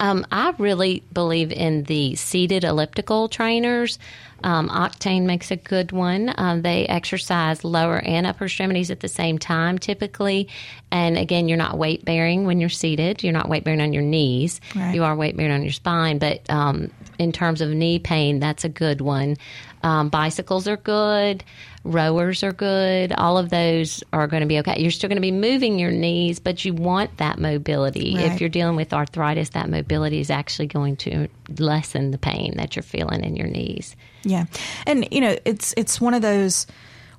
Um, 0.00 0.26
I 0.30 0.54
really 0.58 1.02
believe 1.12 1.52
in 1.52 1.84
the 1.84 2.14
seated 2.16 2.64
elliptical 2.64 3.28
trainers. 3.28 3.98
Um, 4.44 4.68
Octane 4.68 5.22
makes 5.22 5.50
a 5.50 5.56
good 5.56 5.92
one. 5.92 6.34
Um, 6.36 6.62
they 6.62 6.86
exercise 6.86 7.62
lower 7.62 8.00
and 8.00 8.26
upper 8.26 8.46
extremities 8.46 8.90
at 8.90 9.00
the 9.00 9.08
same 9.08 9.38
time, 9.38 9.78
typically. 9.78 10.48
And 10.90 11.16
again, 11.16 11.48
you're 11.48 11.58
not 11.58 11.78
weight 11.78 12.04
bearing 12.04 12.44
when 12.44 12.58
you're 12.58 12.68
seated. 12.68 13.22
You're 13.22 13.32
not 13.32 13.48
weight 13.48 13.62
bearing 13.62 13.80
on 13.80 13.92
your 13.92 14.02
knees. 14.02 14.60
Right. 14.74 14.94
You 14.94 15.04
are 15.04 15.14
weight 15.14 15.36
bearing 15.36 15.52
on 15.52 15.62
your 15.62 15.72
spine. 15.72 16.18
But 16.18 16.48
um, 16.50 16.90
in 17.22 17.32
terms 17.32 17.60
of 17.60 17.70
knee 17.70 17.98
pain, 17.98 18.40
that's 18.40 18.64
a 18.64 18.68
good 18.68 19.00
one. 19.00 19.36
Um, 19.82 20.10
bicycles 20.10 20.68
are 20.68 20.76
good. 20.76 21.42
Rowers 21.84 22.44
are 22.44 22.52
good. 22.52 23.12
All 23.12 23.38
of 23.38 23.50
those 23.50 24.04
are 24.12 24.28
going 24.28 24.42
to 24.42 24.46
be 24.46 24.58
okay. 24.60 24.80
You're 24.80 24.92
still 24.92 25.08
going 25.08 25.16
to 25.16 25.22
be 25.22 25.32
moving 25.32 25.78
your 25.78 25.90
knees, 25.90 26.38
but 26.38 26.64
you 26.64 26.74
want 26.74 27.16
that 27.16 27.38
mobility. 27.38 28.14
Right. 28.14 28.26
If 28.26 28.40
you're 28.40 28.50
dealing 28.50 28.76
with 28.76 28.92
arthritis, 28.92 29.50
that 29.50 29.68
mobility 29.68 30.20
is 30.20 30.30
actually 30.30 30.68
going 30.68 30.96
to 30.98 31.28
lessen 31.58 32.12
the 32.12 32.18
pain 32.18 32.54
that 32.56 32.76
you're 32.76 32.84
feeling 32.84 33.24
in 33.24 33.34
your 33.34 33.48
knees. 33.48 33.96
Yeah, 34.22 34.44
and 34.86 35.08
you 35.10 35.20
know, 35.20 35.36
it's 35.44 35.74
it's 35.76 36.00
one 36.00 36.14
of 36.14 36.22
those 36.22 36.68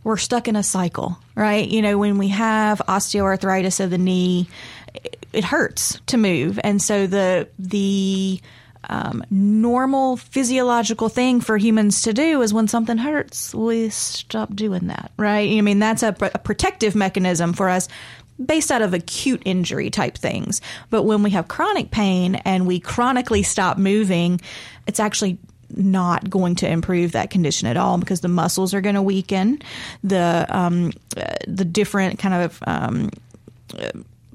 we're 0.03 0.17
stuck 0.17 0.47
in 0.47 0.55
a 0.55 0.63
cycle, 0.63 1.17
right? 1.35 1.67
You 1.67 1.81
know, 1.81 1.97
when 1.97 2.17
we 2.17 2.29
have 2.29 2.81
osteoarthritis 2.87 3.83
of 3.83 3.89
the 3.89 3.97
knee, 3.97 4.47
it, 4.93 5.25
it 5.33 5.43
hurts 5.43 5.99
to 6.07 6.17
move, 6.17 6.59
and 6.63 6.81
so 6.81 7.07
the 7.07 7.49
the 7.59 8.39
um, 8.89 9.23
normal 9.29 10.17
physiological 10.17 11.09
thing 11.09 11.41
for 11.41 11.57
humans 11.57 12.01
to 12.03 12.13
do 12.13 12.41
is 12.41 12.53
when 12.53 12.67
something 12.67 12.97
hurts, 12.97 13.53
we 13.53 13.89
stop 13.89 14.55
doing 14.55 14.87
that, 14.87 15.11
right? 15.17 15.49
I 15.49 15.61
mean, 15.61 15.79
that's 15.79 16.03
a, 16.03 16.15
a 16.19 16.39
protective 16.39 16.95
mechanism 16.95 17.53
for 17.53 17.69
us 17.69 17.87
based 18.43 18.71
out 18.71 18.81
of 18.81 18.93
acute 18.93 19.41
injury 19.45 19.89
type 19.89 20.17
things. 20.17 20.61
But 20.89 21.03
when 21.03 21.23
we 21.23 21.31
have 21.31 21.47
chronic 21.47 21.91
pain 21.91 22.35
and 22.35 22.67
we 22.67 22.79
chronically 22.79 23.43
stop 23.43 23.77
moving, 23.77 24.41
it's 24.87 24.99
actually 24.99 25.37
not 25.75 26.29
going 26.29 26.55
to 26.55 26.69
improve 26.69 27.13
that 27.13 27.29
condition 27.29 27.67
at 27.67 27.77
all 27.77 27.97
because 27.97 28.21
the 28.21 28.27
muscles 28.27 28.73
are 28.73 28.81
going 28.81 28.95
to 28.95 29.01
weaken, 29.01 29.61
the 30.03 30.45
um, 30.49 30.91
uh, 31.17 31.35
the 31.47 31.65
different 31.65 32.19
kind 32.19 32.33
of 32.33 32.63
um, 32.67 33.09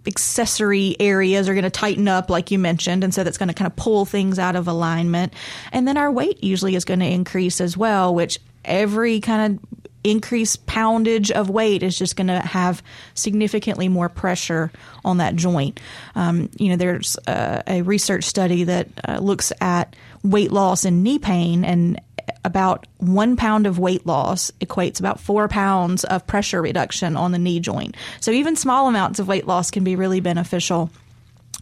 accessory 0.08 0.96
areas 0.98 1.48
are 1.48 1.54
going 1.54 1.62
to 1.62 1.70
tighten 1.70 2.08
up, 2.08 2.30
like 2.30 2.50
you 2.50 2.58
mentioned, 2.58 3.04
and 3.04 3.14
so 3.14 3.22
that's 3.22 3.38
going 3.38 3.48
to 3.48 3.54
kind 3.54 3.70
of 3.70 3.76
pull 3.76 4.04
things 4.04 4.38
out 4.38 4.56
of 4.56 4.66
alignment. 4.66 5.32
And 5.70 5.86
then 5.86 5.96
our 5.96 6.10
weight 6.10 6.42
usually 6.42 6.74
is 6.74 6.84
going 6.84 7.00
to 7.00 7.06
increase 7.06 7.60
as 7.60 7.76
well, 7.76 8.12
which 8.14 8.40
every 8.64 9.20
kind 9.20 9.54
of 9.54 9.78
increased 10.04 10.66
poundage 10.66 11.30
of 11.30 11.50
weight 11.50 11.82
is 11.82 11.96
just 11.96 12.16
going 12.16 12.28
to 12.28 12.40
have 12.40 12.82
significantly 13.14 13.88
more 13.88 14.08
pressure 14.08 14.70
on 15.04 15.18
that 15.18 15.36
joint. 15.36 15.80
Um, 16.14 16.48
you 16.56 16.70
know, 16.70 16.76
there's 16.76 17.16
uh, 17.26 17.62
a 17.66 17.82
research 17.82 18.24
study 18.24 18.64
that 18.64 18.88
uh, 19.06 19.18
looks 19.18 19.52
at 19.60 19.94
weight 20.22 20.52
loss 20.52 20.84
and 20.84 21.02
knee 21.02 21.18
pain 21.18 21.64
and 21.64 22.00
about 22.44 22.86
one 22.98 23.36
pound 23.36 23.66
of 23.66 23.78
weight 23.78 24.06
loss 24.06 24.50
equates 24.60 25.00
about 25.00 25.20
four 25.20 25.48
pounds 25.48 26.04
of 26.04 26.26
pressure 26.26 26.62
reduction 26.62 27.16
on 27.16 27.32
the 27.32 27.38
knee 27.38 27.60
joint. 27.60 27.96
So 28.20 28.30
even 28.30 28.56
small 28.56 28.88
amounts 28.88 29.18
of 29.18 29.28
weight 29.28 29.46
loss 29.46 29.70
can 29.70 29.84
be 29.84 29.96
really 29.96 30.20
beneficial 30.20 30.90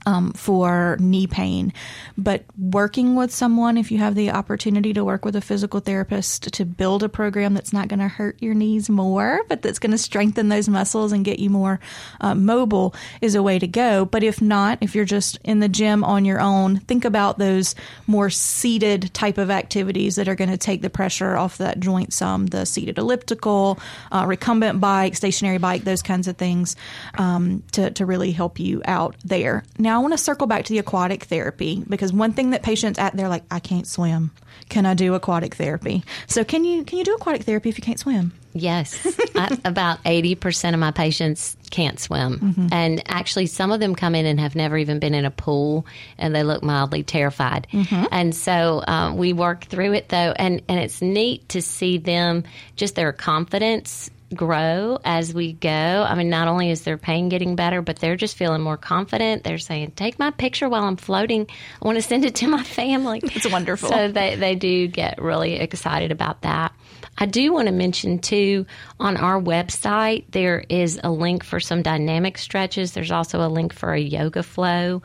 um, 0.07 0.33
for 0.33 0.97
knee 1.01 1.27
pain. 1.27 1.73
But 2.17 2.45
working 2.57 3.17
with 3.17 3.35
someone, 3.35 3.77
if 3.77 3.91
you 3.91 3.99
have 3.99 4.15
the 4.15 4.31
opportunity 4.31 4.93
to 4.95 5.05
work 5.05 5.25
with 5.25 5.35
a 5.35 5.41
physical 5.41 5.81
therapist 5.81 6.55
to 6.55 6.65
build 6.65 7.03
a 7.03 7.09
program 7.09 7.55
that's 7.55 7.73
not 7.73 7.89
going 7.89 7.99
to 7.99 8.09
hurt 8.09 8.41
your 8.41 8.55
knees 8.55 8.89
more, 8.89 9.41
but 9.49 9.63
that's 9.63 9.81
going 9.81 9.91
to 9.91 9.99
strengthen 9.99 10.49
those 10.49 10.69
muscles 10.69 11.11
and 11.11 11.25
get 11.25 11.41
you 11.41 11.51
more 11.51 11.81
uh, 12.21 12.37
mobile, 12.37 12.95
is 13.21 13.35
a 13.35 13.43
way 13.43 13.59
to 13.59 13.67
go. 13.67 14.05
But 14.05 14.23
if 14.23 14.41
not, 14.41 14.79
if 14.81 14.95
you're 14.95 15.05
just 15.05 15.39
in 15.43 15.59
the 15.59 15.69
gym 15.69 16.05
on 16.05 16.25
your 16.25 16.41
own, 16.41 16.79
think 16.79 17.05
about 17.05 17.39
those 17.39 17.75
more 18.07 18.31
seated 18.31 19.13
type 19.13 19.39
of 19.39 19.51
activities 19.51 20.15
that 20.15 20.29
are 20.29 20.37
going 20.37 20.51
to 20.51 20.57
take 20.57 20.83
the 20.83 20.91
pressure 20.91 21.37
off 21.37 21.59
that 21.59 21.81
joint 21.81 22.13
some. 22.13 22.47
The 22.47 22.65
seated 22.65 22.97
elliptical, 22.99 23.81
uh, 24.13 24.25
recumbent 24.29 24.81
bike, 24.81 25.17
stationary 25.17 25.59
bike, 25.59 25.83
those 25.83 26.03
kinds 26.03 26.29
of 26.29 26.37
things 26.37 26.77
um, 27.19 27.65
to, 27.73 27.91
to 27.91 28.07
really 28.07 28.31
help 28.31 28.61
you 28.61 28.83
out 28.85 29.17
there. 29.25 29.65
Now, 29.79 29.96
Now 29.96 29.96
I 29.97 29.99
want 29.99 30.13
to 30.13 30.19
circle 30.19 30.47
back 30.47 30.67
to 30.67 30.73
the 30.73 30.79
aquatic 30.79 31.25
therapy 31.25 31.83
because 31.89 32.13
one 32.13 32.33
thing 32.33 32.51
that 32.51 32.63
patients 32.63 32.99
at 32.99 33.17
they're 33.17 33.31
like, 33.31 33.45
I 33.51 33.61
can't 33.61 33.87
swim. 33.87 34.31
Can 34.69 34.85
I 34.85 34.95
do 34.95 35.15
aquatic 35.15 35.55
therapy? 35.55 36.05
So 36.27 36.45
can 36.45 36.65
you 36.65 36.85
can 36.85 36.99
you 36.99 37.05
do 37.05 37.15
aquatic 37.15 37.45
therapy 37.45 37.69
if 37.69 37.79
you 37.79 37.83
can't 37.83 37.99
swim? 37.99 38.33
Yes, 38.53 39.07
I, 39.35 39.57
about 39.65 39.99
eighty 40.05 40.35
percent 40.35 40.75
of 40.75 40.81
my 40.81 40.91
patients 40.91 41.57
can't 41.71 42.01
swim, 42.01 42.39
mm-hmm. 42.39 42.69
and 42.73 43.03
actually, 43.07 43.47
some 43.47 43.71
of 43.71 43.81
them 43.81 43.95
come 43.95 44.15
in 44.15 44.25
and 44.25 44.41
have 44.41 44.57
never 44.57 44.79
even 44.79 44.99
been 44.99 45.13
in 45.15 45.27
a 45.27 45.31
pool, 45.31 45.87
and 46.17 46.35
they 46.35 46.43
look 46.43 46.63
mildly 46.63 47.03
terrified. 47.03 47.67
Mm-hmm. 47.71 48.05
And 48.11 48.35
so 48.35 48.83
um, 48.89 49.19
we 49.19 49.35
work 49.35 49.67
through 49.67 49.93
it 49.93 50.09
though, 50.09 50.33
and 50.37 50.63
and 50.69 50.81
it's 50.81 51.03
neat 51.03 51.51
to 51.51 51.61
see 51.61 51.99
them 51.99 52.45
just 52.77 52.95
their 52.95 53.13
confidence 53.13 54.11
grow 54.35 54.99
as 55.05 55.33
we 55.33 55.53
go. 55.53 55.69
I 55.69 56.15
mean, 56.15 56.31
not 56.31 56.49
only 56.49 56.71
is 56.71 56.83
their 56.83 56.99
pain 56.99 57.29
getting 57.29 57.57
better, 57.57 57.83
but 57.83 57.97
they're 57.99 58.17
just 58.17 58.37
feeling 58.37 58.63
more 58.63 58.77
confident. 58.77 59.45
They're 59.45 59.59
saying, 59.59 59.93
"Take 59.93 60.19
my 60.19 60.31
picture 60.31 60.69
while 60.69 60.85
I'm 60.85 60.97
floating. 60.97 61.47
I 61.81 61.87
want 61.87 61.97
to 61.97 62.03
send 62.03 62.25
it 62.25 62.35
to 62.37 62.49
my 62.49 62.63
family." 62.63 63.21
It's 63.37 63.51
wonderful. 63.51 63.91
So 63.91 64.11
they 64.11 64.37
they 64.37 64.55
do 64.55 64.89
get 64.89 65.21
really 65.21 65.55
excited 65.55 66.11
about 66.11 66.43
that. 66.43 66.73
I 67.19 67.27
do 67.27 67.53
want 67.53 67.67
to 67.67 67.73
mention 67.73 68.19
too 68.19 68.67
on 68.99 69.17
our 69.17 69.41
website 69.41 70.25
there 70.31 70.65
is 70.69 70.99
a 71.05 71.11
link 71.11 71.45
for 71.45 71.61
some 71.61 71.83
dynamic 71.83 72.39
stretches. 72.39 72.93
There's 72.93 73.11
also 73.11 73.47
a 73.47 73.49
link 73.49 73.73
for 73.75 73.93
a 73.93 74.01
yoga 74.01 74.43
flow. 74.43 75.03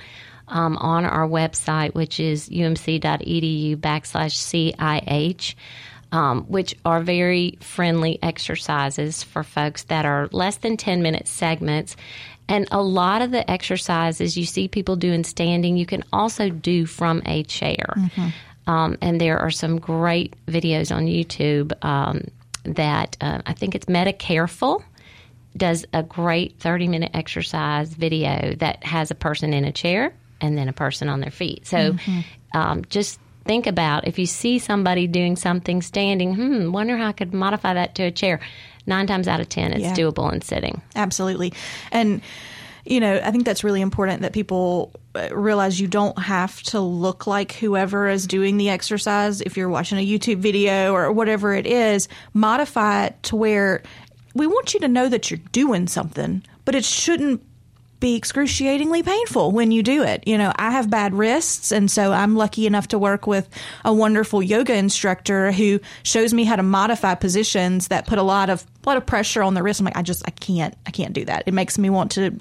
Um, 0.48 0.76
on 0.76 1.06
our 1.06 1.26
website, 1.26 1.94
which 1.94 2.20
is 2.20 2.50
umc.edu 2.50 3.78
backslash 3.78 4.74
CIH 4.76 5.56
um, 6.12 6.44
which 6.44 6.76
are 6.86 7.02
very 7.02 7.58
friendly 7.62 8.20
exercises 8.22 9.24
for 9.24 9.44
folks 9.44 9.84
that 9.84 10.06
are 10.06 10.28
less 10.32 10.58
than 10.58 10.78
10 10.78 11.02
minute 11.02 11.28
segments. 11.28 11.96
And 12.48 12.68
a 12.72 12.82
lot 12.82 13.22
of 13.22 13.32
the 13.32 13.50
exercises 13.50 14.38
you 14.38 14.46
see 14.46 14.68
people 14.68 14.96
doing 14.96 15.24
standing, 15.24 15.78
you 15.78 15.86
can 15.86 16.04
also 16.12 16.50
do 16.50 16.86
from 16.86 17.22
a 17.26 17.44
chair. 17.44 17.94
Mm-hmm. 17.96 18.28
Um, 18.68 18.98
and 19.02 19.20
there 19.20 19.40
are 19.40 19.52
some 19.52 19.80
great 19.80 20.36
videos 20.48 20.96
on 20.96 21.06
YouTube 21.06 21.72
um, 21.84 22.26
that 22.64 23.18
uh, 23.22 23.42
I 23.46 23.54
think 23.54 23.76
it's 23.76 23.86
Medicareful 23.86 24.84
does 25.58 25.86
a 25.94 26.04
great 26.04 26.60
30 26.60 26.88
minute 26.88 27.12
exercise 27.14 27.94
video 27.94 28.56
that 28.60 28.84
has 28.84 29.12
a 29.12 29.16
person 29.16 29.54
in 29.54 29.66
a 29.66 29.72
chair 29.72 30.14
and 30.40 30.58
then 30.58 30.68
a 30.68 30.74
person 30.74 31.10
on 31.10 31.20
their 31.20 31.32
feet. 31.32 31.68
So 31.68 31.94
mm-hmm. 31.94 32.58
um, 32.58 32.86
just 32.86 33.20
think 33.52 33.68
about 33.68 34.08
if 34.08 34.18
you 34.18 34.26
see 34.26 34.60
somebody 34.60 35.08
doing 35.08 35.36
something 35.36 35.82
standing, 35.82 36.36
hmm, 36.36 36.72
wonder 36.72 36.96
how 36.96 37.08
I 37.08 37.12
could 37.12 37.34
modify 37.34 37.74
that 37.74 37.96
to 37.96 38.04
a 38.04 38.12
chair. 38.12 38.40
Nine 38.88 39.08
times 39.08 39.28
out 39.28 39.42
of 39.42 39.50
ten, 39.50 39.74
it's 39.74 39.82
yeah. 39.82 39.94
doable 39.94 40.32
in 40.32 40.42
sitting. 40.42 40.82
Absolutely. 40.96 41.52
And, 41.92 42.22
you 42.86 43.02
know, 43.02 43.20
I 43.22 43.30
think 43.30 43.44
that's 43.44 43.66
really 43.66 43.82
important 43.82 44.22
that 44.22 44.32
people 44.32 44.94
uh, 45.16 45.36
realize 45.36 45.82
you 45.82 45.88
don't 45.90 46.18
have 46.18 46.64
to 46.64 46.80
look 46.80 47.28
like 47.28 47.52
whoever 47.52 48.08
is 48.08 48.26
doing 48.26 48.56
the 48.56 48.70
exercise. 48.70 49.42
If 49.42 49.58
you're 49.58 49.68
watching 49.68 49.98
a 49.98 50.08
YouTube 50.08 50.38
video 50.38 50.94
or 50.94 51.12
whatever 51.12 51.54
it 51.54 51.68
is, 51.68 52.08
modify 52.34 53.08
it 53.08 53.22
to 53.24 53.36
where 53.36 53.84
we 54.34 54.48
want 54.48 54.74
you 54.74 54.80
to 54.80 54.88
know 54.88 55.10
that 55.10 55.30
you're 55.30 55.42
doing 55.52 55.88
something, 55.88 56.42
but 56.64 56.74
it 56.74 56.86
shouldn't 56.86 57.42
be 58.02 58.16
excruciatingly 58.18 59.04
painful 59.04 59.52
when 59.52 59.72
you 59.72 59.82
do 59.82 60.04
it. 60.04 60.28
You 60.28 60.38
know, 60.38 60.52
I 60.58 60.72
have 60.72 60.90
bad 60.90 61.14
wrists, 61.14 61.72
and 61.72 61.90
so 61.90 62.12
I'm 62.12 62.36
lucky 62.36 62.68
enough 62.68 62.90
to 62.90 63.00
work 63.00 63.28
with 63.28 63.48
a 63.86 63.94
wonderful 63.94 64.44
yoga 64.44 64.74
instructor 64.74 65.54
who 65.54 65.80
shows 66.04 66.34
me 66.34 66.44
how 66.44 66.58
to 66.58 66.64
modify 66.64 67.16
positions 67.16 67.88
that 67.88 68.08
put 68.08 68.18
a 68.18 68.24
lot 68.24 68.50
of 68.50 68.66
a 68.84 68.90
lot 68.90 68.98
of 68.98 69.06
pressure 69.06 69.44
on 69.44 69.54
the 69.54 69.64
wrist. 69.64 69.80
I'm 69.80 69.86
like, 69.86 69.96
I 69.96 70.02
just 70.02 70.24
I 70.28 70.32
can't 70.32 70.76
I 70.86 70.92
can't 70.92 71.14
do 71.14 71.24
that. 71.26 71.44
It 71.46 71.54
makes 71.54 71.78
me 71.78 71.90
want 71.90 72.12
to 72.14 72.38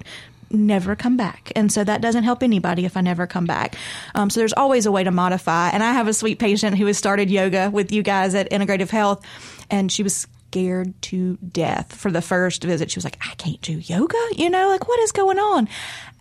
never 0.49 0.95
come 0.97 1.15
back. 1.15 1.51
And 1.55 1.71
so 1.71 1.83
that 1.83 2.01
doesn't 2.01 2.23
help 2.23 2.43
anybody 2.43 2.83
if 2.83 2.97
I 2.97 3.01
never 3.01 3.25
come 3.25 3.45
back. 3.45 3.75
Um, 4.15 4.29
so 4.29 4.41
there's 4.41 4.51
always 4.53 4.85
a 4.85 4.91
way 4.91 5.03
to 5.03 5.11
modify. 5.11 5.69
And 5.69 5.81
I 5.81 5.93
have 5.93 6.09
a 6.09 6.13
sweet 6.13 6.39
patient 6.39 6.77
who 6.77 6.87
has 6.87 6.97
started 6.97 7.31
yoga 7.31 7.69
with 7.69 7.93
you 7.93 8.03
guys 8.03 8.35
at 8.35 8.49
Integrative 8.49 8.89
Health, 8.89 9.25
and 9.69 9.89
she 9.89 10.03
was 10.03 10.27
scared 10.51 11.01
to 11.01 11.37
death 11.37 11.95
for 11.95 12.11
the 12.11 12.21
first 12.21 12.61
visit. 12.61 12.91
She 12.91 12.97
was 12.97 13.05
like, 13.05 13.17
I 13.21 13.33
can't 13.35 13.61
do 13.61 13.79
yoga, 13.79 14.17
you 14.35 14.49
know, 14.49 14.67
like 14.67 14.85
what 14.85 14.99
is 14.99 15.13
going 15.13 15.39
on? 15.39 15.69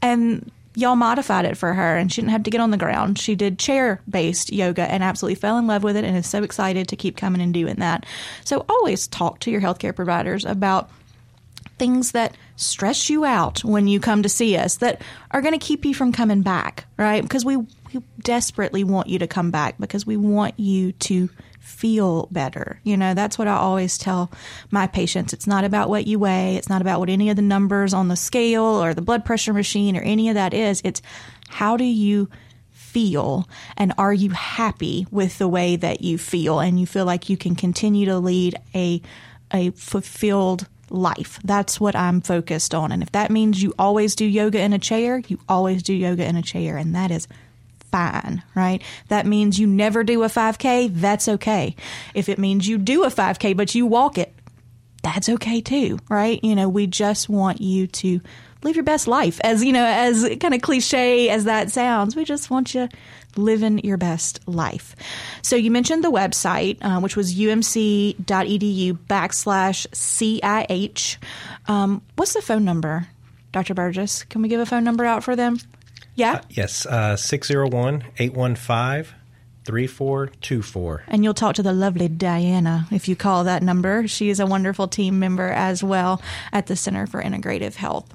And 0.01 0.53
y'all 0.77 0.95
modified 0.95 1.45
it 1.45 1.57
for 1.57 1.75
her 1.75 1.97
and 1.97 2.13
she 2.13 2.21
didn't 2.21 2.31
have 2.31 2.45
to 2.45 2.51
get 2.51 2.61
on 2.61 2.71
the 2.71 2.77
ground. 2.77 3.19
She 3.19 3.35
did 3.35 3.59
chair 3.59 4.01
based 4.09 4.53
yoga 4.53 4.83
and 4.83 5.03
absolutely 5.03 5.35
fell 5.35 5.59
in 5.59 5.67
love 5.67 5.83
with 5.83 5.97
it 5.97 6.05
and 6.05 6.17
is 6.17 6.29
so 6.29 6.45
excited 6.45 6.87
to 6.89 6.97
keep 6.97 7.17
coming 7.17 7.41
and 7.41 7.53
doing 7.53 7.75
that. 7.77 8.07
So 8.45 8.65
always 8.69 9.09
talk 9.09 9.41
to 9.41 9.51
your 9.51 9.61
healthcare 9.61 9.95
providers 9.95 10.45
about 10.45 10.91
things 11.77 12.13
that 12.13 12.37
stress 12.55 13.11
you 13.11 13.25
out 13.25 13.65
when 13.65 13.89
you 13.89 13.99
come 13.99 14.23
to 14.23 14.29
see 14.29 14.57
us 14.57 14.77
that 14.77 15.03
are 15.33 15.43
going 15.43 15.59
to 15.59 15.67
keep 15.67 15.85
you 15.85 15.93
from 15.93 16.13
coming 16.13 16.43
back, 16.43 16.85
right? 16.97 17.23
Because 17.23 17.45
we, 17.45 17.57
we 17.57 18.01
desperately 18.21 18.85
want 18.85 19.09
you 19.09 19.19
to 19.19 19.27
come 19.27 19.51
back 19.51 19.77
because 19.81 20.07
we 20.07 20.17
want 20.17 20.55
you 20.61 20.93
to 20.93 21.29
feel 21.71 22.29
better. 22.31 22.81
You 22.83 22.97
know, 22.97 23.15
that's 23.15 23.39
what 23.39 23.49
I 23.49 23.55
always 23.55 23.97
tell 23.97 24.31
my 24.71 24.87
patients. 24.87 25.33
It's 25.33 25.47
not 25.47 25.65
about 25.65 25.89
what 25.89 26.07
you 26.07 26.19
weigh, 26.19 26.57
it's 26.57 26.69
not 26.69 26.83
about 26.83 27.01
what 27.01 27.09
any 27.09 27.31
of 27.31 27.37
the 27.37 27.43
numbers 27.43 27.95
on 27.95 28.09
the 28.09 28.17
scale 28.17 28.65
or 28.65 28.93
the 28.93 29.03
blood 29.03 29.25
pressure 29.25 29.53
machine 29.53 29.97
or 29.97 30.03
any 30.03 30.29
of 30.29 30.35
that 30.35 30.53
is. 30.53 30.83
It's 30.85 31.01
how 31.49 31.77
do 31.77 31.85
you 31.85 32.29
feel 32.71 33.49
and 33.77 33.93
are 33.99 34.13
you 34.13 34.31
happy 34.31 35.07
with 35.13 35.39
the 35.39 35.47
way 35.47 35.77
that 35.77 36.03
you 36.03 36.19
feel 36.19 36.59
and 36.59 36.81
you 36.81 36.87
feel 36.87 37.05
like 37.05 37.29
you 37.29 37.37
can 37.37 37.55
continue 37.55 38.05
to 38.07 38.19
lead 38.19 38.57
a 38.75 39.01
a 39.53 39.71
fulfilled 39.71 40.67
life. 40.91 41.39
That's 41.45 41.81
what 41.81 41.95
I'm 41.95 42.21
focused 42.21 42.75
on. 42.75 42.91
And 42.91 43.03
if 43.03 43.13
that 43.13 43.31
means 43.31 43.63
you 43.63 43.73
always 43.79 44.17
do 44.17 44.25
yoga 44.25 44.61
in 44.61 44.73
a 44.73 44.79
chair, 44.79 45.23
you 45.29 45.39
always 45.49 45.83
do 45.85 45.95
yoga 45.95 46.25
in 46.25 46.37
a 46.37 46.43
chair 46.43 46.77
and 46.77 46.95
that 46.97 47.13
is 47.13 47.29
fine, 47.91 48.43
right? 48.55 48.83
That 49.09 49.27
means 49.27 49.59
you 49.59 49.67
never 49.67 50.05
do 50.05 50.23
a 50.23 50.29
5K, 50.29 50.95
that's 50.95 51.29
okay. 51.29 51.77
If 52.15 52.29
it 52.29 52.39
means 52.39 52.67
you 52.67 52.79
do 52.79 53.05
a 53.05 53.09
5K 53.09 53.57
but 53.57 53.75
you 53.75 53.87
walk 53.87 54.19
it, 54.19 54.35
that's 55.03 55.29
okay 55.29 55.61
too, 55.61 55.99
right? 56.09 56.43
You 56.43 56.55
know, 56.55 56.69
we 56.69 56.87
just 56.87 57.29
want 57.29 57.61
you 57.61 57.87
to 57.87 58.21
live 58.63 58.77
your 58.77 58.85
best 58.85 59.09
life. 59.09 59.41
As 59.43 59.65
you 59.65 59.73
know, 59.73 59.85
as 59.85 60.29
kind 60.41 60.55
of 60.55 60.61
cliche 60.61 61.29
as 61.31 61.45
that 61.45 61.71
sounds, 61.71 62.15
we 62.15 62.25
just 62.25 62.51
want 62.51 62.75
you 62.75 62.89
living 63.37 63.79
your 63.81 63.97
best 63.97 64.47
life. 64.47 64.95
So 65.43 65.57
you 65.57 65.71
mentioned 65.71 66.05
the 66.05 66.11
website, 66.11 66.79
uh, 66.83 67.01
which 67.01 67.17
was 67.17 67.35
umc.edu 67.35 68.99
backslash 69.09 69.87
CIH. 69.89 71.17
Um, 71.67 72.03
what's 72.17 72.35
the 72.35 72.43
phone 72.43 72.65
number, 72.65 73.09
Dr. 73.53 73.75
Burgess? 73.75 74.25
Can 74.25 74.43
we 74.43 74.49
give 74.49 74.61
a 74.61 74.67
phone 74.67 74.85
number 74.85 75.05
out 75.05 75.25
for 75.25 75.37
them? 75.37 75.59
Yeah. 76.15 76.35
Uh, 76.35 76.41
yes, 76.51 76.87
uh, 76.87 77.17
601 77.17 78.05
815 78.19 79.15
3424. 79.65 81.05
And 81.07 81.23
you'll 81.23 81.35
talk 81.35 81.55
to 81.57 81.63
the 81.63 81.73
lovely 81.73 82.09
Diana 82.09 82.87
if 82.91 83.09
you 83.09 83.17
call 83.17 83.45
that 83.45 83.63
number. 83.63 84.09
She 84.09 84.31
is 84.31 84.41
a 84.41 84.47
wonderful 84.47 84.89
team 84.89 85.19
member 85.19 85.49
as 85.49 85.85
well 85.85 86.21
at 86.53 86.67
the 86.67 86.77
Center 86.77 87.07
for 87.07 87.23
Integrative 87.23 87.75
Health. 87.75 88.13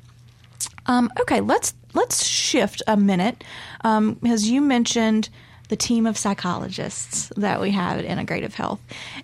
Um, 0.88 1.12
okay, 1.22 1.42
let's 1.42 1.74
let's 1.94 2.26
shift 2.26 2.84
a 2.88 2.98
minute 2.98 3.44
um, 3.82 4.16
because 4.16 4.50
you 4.50 4.62
mentioned 4.62 5.30
the 5.70 5.76
team 5.76 6.06
of 6.06 6.18
psychologists 6.18 7.32
that 7.38 7.60
we 7.60 7.72
have 7.72 8.00
at 8.00 8.06
Integrative 8.06 8.54
Health 8.54 8.80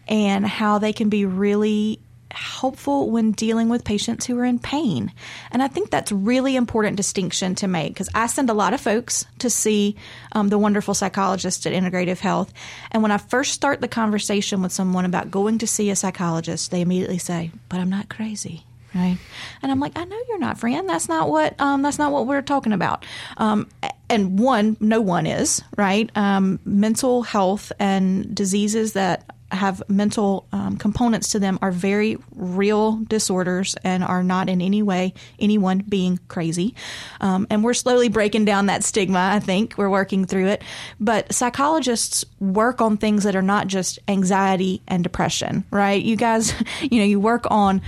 and 0.08 0.46
how 0.46 0.80
they 0.80 0.94
can 0.94 1.10
be 1.10 1.26
really 1.26 2.00
helpful 2.34 3.10
when 3.10 3.32
dealing 3.32 3.70
with 3.70 3.84
patients 3.84 4.26
who 4.26 4.38
are 4.40 4.46
in 4.46 4.60
pain. 4.60 5.12
And 5.52 5.62
I 5.62 5.68
think 5.68 5.90
that's 5.90 6.12
really 6.12 6.56
important 6.56 6.98
distinction 6.98 7.56
to 7.56 7.68
make 7.68 7.94
because 7.94 8.10
I 8.14 8.28
send 8.28 8.50
a 8.50 8.54
lot 8.54 8.74
of 8.74 8.82
folks 8.82 9.26
to 9.40 9.50
see 9.50 9.96
um, 10.32 10.50
the 10.50 10.58
wonderful 10.58 10.94
psychologist 10.94 11.66
at 11.66 11.74
Integrative 11.74 12.20
Health. 12.20 12.54
And 12.92 13.04
when 13.04 13.12
I 13.12 13.18
first 13.18 13.54
start 13.54 13.82
the 13.82 13.88
conversation 13.88 14.62
with 14.62 14.72
someone 14.72 15.06
about 15.06 15.32
going 15.32 15.60
to 15.60 15.68
see 15.68 15.90
a 15.90 15.96
psychologist, 15.96 16.72
they 16.72 16.82
immediately 16.82 17.18
say, 17.18 17.52
"But 17.70 17.80
I'm 17.80 17.90
not 17.90 18.10
crazy." 18.10 18.66
Right, 18.94 19.18
and 19.62 19.72
I'm 19.72 19.80
like, 19.80 19.98
I 19.98 20.04
know 20.04 20.20
you're 20.28 20.38
not, 20.38 20.60
friend. 20.60 20.90
That's 20.90 21.08
not 21.08 21.30
what 21.30 21.60
um, 21.62 21.82
that's 21.82 21.98
not 21.98 22.12
what 22.12 22.28
we're 22.28 22.42
talking 22.42 22.74
about. 22.74 23.06
Um, 23.38 23.70
and 24.10 24.38
one, 24.38 24.76
no 24.82 25.00
one 25.00 25.26
is 25.26 25.62
right. 25.78 26.10
Um, 26.16 26.60
mental 26.66 27.24
health 27.24 27.72
and 27.80 28.36
diseases 28.36 28.94
that 28.94 29.34
have 29.52 29.84
mental 29.88 30.48
um, 30.52 30.78
components 30.78 31.30
to 31.30 31.40
them 31.40 31.60
are 31.62 31.72
very 31.72 32.18
real 32.36 32.98
disorders 33.08 33.76
and 33.84 34.04
are 34.04 34.24
not 34.24 34.50
in 34.50 34.62
any 34.62 34.82
way 34.82 35.14
anyone 35.40 35.80
being 35.88 36.20
crazy. 36.28 36.76
Um, 37.20 37.48
and 37.50 37.64
we're 37.64 37.74
slowly 37.74 38.10
breaking 38.10 38.46
down 38.46 38.68
that 38.68 38.84
stigma, 38.84 39.32
I 39.34 39.40
think. 39.40 39.76
We're 39.78 39.90
working 39.90 40.26
through 40.26 40.48
it. 40.48 40.64
But 41.00 41.34
psychologists 41.34 42.26
work 42.40 42.82
on 42.82 42.98
things 42.98 43.24
that 43.24 43.36
are 43.36 43.42
not 43.42 43.68
just 43.68 44.00
anxiety 44.08 44.82
and 44.88 45.04
depression, 45.04 45.66
right? 45.72 46.02
You 46.02 46.16
guys, 46.16 46.54
you 46.82 47.00
know, 47.00 47.06
you 47.06 47.20
work 47.20 47.46
on 47.50 47.82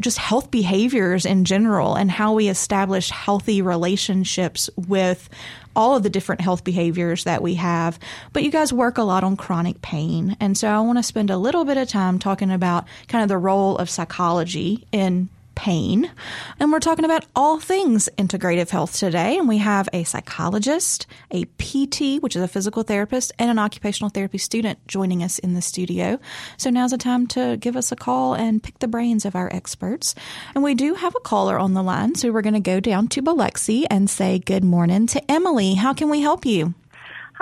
just 0.00 0.18
health 0.18 0.50
behaviors 0.50 1.24
in 1.24 1.44
general 1.44 1.94
and 1.94 2.10
how 2.10 2.34
we 2.34 2.48
establish 2.48 3.10
healthy 3.10 3.62
relationships 3.62 4.68
with 4.76 5.28
all 5.74 5.96
of 5.96 6.02
the 6.02 6.10
different 6.10 6.40
health 6.40 6.64
behaviors 6.64 7.24
that 7.24 7.42
we 7.42 7.54
have. 7.54 7.98
But 8.32 8.42
you 8.42 8.50
guys 8.50 8.72
work 8.72 8.98
a 8.98 9.02
lot 9.02 9.24
on 9.24 9.36
chronic 9.36 9.82
pain. 9.82 10.36
And 10.40 10.56
so 10.56 10.68
I 10.68 10.80
want 10.80 10.98
to 10.98 11.02
spend 11.02 11.30
a 11.30 11.36
little 11.36 11.64
bit 11.64 11.76
of 11.76 11.88
time 11.88 12.18
talking 12.18 12.50
about 12.50 12.86
kind 13.08 13.22
of 13.22 13.28
the 13.28 13.38
role 13.38 13.76
of 13.78 13.90
psychology 13.90 14.86
in 14.92 15.28
pain. 15.54 16.10
And 16.58 16.72
we're 16.72 16.80
talking 16.80 17.04
about 17.04 17.26
all 17.34 17.58
things 17.58 18.08
integrative 18.18 18.70
health 18.70 18.96
today. 18.98 19.36
And 19.38 19.48
we 19.48 19.58
have 19.58 19.88
a 19.92 20.04
psychologist, 20.04 21.06
a 21.30 21.44
PT, 21.58 22.22
which 22.22 22.36
is 22.36 22.42
a 22.42 22.48
physical 22.48 22.82
therapist, 22.82 23.32
and 23.38 23.50
an 23.50 23.58
occupational 23.58 24.10
therapy 24.10 24.38
student 24.38 24.78
joining 24.86 25.22
us 25.22 25.38
in 25.38 25.54
the 25.54 25.62
studio. 25.62 26.18
So 26.56 26.70
now's 26.70 26.90
the 26.90 26.98
time 26.98 27.26
to 27.28 27.56
give 27.56 27.76
us 27.76 27.92
a 27.92 27.96
call 27.96 28.34
and 28.34 28.62
pick 28.62 28.78
the 28.78 28.88
brains 28.88 29.24
of 29.24 29.36
our 29.36 29.52
experts. 29.52 30.14
And 30.54 30.62
we 30.62 30.74
do 30.74 30.94
have 30.94 31.14
a 31.14 31.20
caller 31.20 31.58
on 31.58 31.74
the 31.74 31.82
line. 31.82 32.14
So 32.14 32.30
we're 32.32 32.42
going 32.42 32.54
to 32.54 32.60
go 32.60 32.80
down 32.80 33.08
to 33.08 33.22
Biloxi 33.22 33.86
and 33.88 34.08
say 34.08 34.38
good 34.38 34.64
morning 34.64 35.06
to 35.08 35.30
Emily. 35.30 35.74
How 35.74 35.94
can 35.94 36.08
we 36.08 36.20
help 36.20 36.44
you? 36.44 36.74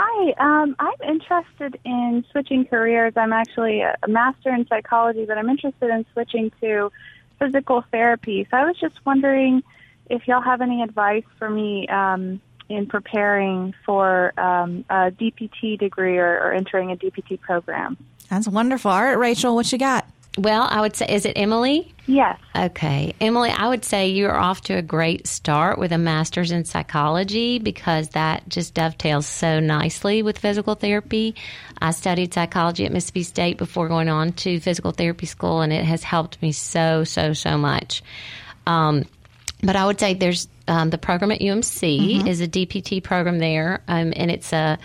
Hi, 0.03 0.33
um, 0.39 0.77
I'm 0.79 0.95
interested 1.07 1.79
in 1.85 2.25
switching 2.31 2.65
careers. 2.65 3.13
I'm 3.17 3.35
actually 3.35 3.83
a 3.83 3.97
master 4.09 4.51
in 4.55 4.67
psychology, 4.67 5.27
but 5.27 5.37
I'm 5.37 5.51
interested 5.51 5.91
in 5.91 6.07
switching 6.15 6.51
to 6.63 6.91
physical 7.41 7.83
therapy. 7.91 8.47
So 8.51 8.57
I 8.57 8.65
was 8.65 8.77
just 8.79 8.95
wondering 9.05 9.63
if 10.09 10.29
y'all 10.29 10.43
have 10.43 10.61
any 10.61 10.83
advice 10.83 11.25
for 11.39 11.51
me 11.51 11.89
um, 11.89 12.41
in 12.69 12.87
preparing 12.87 13.75
for 13.85 14.39
um, 14.39 14.85
a 14.91 15.11
DPT 15.11 15.79
degree 15.79 16.19
or, 16.19 16.39
or 16.39 16.53
entering 16.53 16.93
a 16.93 16.97
DPT 16.97 17.41
program. 17.41 17.97
That's 18.29 18.47
wonderful. 18.47 18.91
All 18.91 19.03
right, 19.03 19.19
Rachel, 19.19 19.55
what 19.55 19.73
you 19.73 19.79
got? 19.79 20.07
Well, 20.39 20.67
I 20.71 20.81
would 20.81 20.95
say, 20.95 21.07
is 21.09 21.27
it 21.27 21.33
Emily? 21.37 21.93
Yes. 22.07 22.39
Okay. 22.57 23.15
Emily, 23.21 23.51
I 23.51 23.69
would 23.69 23.85
say 23.85 24.09
you're 24.09 24.37
off 24.37 24.61
to 24.63 24.75
a 24.75 24.83
great 24.83 25.27
start 25.27 25.79
with 25.79 25.91
a 25.91 25.99
master's 25.99 26.53
in 26.53 26.65
psychology 26.65 27.59
because 27.59 28.11
that 28.11 28.49
just 28.49 28.75
dovetails 28.75 29.27
so 29.27 29.59
nicely 29.59 30.23
with 30.23 30.39
physical 30.39 30.77
therapy. 30.77 31.35
I 31.83 31.91
studied 31.91 32.33
psychology 32.33 32.87
at 32.87 32.93
Mississippi 32.93 33.25
State 33.25 33.59
before 33.59 33.89
going 33.89 34.09
on 34.09 34.33
to 34.35 34.61
physical 34.61 34.93
therapy 34.93 35.27
school, 35.27 35.63
and 35.63 35.73
it 35.73 35.85
has 35.85 36.05
helped 36.05 36.41
me 36.41 36.53
so, 36.53 37.03
so, 37.03 37.33
so 37.33 37.59
much. 37.59 38.03
Um, 38.67 39.07
but 39.63 39.77
I 39.77 39.85
would 39.87 39.99
say 39.99 40.15
there's 40.15 40.49
um, 40.69 40.91
the 40.91 40.99
program 40.99 41.33
at 41.33 41.41
UMC 41.41 42.19
mm-hmm. 42.19 42.27
is 42.29 42.41
a 42.41 42.49
DPT 42.49 43.03
program 43.03 43.39
there, 43.39 43.83
um, 43.89 44.13
and 44.17 44.31
it's 44.31 44.53
a 44.53 44.79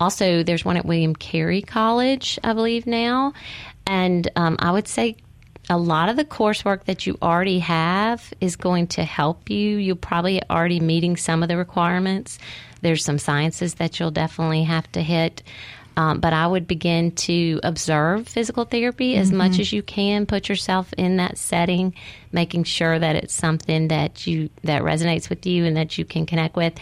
also 0.00 0.42
there's 0.42 0.64
one 0.64 0.76
at 0.76 0.84
William 0.84 1.14
Carey 1.14 1.62
College, 1.62 2.38
I 2.42 2.52
believe 2.52 2.86
now, 2.86 3.32
and 3.86 4.28
um, 4.36 4.56
I 4.58 4.72
would 4.72 4.88
say 4.88 5.16
a 5.68 5.78
lot 5.78 6.08
of 6.08 6.16
the 6.16 6.24
coursework 6.24 6.84
that 6.84 7.06
you 7.06 7.18
already 7.20 7.58
have 7.58 8.32
is 8.40 8.56
going 8.56 8.86
to 8.88 9.04
help 9.04 9.50
you. 9.50 9.78
You're 9.78 9.96
probably 9.96 10.40
already 10.48 10.80
meeting 10.80 11.16
some 11.16 11.42
of 11.42 11.48
the 11.48 11.56
requirements. 11.56 12.38
There's 12.82 13.04
some 13.04 13.18
sciences 13.18 13.74
that 13.74 13.98
you'll 13.98 14.12
definitely 14.12 14.64
have 14.64 14.90
to 14.92 15.02
hit. 15.02 15.42
Um, 15.98 16.20
but 16.20 16.34
I 16.34 16.46
would 16.46 16.66
begin 16.68 17.12
to 17.12 17.58
observe 17.62 18.28
physical 18.28 18.66
therapy 18.66 19.12
mm-hmm. 19.12 19.22
as 19.22 19.32
much 19.32 19.58
as 19.58 19.72
you 19.72 19.82
can. 19.82 20.26
Put 20.26 20.48
yourself 20.48 20.92
in 20.98 21.16
that 21.16 21.38
setting, 21.38 21.94
making 22.32 22.64
sure 22.64 22.98
that 22.98 23.16
it's 23.16 23.32
something 23.32 23.88
that 23.88 24.26
you 24.26 24.50
that 24.62 24.82
resonates 24.82 25.30
with 25.30 25.46
you 25.46 25.64
and 25.64 25.76
that 25.78 25.96
you 25.96 26.04
can 26.04 26.26
connect 26.26 26.54
with, 26.54 26.74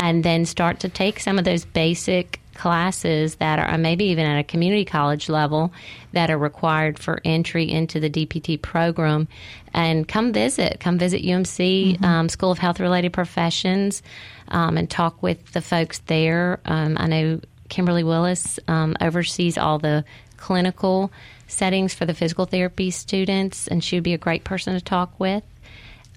and 0.00 0.24
then 0.24 0.44
start 0.44 0.80
to 0.80 0.88
take 0.88 1.20
some 1.20 1.38
of 1.38 1.44
those 1.44 1.64
basic 1.64 2.40
classes 2.58 3.36
that 3.36 3.58
are 3.58 3.78
maybe 3.78 4.06
even 4.06 4.26
at 4.26 4.38
a 4.38 4.44
community 4.44 4.84
college 4.84 5.28
level 5.28 5.72
that 6.12 6.30
are 6.30 6.36
required 6.36 6.98
for 6.98 7.20
entry 7.24 7.70
into 7.70 8.00
the 8.00 8.10
DPT 8.10 8.60
program. 8.60 9.28
And 9.72 10.06
come 10.06 10.32
visit, 10.32 10.80
come 10.80 10.98
visit 10.98 11.22
UMC 11.22 11.94
mm-hmm. 11.94 12.04
um, 12.04 12.28
School 12.28 12.50
of 12.50 12.58
Health 12.58 12.80
Related 12.80 13.12
Professions 13.12 14.02
um, 14.48 14.76
and 14.76 14.90
talk 14.90 15.22
with 15.22 15.52
the 15.52 15.60
folks 15.60 16.00
there. 16.06 16.60
Um, 16.64 16.96
I 16.98 17.06
know 17.06 17.40
Kimberly 17.68 18.02
Willis 18.02 18.58
um, 18.66 18.96
oversees 19.00 19.56
all 19.56 19.78
the 19.78 20.04
clinical 20.36 21.12
settings 21.46 21.94
for 21.94 22.06
the 22.06 22.14
physical 22.14 22.44
therapy 22.44 22.90
students, 22.90 23.68
and 23.68 23.82
she 23.82 23.96
would 23.96 24.04
be 24.04 24.14
a 24.14 24.18
great 24.18 24.44
person 24.44 24.74
to 24.74 24.80
talk 24.80 25.18
with 25.18 25.44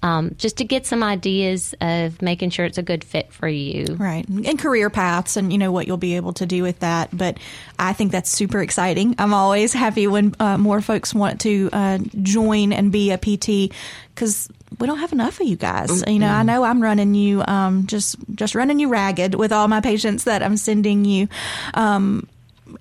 um, 0.02 0.34
just 0.36 0.56
to 0.56 0.64
get 0.64 0.84
some 0.84 1.02
ideas 1.02 1.74
of 1.80 2.20
making 2.20 2.50
sure 2.50 2.64
it's 2.64 2.78
a 2.78 2.82
good 2.82 3.04
fit 3.04 3.32
for 3.32 3.48
you. 3.48 3.84
Right. 3.96 4.26
And 4.28 4.58
career 4.58 4.90
paths 4.90 5.36
and, 5.36 5.52
you 5.52 5.58
know, 5.58 5.70
what 5.70 5.86
you'll 5.86 5.96
be 5.96 6.16
able 6.16 6.32
to 6.34 6.46
do 6.46 6.62
with 6.62 6.80
that. 6.80 7.16
But 7.16 7.38
I 7.78 7.92
think 7.92 8.10
that's 8.10 8.30
super 8.30 8.60
exciting. 8.60 9.14
I'm 9.18 9.32
always 9.32 9.72
happy 9.72 10.08
when 10.08 10.34
uh, 10.40 10.58
more 10.58 10.80
folks 10.80 11.14
want 11.14 11.40
to 11.42 11.70
uh, 11.72 11.98
join 12.20 12.72
and 12.72 12.90
be 12.90 13.12
a 13.12 13.18
PT 13.18 13.72
because 14.14 14.48
we 14.80 14.86
don't 14.88 14.98
have 14.98 15.12
enough 15.12 15.40
of 15.40 15.46
you 15.46 15.56
guys. 15.56 16.02
You 16.06 16.18
know, 16.18 16.28
I 16.28 16.42
know 16.42 16.64
I'm 16.64 16.82
running 16.82 17.14
you, 17.14 17.44
um, 17.46 17.86
just, 17.86 18.16
just 18.34 18.56
running 18.56 18.80
you 18.80 18.88
ragged 18.88 19.36
with 19.36 19.52
all 19.52 19.68
my 19.68 19.80
patients 19.80 20.24
that 20.24 20.42
I'm 20.42 20.56
sending 20.56 21.04
you. 21.04 21.28
Um, 21.74 22.28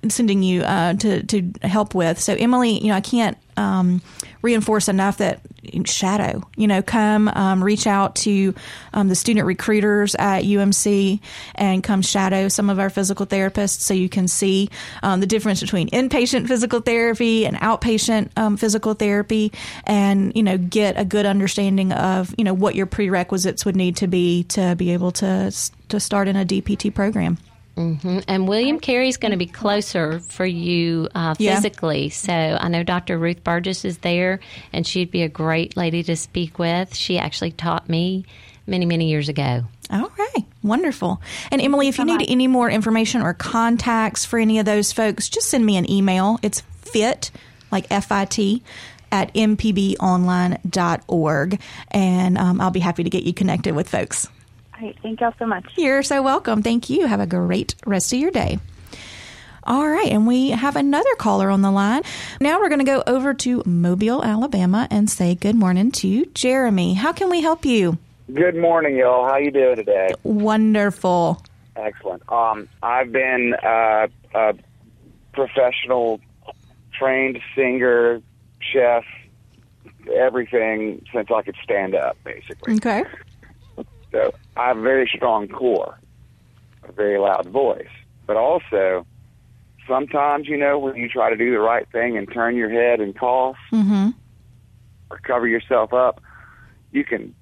sending 0.08 0.42
you 0.42 0.62
uh, 0.62 0.94
to 0.94 1.24
to 1.24 1.52
help 1.64 1.94
with. 1.94 2.20
So 2.20 2.34
Emily, 2.34 2.80
you 2.80 2.88
know, 2.88 2.96
I 2.96 3.02
can't 3.02 3.38
um, 3.58 4.02
reinforce 4.42 4.88
enough 4.88 5.18
that 5.18 5.42
shadow. 5.86 6.42
You 6.56 6.68
know, 6.68 6.82
come 6.82 7.28
um, 7.28 7.64
reach 7.64 7.88
out 7.88 8.16
to 8.18 8.54
um, 8.94 9.08
the 9.08 9.16
student 9.16 9.46
recruiters 9.46 10.16
at 10.16 10.44
UMC 10.44 11.20
and 11.56 11.84
come 11.84 12.02
shadow 12.02 12.48
some 12.48 12.70
of 12.70 12.80
our 12.80 12.90
physical 12.90 13.26
therapists 13.26 13.82
so 13.82 13.94
you 13.94 14.10
can 14.10 14.28
see 14.28 14.70
um, 15.04 15.20
the 15.20 15.28
difference 15.28 15.62
between 15.62 15.90
inpatient 15.90 16.48
physical 16.48 16.82
therapy 16.82 17.46
and 17.46 17.58
outpatient 17.58 18.30
um, 18.38 18.58
physical 18.58 18.94
therapy, 18.94 19.52
and 19.86 20.36
you 20.36 20.44
know, 20.44 20.58
get 20.58 21.00
a 21.00 21.06
good 21.06 21.26
understanding 21.26 21.92
of 21.92 22.34
you 22.38 22.44
know 22.44 22.54
what 22.54 22.76
your 22.76 22.86
prerequisites 22.86 23.66
would 23.66 23.76
need 23.76 23.98
to 23.98 24.08
be 24.08 24.44
to 24.44 24.76
be 24.76 24.92
able 24.92 25.12
to 25.12 25.54
to 25.90 26.00
start 26.00 26.28
in 26.28 26.36
a 26.36 26.46
DPT 26.46 26.94
program. 26.94 27.38
Mm-hmm. 27.78 28.20
And 28.28 28.48
William 28.48 28.80
Carey's 28.80 29.18
going 29.18 29.32
to 29.32 29.38
be 29.38 29.48
closer 29.48 30.20
for 30.20 30.46
you 30.46 31.08
uh, 31.16 31.34
physically. 31.36 32.06
Yeah. 32.06 32.10
So 32.10 32.34
I 32.34 32.68
know 32.68 32.84
Dr. 32.84 33.18
Ruth 33.18 33.44
Burgess 33.44 33.86
is 33.86 33.98
there, 34.00 34.40
and 34.74 34.86
she'd 34.86 35.12
be 35.12 35.22
a 35.24 35.30
great 35.30 35.78
lady 35.78 36.04
to 36.04 36.16
speak 36.16 36.60
with. 36.60 36.96
She 36.96 37.18
actually 37.18 37.52
taught 37.52 37.90
me 37.90 38.26
many, 38.68 38.86
many 38.86 39.10
years 39.10 39.30
ago. 39.30 39.64
All 39.90 40.12
right, 40.18 40.46
wonderful. 40.64 41.22
And 41.52 41.62
Emily, 41.62 41.90
if 41.90 41.98
you 41.98 42.06
need 42.06 42.26
any 42.30 42.48
more 42.48 42.70
information 42.70 43.22
or 43.22 43.34
contacts 43.34 44.24
for 44.24 44.40
any 44.40 44.60
of 44.60 44.66
those 44.66 44.94
folks, 44.94 45.28
just 45.28 45.50
send 45.50 45.66
me 45.66 45.76
an 45.78 45.90
email. 45.90 46.40
It's 46.42 46.62
fit, 46.62 47.32
like 47.72 47.88
F 47.90 48.12
I 48.12 48.26
T, 48.26 48.64
at 49.12 49.34
mpbonline.org, 49.34 51.60
and 51.90 52.38
um, 52.38 52.62
I'll 52.62 52.72
be 52.72 52.80
happy 52.80 53.04
to 53.04 53.10
get 53.10 53.24
you 53.24 53.34
connected 53.34 53.76
with 53.76 53.90
folks. 53.90 54.30
Great. 54.82 54.98
Thank 55.04 55.22
y'all 55.22 55.34
so 55.38 55.46
much. 55.46 55.74
You're 55.78 56.02
so 56.02 56.24
welcome. 56.24 56.64
Thank 56.64 56.90
you. 56.90 57.06
Have 57.06 57.20
a 57.20 57.28
great 57.28 57.76
rest 57.86 58.14
of 58.14 58.20
your 58.20 58.32
day. 58.32 58.58
All 59.64 59.88
right, 59.88 60.08
and 60.08 60.26
we 60.26 60.50
have 60.50 60.76
another 60.76 61.14
caller 61.20 61.52
on 61.52 61.62
the 61.62 61.70
line. 61.70 62.02
Now 62.40 62.60
we're 62.60 62.70
going 62.70 62.80
to 62.80 62.86
go 62.86 63.04
over 63.06 63.36
to 63.36 63.62
Mobile, 63.64 64.24
Alabama, 64.24 64.88
and 64.90 65.08
say 65.08 65.36
good 65.36 65.56
morning 65.56 65.92
to 65.92 66.26
Jeremy. 66.34 66.96
How 66.96 67.14
can 67.14 67.30
we 67.30 67.42
help 67.42 67.64
you? 67.64 68.00
Good 68.34 68.56
morning, 68.56 68.98
y'all. 68.98 69.30
How 69.30 69.38
you 69.38 69.52
doing 69.52 69.76
today? 69.76 70.16
Wonderful. 70.24 71.44
Excellent. 71.76 72.24
Um, 72.32 72.68
I've 72.82 73.12
been 73.12 73.54
uh, 73.64 74.08
a 74.34 74.56
professional, 75.32 76.22
trained 76.92 77.40
singer, 77.56 78.20
chef, 78.62 79.04
everything 80.12 81.06
since 81.14 81.30
I 81.30 81.44
could 81.44 81.56
stand 81.64 81.94
up, 81.94 82.18
basically. 82.24 82.74
Okay. 82.78 83.04
So 84.12 84.34
I 84.58 84.68
have 84.68 84.78
a 84.78 84.82
very 84.82 85.10
strong 85.16 85.48
core, 85.48 85.98
a 86.84 86.92
very 86.92 87.18
loud 87.18 87.48
voice, 87.48 87.88
but 88.26 88.38
also 88.38 89.06
sometimes, 89.88 90.48
you 90.48 90.58
know, 90.58 90.80
when 90.80 90.96
you 90.96 91.10
try 91.10 91.30
to 91.30 91.36
do 91.36 91.52
the 91.52 91.60
right 91.60 91.88
thing 91.92 92.18
and 92.18 92.32
turn 92.32 92.56
your 92.56 92.70
head 92.70 93.00
and 93.00 93.18
cough 93.18 93.58
mm-hmm. 93.72 94.10
or 95.10 95.18
cover 95.20 95.48
yourself 95.48 95.94
up, 95.94 96.22
you 96.92 97.04
can 97.04 97.34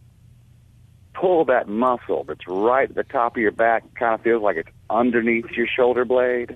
pull 1.14 1.46
that 1.46 1.68
muscle 1.68 2.24
that's 2.24 2.48
right 2.48 2.90
at 2.90 2.96
the 2.96 3.04
top 3.04 3.36
of 3.36 3.42
your 3.42 3.52
back. 3.52 3.84
Kind 3.96 4.14
of 4.14 4.22
feels 4.22 4.42
like 4.42 4.58
it's 4.58 4.70
underneath 4.90 5.50
your 5.52 5.68
shoulder 5.68 6.06
blade, 6.06 6.56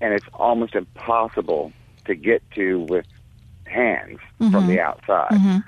and 0.00 0.12
it's 0.12 0.26
almost 0.34 0.74
impossible 0.74 1.72
to 2.06 2.14
get 2.14 2.42
to 2.52 2.80
with 2.88 3.06
hands 3.66 4.18
mm-hmm. 4.40 4.50
from 4.50 4.66
the 4.66 4.80
outside. 4.80 5.30
Mm-hmm. 5.30 5.58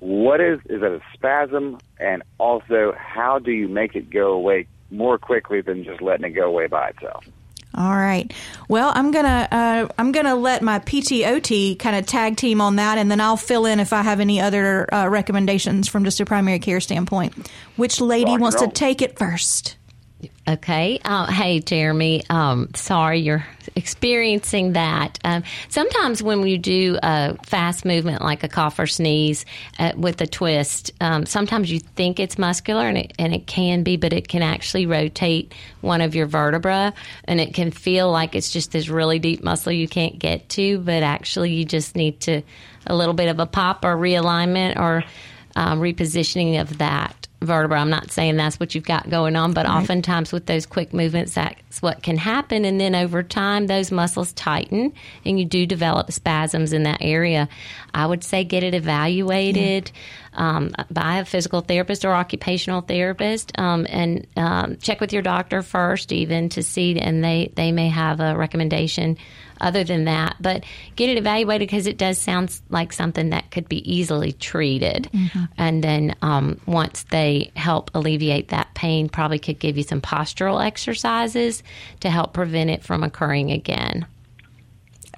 What 0.00 0.40
is 0.40 0.60
is 0.66 0.82
it 0.82 0.92
a 0.92 1.00
spasm? 1.14 1.78
And 1.98 2.22
also, 2.38 2.94
how 2.96 3.38
do 3.38 3.50
you 3.50 3.68
make 3.68 3.94
it 3.94 4.10
go 4.10 4.32
away 4.32 4.66
more 4.90 5.18
quickly 5.18 5.60
than 5.60 5.84
just 5.84 6.02
letting 6.02 6.26
it 6.26 6.34
go 6.34 6.46
away 6.46 6.66
by 6.66 6.90
itself? 6.90 7.24
All 7.74 7.94
right. 7.94 8.32
Well, 8.68 8.90
I'm 8.94 9.10
gonna 9.10 9.48
uh, 9.50 9.88
I'm 9.98 10.12
gonna 10.12 10.34
let 10.34 10.62
my 10.62 10.78
PTOT 10.78 11.78
kind 11.78 11.96
of 11.96 12.06
tag 12.06 12.36
team 12.36 12.60
on 12.60 12.76
that, 12.76 12.96
and 12.96 13.10
then 13.10 13.20
I'll 13.20 13.36
fill 13.36 13.66
in 13.66 13.80
if 13.80 13.92
I 13.92 14.02
have 14.02 14.18
any 14.20 14.40
other 14.40 14.92
uh, 14.92 15.08
recommendations 15.08 15.86
from 15.88 16.04
just 16.04 16.18
a 16.20 16.24
primary 16.24 16.58
care 16.58 16.80
standpoint. 16.80 17.50
Which 17.76 18.00
lady 18.00 18.32
Rock 18.32 18.40
wants 18.40 18.60
to 18.62 18.68
take 18.68 19.02
it 19.02 19.18
first? 19.18 19.76
Okay. 20.48 21.00
Uh, 21.04 21.26
hey, 21.26 21.60
Jeremy. 21.60 22.22
Um, 22.30 22.70
sorry 22.74 23.20
you're 23.20 23.46
experiencing 23.74 24.74
that. 24.74 25.18
Um, 25.24 25.42
sometimes 25.68 26.22
when 26.22 26.46
you 26.46 26.58
do 26.58 26.98
a 27.02 27.36
fast 27.44 27.84
movement 27.84 28.22
like 28.22 28.44
a 28.44 28.48
cough 28.48 28.78
or 28.78 28.86
sneeze 28.86 29.44
uh, 29.78 29.92
with 29.96 30.20
a 30.20 30.26
twist, 30.26 30.92
um, 31.00 31.26
sometimes 31.26 31.70
you 31.70 31.80
think 31.80 32.20
it's 32.20 32.38
muscular 32.38 32.86
and 32.86 32.98
it, 32.98 33.12
and 33.18 33.34
it 33.34 33.46
can 33.46 33.82
be, 33.82 33.96
but 33.96 34.12
it 34.12 34.28
can 34.28 34.42
actually 34.42 34.86
rotate 34.86 35.52
one 35.80 36.00
of 36.00 36.14
your 36.14 36.26
vertebra 36.26 36.94
and 37.24 37.40
it 37.40 37.54
can 37.54 37.70
feel 37.70 38.10
like 38.10 38.34
it's 38.34 38.50
just 38.50 38.72
this 38.72 38.88
really 38.88 39.18
deep 39.18 39.42
muscle 39.42 39.72
you 39.72 39.88
can't 39.88 40.18
get 40.18 40.48
to, 40.50 40.78
but 40.78 41.02
actually 41.02 41.52
you 41.52 41.64
just 41.64 41.96
need 41.96 42.20
to 42.20 42.42
a 42.86 42.94
little 42.94 43.14
bit 43.14 43.28
of 43.28 43.40
a 43.40 43.46
pop 43.46 43.84
or 43.84 43.96
realignment 43.96 44.78
or 44.78 45.02
um, 45.56 45.80
repositioning 45.80 46.60
of 46.60 46.78
that 46.78 47.25
vertebra. 47.46 47.80
I'm 47.80 47.90
not 47.90 48.10
saying 48.10 48.36
that's 48.36 48.60
what 48.60 48.74
you've 48.74 48.84
got 48.84 49.08
going 49.08 49.36
on, 49.36 49.52
but 49.52 49.66
right. 49.66 49.80
oftentimes 49.80 50.32
with 50.32 50.46
those 50.46 50.66
quick 50.66 50.92
movements, 50.92 51.34
that's 51.34 51.80
what 51.80 52.02
can 52.02 52.16
happen. 52.16 52.64
And 52.64 52.80
then 52.80 52.94
over 52.94 53.22
time, 53.22 53.66
those 53.66 53.90
muscles 53.90 54.32
tighten 54.32 54.92
and 55.24 55.38
you 55.38 55.44
do 55.44 55.66
develop 55.66 56.12
spasms 56.12 56.72
in 56.72 56.82
that 56.82 56.98
area. 57.00 57.48
I 57.94 58.06
would 58.06 58.22
say 58.22 58.44
get 58.44 58.62
it 58.62 58.74
evaluated. 58.74 59.90
Yeah. 59.92 60.00
Um, 60.38 60.72
by 60.90 61.16
a 61.20 61.24
physical 61.24 61.62
therapist 61.62 62.04
or 62.04 62.12
occupational 62.12 62.82
therapist, 62.82 63.58
um, 63.58 63.86
and 63.88 64.26
um, 64.36 64.76
check 64.76 65.00
with 65.00 65.14
your 65.14 65.22
doctor 65.22 65.62
first, 65.62 66.12
even 66.12 66.50
to 66.50 66.62
see, 66.62 66.98
and 67.00 67.24
they 67.24 67.52
they 67.56 67.72
may 67.72 67.88
have 67.88 68.20
a 68.20 68.36
recommendation 68.36 69.16
other 69.60 69.84
than 69.84 70.04
that. 70.04 70.36
But 70.40 70.64
get 70.96 71.08
it 71.08 71.18
evaluated 71.18 71.68
because 71.68 71.86
it 71.86 71.98
does 71.98 72.18
sound 72.18 72.58
like 72.68 72.92
something 72.92 73.30
that 73.30 73.50
could 73.50 73.68
be 73.68 73.90
easily 73.90 74.32
treated. 74.32 75.08
Mm-hmm. 75.12 75.44
And 75.58 75.84
then 75.84 76.16
um, 76.22 76.60
once 76.66 77.04
they 77.10 77.50
help 77.56 77.90
alleviate 77.94 78.48
that 78.48 78.74
pain, 78.74 79.08
probably 79.08 79.38
could 79.38 79.58
give 79.58 79.76
you 79.76 79.82
some 79.82 80.00
postural 80.00 80.64
exercises 80.64 81.62
to 82.00 82.10
help 82.10 82.32
prevent 82.32 82.70
it 82.70 82.84
from 82.84 83.02
occurring 83.02 83.50
again. 83.50 84.06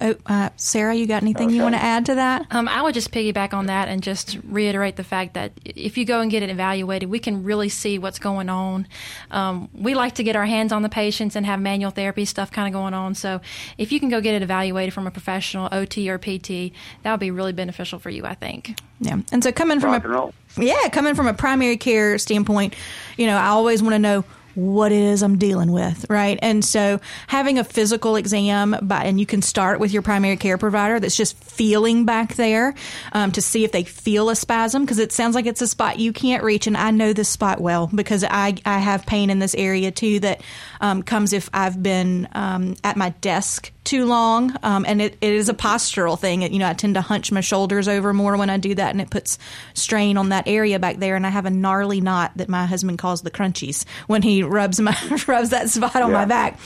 Oh, 0.01 0.15
uh, 0.25 0.49
Sarah, 0.55 0.95
you 0.95 1.07
got 1.07 1.23
anything 1.23 1.47
okay. 1.47 1.55
you 1.55 1.61
want 1.61 1.75
to 1.75 1.81
add 1.81 2.05
to 2.05 2.15
that? 2.15 2.45
Um, 2.51 2.67
I 2.69 2.81
would 2.81 2.93
just 2.93 3.11
piggyback 3.11 3.53
on 3.53 3.65
that 3.65 3.89
and 3.89 4.01
just 4.01 4.37
reiterate 4.45 4.95
the 4.95 5.03
fact 5.03 5.33
that 5.33 5.51
if 5.65 5.97
you 5.97 6.05
go 6.05 6.21
and 6.21 6.31
get 6.31 6.41
it 6.41 6.49
evaluated, 6.49 7.09
we 7.09 7.19
can 7.19 7.43
really 7.43 7.67
see 7.67 7.99
what's 7.99 8.19
going 8.19 8.49
on. 8.49 8.87
Um, 9.29 9.69
we 9.73 9.95
like 9.95 10.15
to 10.15 10.23
get 10.23 10.37
our 10.37 10.45
hands 10.45 10.71
on 10.71 10.83
the 10.83 10.89
patients 10.89 11.35
and 11.35 11.45
have 11.45 11.59
manual 11.59 11.91
therapy 11.91 12.23
stuff 12.23 12.49
kind 12.49 12.67
of 12.67 12.73
going 12.73 12.93
on. 12.93 13.13
So 13.13 13.41
if 13.77 13.91
you 13.91 13.99
can 13.99 14.07
go 14.07 14.21
get 14.21 14.35
it 14.35 14.41
evaluated 14.41 14.93
from 14.93 15.05
a 15.05 15.11
professional 15.11 15.67
OT 15.71 16.09
or 16.09 16.17
PT, 16.17 16.71
that 17.03 17.11
would 17.11 17.19
be 17.19 17.31
really 17.31 17.53
beneficial 17.53 17.99
for 17.99 18.09
you, 18.09 18.25
I 18.25 18.35
think. 18.35 18.79
Yeah, 19.01 19.19
and 19.31 19.43
so 19.43 19.51
coming 19.51 19.79
from 19.79 19.93
a 19.93 20.33
yeah, 20.57 20.89
coming 20.89 21.15
from 21.15 21.27
a 21.27 21.33
primary 21.33 21.77
care 21.77 22.17
standpoint, 22.17 22.75
you 23.17 23.27
know, 23.27 23.37
I 23.37 23.47
always 23.47 23.81
want 23.81 23.93
to 23.93 23.99
know 23.99 24.25
what 24.59 24.91
it 24.91 25.01
is 25.01 25.23
I'm 25.23 25.37
dealing 25.37 25.71
with, 25.71 26.05
right? 26.09 26.37
And 26.41 26.63
so 26.63 26.99
having 27.27 27.59
a 27.59 27.63
physical 27.63 28.15
exam, 28.15 28.75
by, 28.81 29.05
and 29.05 29.19
you 29.19 29.25
can 29.25 29.41
start 29.41 29.79
with 29.79 29.91
your 29.91 30.01
primary 30.01 30.37
care 30.37 30.57
provider 30.57 30.99
that's 30.99 31.15
just 31.15 31.41
feeling 31.43 32.05
back 32.05 32.35
there 32.35 32.75
um, 33.13 33.31
to 33.33 33.41
see 33.41 33.63
if 33.63 33.71
they 33.71 33.83
feel 33.83 34.29
a 34.29 34.35
spasm 34.35 34.83
because 34.83 34.99
it 34.99 35.11
sounds 35.11 35.35
like 35.35 35.45
it's 35.45 35.61
a 35.61 35.67
spot 35.67 35.99
you 35.99 36.13
can't 36.13 36.43
reach. 36.43 36.67
And 36.67 36.77
I 36.77 36.91
know 36.91 37.13
this 37.13 37.29
spot 37.29 37.61
well 37.61 37.87
because 37.93 38.23
I, 38.23 38.55
I 38.65 38.79
have 38.79 39.05
pain 39.05 39.29
in 39.29 39.39
this 39.39 39.55
area 39.55 39.91
too 39.91 40.19
that 40.21 40.41
um, 40.81 41.03
comes 41.03 41.33
if 41.33 41.49
I've 41.53 41.81
been 41.81 42.27
um, 42.33 42.75
at 42.83 42.97
my 42.97 43.09
desk 43.21 43.71
too 43.83 44.05
long. 44.05 44.55
Um, 44.61 44.85
and 44.87 45.01
it, 45.01 45.17
it 45.19 45.33
is 45.33 45.49
a 45.49 45.53
postural 45.53 46.17
thing. 46.17 46.41
you 46.41 46.59
know, 46.59 46.67
I 46.67 46.73
tend 46.73 46.93
to 46.93 47.01
hunch 47.01 47.31
my 47.31 47.41
shoulders 47.41 47.87
over 47.87 48.13
more 48.13 48.37
when 48.37 48.49
I 48.49 48.57
do 48.57 48.75
that, 48.75 48.91
and 48.91 49.01
it 49.01 49.09
puts 49.09 49.39
strain 49.73 50.17
on 50.17 50.29
that 50.29 50.47
area 50.47 50.77
back 50.79 50.97
there. 50.97 51.15
And 51.15 51.25
I 51.25 51.29
have 51.29 51.45
a 51.45 51.49
gnarly 51.49 52.01
knot 52.01 52.33
that 52.35 52.49
my 52.49 52.65
husband 52.65 52.99
calls 52.99 53.21
the 53.21 53.31
crunchies 53.31 53.85
when 54.07 54.21
he 54.21 54.43
rubs 54.43 54.79
my 54.79 54.95
rubs 55.27 55.49
that 55.49 55.69
spot 55.69 55.95
on 55.95 56.11
yeah. 56.11 56.17
my 56.17 56.25
back. 56.25 56.59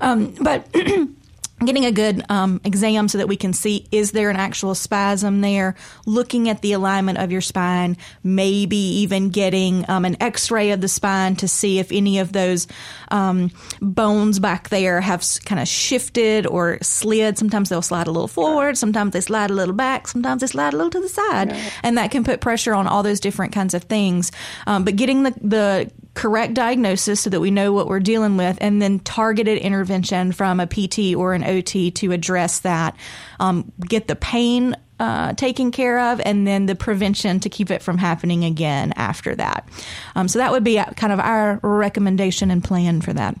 Um, 0.00 0.34
but 0.40 0.68
getting 1.64 1.86
a 1.86 1.92
good 1.92 2.22
um, 2.28 2.60
exam 2.64 3.08
so 3.08 3.18
that 3.18 3.28
we 3.28 3.36
can 3.36 3.52
see 3.52 3.86
is 3.90 4.12
there 4.12 4.28
an 4.28 4.36
actual 4.36 4.74
spasm 4.74 5.40
there? 5.40 5.74
Looking 6.04 6.48
at 6.48 6.60
the 6.60 6.72
alignment 6.72 7.18
of 7.18 7.32
your 7.32 7.40
spine 7.40 7.96
maybe 8.22 8.76
even 8.76 9.30
getting 9.30 9.88
um, 9.88 10.04
an 10.04 10.16
x-ray 10.20 10.70
of 10.70 10.80
the 10.80 10.88
spine 10.88 11.36
to 11.36 11.48
see 11.48 11.78
if 11.78 11.90
any 11.92 12.18
of 12.18 12.32
those 12.32 12.66
um, 13.10 13.50
bones 13.80 14.38
back 14.38 14.68
there 14.68 15.00
have 15.00 15.24
kind 15.44 15.60
of 15.60 15.66
shifted 15.66 16.46
or 16.46 16.78
slid. 16.82 17.38
Sometimes 17.38 17.68
they'll 17.68 17.82
slide 17.82 18.06
a 18.06 18.10
little 18.10 18.28
forward 18.28 18.76
sometimes 18.76 19.12
they 19.12 19.20
slide 19.20 19.50
a 19.50 19.54
little 19.54 19.74
back 19.74 20.08
sometimes 20.08 20.42
they 20.42 20.46
slide 20.46 20.74
a 20.74 20.76
little 20.76 20.90
to 20.90 21.00
the 21.00 21.08
side. 21.08 21.50
Yeah. 21.50 21.70
and 21.82 21.98
that 21.98 22.10
can 22.10 22.24
put 22.24 22.40
pressure 22.40 22.74
on 22.74 22.86
all 22.86 23.02
those 23.02 23.20
different 23.20 23.52
kinds 23.52 23.74
of 23.74 23.84
things. 23.84 24.30
Um, 24.66 24.84
but 24.84 24.96
getting 24.96 25.22
the, 25.22 25.30
the 25.40 25.90
correct 26.16 26.54
diagnosis 26.54 27.20
so 27.20 27.30
that 27.30 27.40
we 27.40 27.50
know 27.50 27.72
what 27.72 27.86
we're 27.86 28.00
dealing 28.00 28.36
with, 28.36 28.58
and 28.60 28.82
then 28.82 28.98
targeted 29.00 29.58
intervention 29.58 30.32
from 30.32 30.58
a 30.58 30.66
PT 30.66 31.14
or 31.14 31.34
an 31.34 31.44
OT 31.44 31.90
to 31.92 32.10
address 32.10 32.60
that. 32.60 32.96
Um, 33.38 33.70
get 33.80 34.08
the 34.08 34.16
pain 34.16 34.74
uh, 34.98 35.34
taken 35.34 35.70
care 35.70 36.12
of, 36.12 36.20
and 36.24 36.46
then 36.46 36.66
the 36.66 36.74
prevention 36.74 37.38
to 37.40 37.48
keep 37.48 37.70
it 37.70 37.82
from 37.82 37.98
happening 37.98 38.44
again 38.44 38.92
after 38.96 39.34
that. 39.36 39.68
Um, 40.14 40.26
so 40.26 40.38
that 40.38 40.50
would 40.50 40.64
be 40.64 40.82
kind 40.96 41.12
of 41.12 41.20
our 41.20 41.60
recommendation 41.62 42.50
and 42.50 42.64
plan 42.64 43.02
for 43.02 43.12
that. 43.12 43.38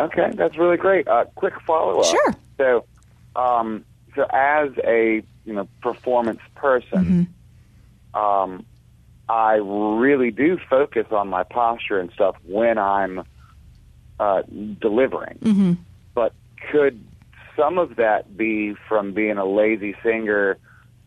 Okay, 0.00 0.32
that's 0.34 0.58
really 0.58 0.76
great. 0.76 1.08
Uh, 1.08 1.24
quick 1.36 1.58
follow 1.62 2.00
up. 2.00 2.04
Sure. 2.04 2.34
So, 2.58 2.84
um, 3.36 3.84
so 4.14 4.26
as 4.30 4.70
a 4.84 5.22
you 5.44 5.52
know 5.54 5.68
performance 5.80 6.40
person, 6.56 7.30
mm-hmm. 8.14 8.20
um, 8.20 8.66
I 9.28 9.54
really 9.54 10.30
do 10.30 10.58
focus 10.70 11.06
on 11.10 11.28
my 11.28 11.42
posture 11.42 11.98
and 11.98 12.10
stuff 12.12 12.36
when 12.46 12.78
I'm 12.78 13.24
uh, 14.20 14.42
delivering. 14.80 15.38
Mm-hmm. 15.42 15.72
But 16.14 16.32
could 16.70 17.02
some 17.56 17.78
of 17.78 17.96
that 17.96 18.36
be 18.36 18.74
from 18.88 19.12
being 19.12 19.38
a 19.38 19.44
lazy 19.44 19.96
singer 20.02 20.58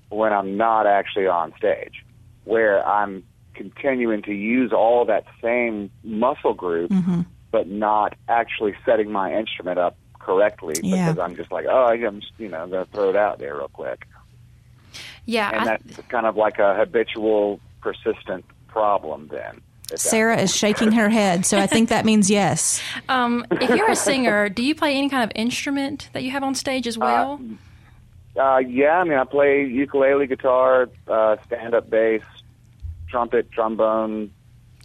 when 0.10 0.34
I'm 0.34 0.58
not 0.58 0.88
actually 0.88 1.28
on 1.28 1.54
stage, 1.58 2.04
where 2.44 2.86
I'm 2.86 3.24
continuing 3.54 4.22
to 4.24 4.34
use 4.34 4.74
all 4.74 5.06
that 5.06 5.26
same 5.42 5.92
muscle 6.04 6.54
group, 6.54 6.92
mm-hmm. 6.92 7.22
but 7.52 7.68
not 7.68 8.16
actually 8.28 8.76
setting 8.86 9.12
my 9.12 9.34
instrument 9.34 9.78
up 9.78 9.96
correctly 10.20 10.76
yeah. 10.82 11.12
because 11.12 11.20
I'm 11.20 11.36
just 11.36 11.52
like, 11.52 11.66
oh, 11.70 11.86
I'm 11.86 12.22
just, 12.22 12.34
you 12.38 12.50
know, 12.50 12.68
going 12.68 12.86
to 12.86 12.92
throw 12.92 13.10
it 13.10 13.16
out 13.16 13.40
there 13.40 13.56
real 13.56 13.70
quick. 13.70 14.06
Yeah, 15.26 15.52
and 15.52 15.70
I, 15.70 15.78
that's 15.86 16.08
kind 16.08 16.26
of 16.26 16.36
like 16.36 16.58
a 16.58 16.76
habitual 16.76 17.60
persistent 17.82 18.46
problem 18.68 19.28
then. 19.32 19.62
Sarah 19.96 20.40
is 20.40 20.56
shaking 20.56 20.92
her 20.92 21.10
head, 21.10 21.46
so 21.46 21.58
I 21.58 21.66
think 21.66 21.90
that 21.90 22.06
means 22.06 22.30
yes. 22.30 22.82
Um, 23.10 23.46
if 23.52 23.70
you're 23.70 23.90
a 23.90 23.96
singer, 23.96 24.50
do 24.50 24.62
you 24.62 24.76
play 24.76 24.96
any 24.96 25.10
kind 25.10 25.24
of 25.24 25.32
instrument 25.36 26.10
that 26.14 26.24
you 26.24 26.32
have 26.32 26.44
on 26.44 26.54
stage 26.54 26.86
as 26.86 26.98
well? 26.98 27.42
Uh, 28.36 28.40
uh, 28.40 28.58
yeah, 28.60 29.00
I 29.00 29.04
mean, 29.04 29.18
I 29.18 29.24
play 29.24 29.66
ukulele, 29.66 30.28
guitar, 30.28 30.90
uh, 31.08 31.38
stand-up 31.46 31.90
bass, 31.90 32.22
trumpet, 33.10 33.52
trombone, 33.52 34.32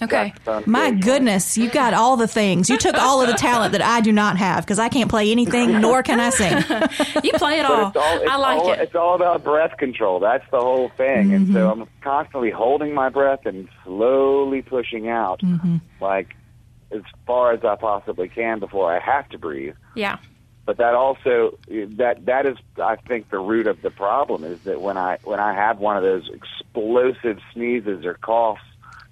Okay. 0.05 0.33
My 0.67 0.91
goodness, 0.91 1.57
you 1.57 1.71
got 1.71 1.95
all 1.95 2.17
the 2.17 2.29
things. 2.29 2.71
You 2.71 2.79
took 2.79 2.97
all 2.97 3.21
of 3.21 3.29
the 3.29 3.35
talent 3.35 3.73
that 3.73 3.83
I 3.83 4.01
do 4.01 4.13
not 4.13 4.37
have 4.37 4.65
because 4.65 4.79
I 4.79 4.89
can't 4.89 5.11
play 5.11 5.31
anything, 5.31 5.81
nor 5.81 6.03
can 6.03 6.21
I 6.21 6.31
sing. 6.31 6.57
you 7.23 7.33
play 7.33 7.59
it 7.59 7.67
all. 7.67 7.89
It's 7.89 7.97
all 7.97 8.21
it's 8.21 8.31
I 8.31 8.37
like 8.37 8.59
all, 8.61 8.73
it. 8.73 8.81
It's 8.81 8.95
all 8.95 9.15
about 9.15 9.45
breath 9.45 9.77
control. 9.79 10.21
That's 10.21 10.49
the 10.51 10.61
whole 10.61 10.91
thing. 10.91 11.29
Mm-hmm. 11.29 11.35
And 11.35 11.47
so 11.49 11.71
mm-hmm. 11.71 11.83
I'm 11.83 11.89
constantly 12.01 12.51
holding 12.51 12.95
my 12.95 13.09
breath 13.09 13.47
and 13.47 13.69
slowly 13.85 14.63
pushing 14.63 15.09
out, 15.09 15.41
mm-hmm. 15.41 15.77
like 16.01 16.35
as 16.91 17.03
far 17.27 17.53
as 17.53 17.65
I 17.65 17.77
possibly 17.77 18.29
can 18.29 18.61
before 18.61 18.95
I 18.95 19.01
have 19.01 19.29
to 19.31 19.39
breathe. 19.39 19.75
Yeah. 19.95 20.19
But 20.67 20.79
that 20.79 20.95
also 20.95 21.59
that 21.69 22.25
that 22.25 22.47
is 22.47 22.57
I 22.79 22.97
think 22.97 23.29
the 23.31 23.39
root 23.39 23.67
of 23.67 23.83
the 23.83 23.91
problem 23.91 24.45
is 24.45 24.61
that 24.61 24.81
when 24.81 24.97
I 24.97 25.19
when 25.25 25.39
I 25.39 25.53
have 25.53 25.79
one 25.79 25.99
of 25.99 26.03
those 26.03 26.31
explosive 26.31 27.39
sneezes 27.53 28.07
or 28.07 28.15
coughs 28.15 28.63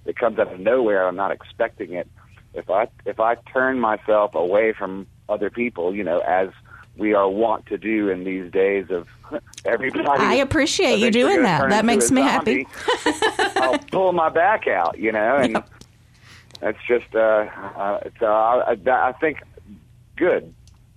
it 0.05 0.17
comes 0.17 0.39
out 0.39 0.51
of 0.51 0.59
nowhere. 0.59 1.07
I'm 1.07 1.15
not 1.15 1.31
expecting 1.31 1.93
it. 1.93 2.07
If 2.53 2.69
I 2.69 2.87
if 3.05 3.19
I 3.19 3.35
turn 3.35 3.79
myself 3.79 4.35
away 4.35 4.73
from 4.73 5.07
other 5.29 5.49
people, 5.49 5.95
you 5.95 6.03
know, 6.03 6.19
as 6.19 6.49
we 6.97 7.13
are 7.13 7.27
wont 7.27 7.65
to 7.67 7.77
do 7.77 8.09
in 8.09 8.23
these 8.23 8.51
days 8.51 8.87
of 8.89 9.07
everybody. 9.65 10.07
I 10.09 10.35
appreciate 10.35 10.99
you 10.99 11.11
doing 11.11 11.43
that. 11.43 11.69
That 11.69 11.85
makes 11.85 12.11
me 12.11 12.21
zombie, 12.21 12.67
happy. 13.05 13.53
I'll 13.59 13.79
pull 13.79 14.13
my 14.13 14.29
back 14.29 14.67
out, 14.67 14.99
you 14.99 15.11
know, 15.11 15.37
and 15.37 15.53
yep. 15.53 15.69
that's 16.59 16.77
just 16.87 17.15
uh, 17.15 17.19
uh, 17.75 17.99
it's, 18.05 18.21
uh, 18.21 18.25
I, 18.27 18.77
I 18.87 19.11
think 19.13 19.41
good, 20.15 20.53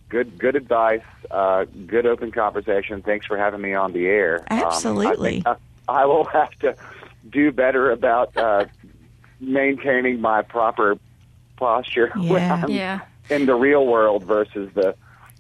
good, 0.09 0.39
good 0.39 0.57
advice. 0.57 1.03
Uh, 1.31 1.65
good 1.87 2.07
open 2.07 2.31
conversation. 2.31 3.03
Thanks 3.03 3.27
for 3.27 3.37
having 3.39 3.61
me 3.61 3.75
on 3.75 3.93
the 3.93 4.07
air. 4.07 4.45
Absolutely. 4.51 5.43
Um, 5.47 5.57
I, 5.89 5.93
I, 5.93 6.03
I 6.03 6.07
will 6.07 6.25
have 6.33 6.51
to 6.61 6.77
do 7.31 7.51
better 7.53 7.91
about 7.91 8.37
uh, 8.37 8.67
maintaining 9.41 10.21
my 10.21 10.43
proper 10.43 10.99
posture 11.57 12.13
yeah. 12.19 12.33
when 12.33 12.51
I'm 12.51 12.71
yeah. 12.71 13.01
in 13.31 13.47
the 13.47 13.55
real 13.55 13.87
world 13.87 14.25
versus 14.25 14.71
the 14.75 14.95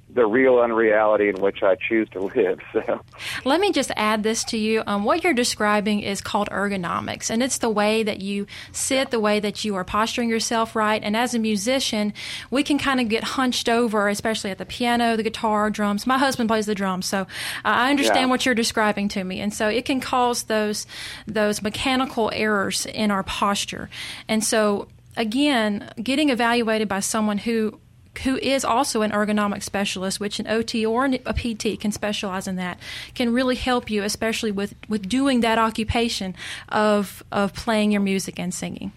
the 0.08 0.26
real 0.26 0.60
unreality 0.60 1.28
in 1.28 1.36
which 1.40 1.62
I 1.62 1.74
choose 1.74 2.08
to 2.10 2.20
live. 2.20 2.60
So, 2.76 3.00
let 3.44 3.58
me 3.58 3.72
just 3.72 3.90
add 3.96 4.22
this 4.22 4.44
to 4.44 4.58
you. 4.58 4.82
Um, 4.86 5.04
what 5.04 5.24
you're 5.24 5.32
describing 5.32 6.00
is 6.00 6.20
called 6.20 6.48
ergonomics, 6.50 7.30
and 7.30 7.42
it's 7.42 7.58
the 7.58 7.70
way 7.70 8.02
that 8.02 8.20
you 8.20 8.46
sit, 8.70 9.10
the 9.10 9.18
way 9.18 9.40
that 9.40 9.64
you 9.64 9.74
are 9.76 9.84
posturing 9.84 10.28
yourself 10.28 10.76
right. 10.76 11.02
And 11.02 11.16
as 11.16 11.34
a 11.34 11.38
musician, 11.38 12.12
we 12.50 12.62
can 12.62 12.78
kind 12.78 13.00
of 13.00 13.08
get 13.08 13.24
hunched 13.24 13.68
over, 13.68 14.08
especially 14.08 14.50
at 14.50 14.58
the 14.58 14.66
piano, 14.66 15.16
the 15.16 15.22
guitar, 15.22 15.70
drums. 15.70 16.06
My 16.06 16.18
husband 16.18 16.50
plays 16.50 16.66
the 16.66 16.74
drums, 16.74 17.06
so 17.06 17.22
uh, 17.22 17.24
I 17.64 17.90
understand 17.90 18.20
yeah. 18.20 18.26
what 18.26 18.44
you're 18.44 18.54
describing 18.54 19.08
to 19.08 19.24
me, 19.24 19.40
and 19.40 19.54
so 19.54 19.68
it 19.68 19.86
can 19.86 20.00
cause 20.00 20.44
those 20.44 20.86
those 21.26 21.62
mechanical 21.62 22.30
errors 22.34 22.84
in 22.86 23.10
our 23.10 23.22
posture. 23.22 23.88
And 24.28 24.44
so, 24.44 24.88
again, 25.16 25.90
getting 26.02 26.28
evaluated 26.28 26.88
by 26.88 27.00
someone 27.00 27.38
who 27.38 27.80
who 28.20 28.36
is 28.38 28.64
also 28.64 29.02
an 29.02 29.10
ergonomic 29.10 29.62
specialist, 29.62 30.20
which 30.20 30.38
an 30.38 30.46
OT 30.46 30.84
or 30.84 31.04
a 31.04 31.34
PT 31.34 31.78
can 31.80 31.92
specialize 31.92 32.46
in 32.46 32.56
that, 32.56 32.78
can 33.14 33.32
really 33.32 33.56
help 33.56 33.90
you, 33.90 34.02
especially 34.02 34.50
with, 34.50 34.74
with 34.88 35.08
doing 35.08 35.40
that 35.40 35.58
occupation 35.58 36.34
of, 36.68 37.22
of 37.32 37.54
playing 37.54 37.92
your 37.92 38.00
music 38.00 38.38
and 38.38 38.52
singing. 38.52 38.92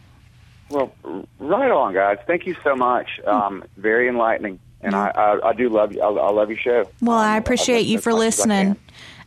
Well, 0.69 0.93
right 1.39 1.71
on, 1.71 1.93
guys. 1.93 2.19
Thank 2.27 2.45
you 2.45 2.55
so 2.63 2.75
much. 2.75 3.19
Um, 3.25 3.63
very 3.77 4.07
enlightening, 4.07 4.59
and 4.81 4.95
I, 4.95 5.09
I, 5.09 5.49
I, 5.49 5.53
do 5.53 5.67
love 5.67 5.93
you. 5.93 6.01
I, 6.01 6.09
I, 6.09 6.31
love 6.31 6.49
your 6.49 6.59
show. 6.59 6.89
Well, 7.01 7.17
um, 7.17 7.25
I 7.25 7.37
appreciate 7.37 7.87
you 7.87 7.99
for 7.99 8.13
listening, 8.13 8.75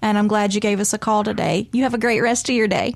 and 0.01 0.19
I'm 0.19 0.29
glad 0.29 0.55
you 0.55 0.61
gave 0.61 0.79
us 0.79 0.93
a 0.93 0.99
call 0.99 1.25
today. 1.25 1.69
You 1.73 1.83
have 1.83 1.95
a 1.95 1.99
great 1.99 2.21
rest 2.21 2.49
of 2.49 2.55
your 2.55 2.69
day. 2.69 2.95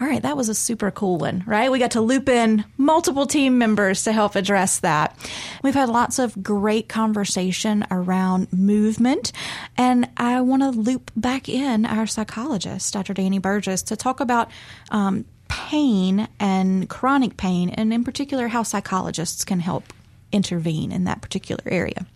All 0.00 0.06
right, 0.06 0.22
that 0.22 0.36
was 0.36 0.48
a 0.48 0.54
super 0.54 0.92
cool 0.92 1.18
one, 1.18 1.42
right? 1.44 1.72
We 1.72 1.80
got 1.80 1.90
to 1.92 2.00
loop 2.00 2.28
in 2.28 2.64
multiple 2.76 3.26
team 3.26 3.58
members 3.58 4.04
to 4.04 4.12
help 4.12 4.36
address 4.36 4.78
that. 4.80 5.18
We've 5.64 5.74
had 5.74 5.88
lots 5.88 6.20
of 6.20 6.40
great 6.40 6.88
conversation 6.88 7.84
around 7.90 8.52
movement, 8.52 9.32
and 9.76 10.08
I 10.16 10.40
want 10.42 10.62
to 10.62 10.70
loop 10.70 11.10
back 11.16 11.48
in 11.48 11.84
our 11.84 12.06
psychologist, 12.06 12.92
Dr. 12.92 13.12
Danny 13.12 13.40
Burgess, 13.40 13.82
to 13.82 13.96
talk 13.96 14.20
about 14.20 14.52
um, 14.90 15.24
pain 15.48 16.28
and 16.38 16.88
chronic 16.88 17.36
pain, 17.36 17.68
and 17.70 17.92
in 17.92 18.04
particular, 18.04 18.46
how 18.46 18.62
psychologists 18.62 19.44
can 19.44 19.58
help 19.58 19.92
intervene 20.30 20.92
in 20.92 21.04
that 21.04 21.22
particular 21.22 21.64
area. 21.66 22.06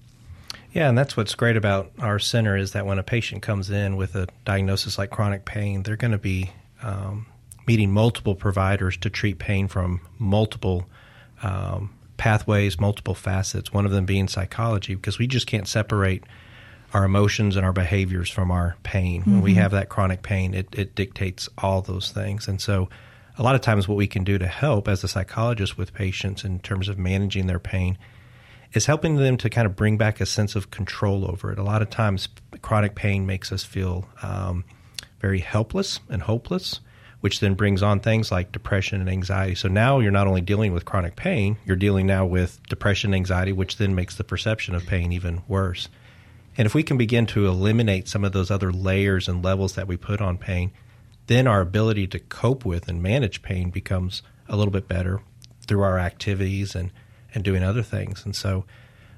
Yeah, 0.73 0.89
and 0.89 0.97
that's 0.97 1.17
what's 1.17 1.35
great 1.35 1.57
about 1.57 1.91
our 1.99 2.21
center 2.21 2.57
is 2.57 2.73
that 2.73 2.87
when 2.87 3.01
a 3.01 3.03
patient 3.03 3.43
comes 3.43 3.71
in 3.71 3.97
with 3.97 4.15
a 4.15 4.29
diagnosis 4.45 4.99
like 4.99 5.11
chronic 5.11 5.45
pain, 5.45 5.83
they're 5.83 5.97
going 5.97 6.13
to 6.13 6.19
be 6.19 6.53
um, 6.83 7.27
meeting 7.67 7.93
multiple 7.93 8.35
providers 8.35 8.97
to 8.99 9.11
treat 9.11 9.39
pain 9.39 9.69
from 9.69 10.01
multiple 10.19 10.87
um, 11.43 11.91
pathways, 12.17 12.79
multiple 12.79 13.15
facets, 13.15 13.73
one 13.73 13.85
of 13.85 13.93
them 13.93 14.07
being 14.07 14.29
psychology, 14.29 14.95
because 14.95 15.19
we 15.19 15.27
just 15.27 15.47
can't 15.47 15.69
separate 15.69 16.25
our 16.95 17.05
emotions 17.05 17.57
and 17.57 17.65
our 17.65 17.73
behaviors 17.73 18.29
from 18.29 18.51
our 18.51 18.77
pain. 18.83 19.23
Mm-hmm. 19.23 19.33
When 19.33 19.43
we 19.43 19.53
mm-hmm. 19.53 19.61
have 19.61 19.71
that 19.73 19.89
chronic 19.89 20.23
pain, 20.23 20.55
it, 20.55 20.69
it 20.73 20.95
dictates 20.95 21.49
all 21.59 21.83
those 21.83 22.11
things. 22.11 22.49
And 22.49 22.61
so, 22.61 22.89
a 23.39 23.43
lot 23.43 23.55
of 23.55 23.63
times, 23.63 23.89
what 23.89 23.97
we 23.97 24.07
can 24.07 24.25
do 24.25 24.37
to 24.37 24.47
help 24.47 24.89
as 24.89 25.03
a 25.03 25.09
psychologist 25.09 25.79
with 25.79 25.95
patients 25.95 26.45
in 26.45 26.61
terms 26.61 26.89
of 26.89 26.99
managing 26.99 27.47
their 27.47 27.59
pain 27.59 27.97
is 28.75 28.87
helping 28.87 29.17
them 29.17 29.39
to 29.39 29.49
kind 29.49 29.67
of 29.67 29.75
bring 29.75 29.97
back 29.97 30.21
a 30.21 30.27
sense 30.27 30.55
of 30.55 30.71
control 30.71 31.29
over 31.31 31.51
it. 31.51 31.59
A 31.59 31.63
lot 31.63 31.81
of 31.81 31.89
times, 31.89 32.29
chronic 32.61 32.95
pain 32.95 33.25
makes 33.25 33.51
us 33.51 33.65
feel 33.65 34.07
um, 34.23 34.65
very 35.21 35.41
helpless 35.41 36.01
and 36.11 36.23
hopeless 36.23 36.81
which 37.23 37.39
then 37.39 37.55
brings 37.55 37.85
on 37.85 38.01
things 38.01 38.33
like 38.33 38.51
depression 38.51 39.01
and 39.01 39.09
anxiety. 39.09 39.55
So 39.55 39.69
now 39.69 40.01
you're 40.01 40.11
not 40.11 40.27
only 40.27 40.41
dealing 40.41 40.73
with 40.73 40.85
chronic 40.85 41.15
pain, 41.15 41.57
you're 41.65 41.77
dealing 41.77 42.05
now 42.05 42.27
with 42.27 42.61
depression 42.69 43.11
and 43.11 43.15
anxiety, 43.15 43.53
which 43.53 43.77
then 43.77 43.95
makes 43.95 44.17
the 44.17 44.25
perception 44.25 44.75
of 44.75 44.87
pain 44.87 45.13
even 45.13 45.43
worse. 45.47 45.89
And 46.57 46.67
if 46.67 46.75
we 46.75 46.83
can 46.83 46.99
begin 46.99 47.27
to 47.27 47.47
eliminate 47.47 48.09
some 48.09 48.25
of 48.25 48.33
those 48.33 48.51
other 48.51 48.73
layers 48.73 49.29
and 49.29 49.43
levels 49.43 49.77
that 49.77 49.87
we 49.87 49.97
put 49.97 50.21
on 50.21 50.37
pain, 50.37 50.73
then 51.29 51.47
our 51.47 51.61
ability 51.61 52.09
to 52.09 52.19
cope 52.19 52.65
with 52.65 52.89
and 52.89 53.01
manage 53.01 53.41
pain 53.41 53.71
becomes 53.71 54.23
a 54.49 54.57
little 54.57 54.73
bit 54.73 54.89
better 54.89 55.21
through 55.65 55.83
our 55.83 56.01
activities 56.01 56.75
and, 56.75 56.91
and 57.33 57.45
doing 57.45 57.63
other 57.63 57.85
things. 57.85 58.25
And 58.25 58.35
so 58.35 58.65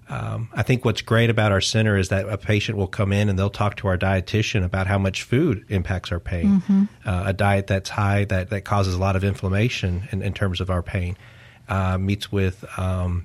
um, 0.09 0.51
I 0.53 0.63
think 0.63 0.85
what's 0.85 1.01
great 1.01 1.31
about 1.31 1.51
our 1.51 1.61
center 1.61 1.97
is 1.97 2.11
that 2.11 2.29
a 2.29 2.37
patient 2.37 2.77
will 2.77 2.87
come 2.87 3.13
in 3.13 3.29
and 3.29 3.39
they'll 3.39 3.51
talk 3.51 3.77
to 3.77 3.89
our 3.89 3.97
dietitian 3.97 4.65
about 4.65 4.87
how 4.87 4.99
much 4.99 5.23
food 5.23 5.65
impacts 5.69 6.13
our 6.13 6.21
pain. 6.21 6.61
Mm-hmm. 6.61 6.85
Uh, 7.07 7.23
a 7.27 7.33
diet 7.33 7.67
that's 7.67 7.89
high 7.89 8.25
that, 8.27 8.51
that 8.51 8.65
causes 8.65 8.95
a 8.95 8.99
lot 8.99 9.17
of 9.17 9.25
inflammation 9.25 10.09
in, 10.13 10.21
in 10.21 10.35
terms 10.35 10.61
of 10.61 10.69
our 10.69 10.83
pain 10.83 11.17
uh, 11.69 11.97
meets 11.97 12.31
with 12.31 12.65
um, 12.79 13.25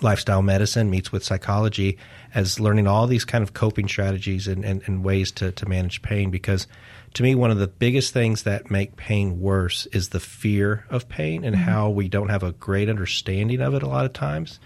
lifestyle 0.00 0.40
medicine, 0.40 0.88
meets 0.88 1.12
with 1.12 1.22
psychology 1.22 1.98
as 2.34 2.58
learning 2.58 2.86
all 2.86 3.06
these 3.06 3.26
kind 3.26 3.42
of 3.42 3.52
coping 3.52 3.86
strategies 3.86 4.48
and, 4.48 4.64
and, 4.64 4.82
and 4.86 5.04
ways 5.04 5.30
to, 5.32 5.52
to 5.52 5.66
manage 5.66 6.00
pain. 6.00 6.30
Because 6.30 6.66
to 7.12 7.22
me, 7.22 7.34
one 7.34 7.50
of 7.50 7.58
the 7.58 7.68
biggest 7.68 8.14
things 8.14 8.44
that 8.44 8.70
make 8.70 8.96
pain 8.96 9.38
worse 9.38 9.84
is 9.92 10.08
the 10.08 10.20
fear 10.20 10.86
of 10.88 11.10
pain 11.10 11.44
and 11.44 11.54
mm-hmm. 11.54 11.64
how 11.64 11.90
we 11.90 12.08
don't 12.08 12.30
have 12.30 12.42
a 12.42 12.52
great 12.52 12.88
understanding 12.88 13.60
of 13.60 13.74
it 13.74 13.82
a 13.82 13.88
lot 13.88 14.06
of 14.06 14.14
times 14.14 14.58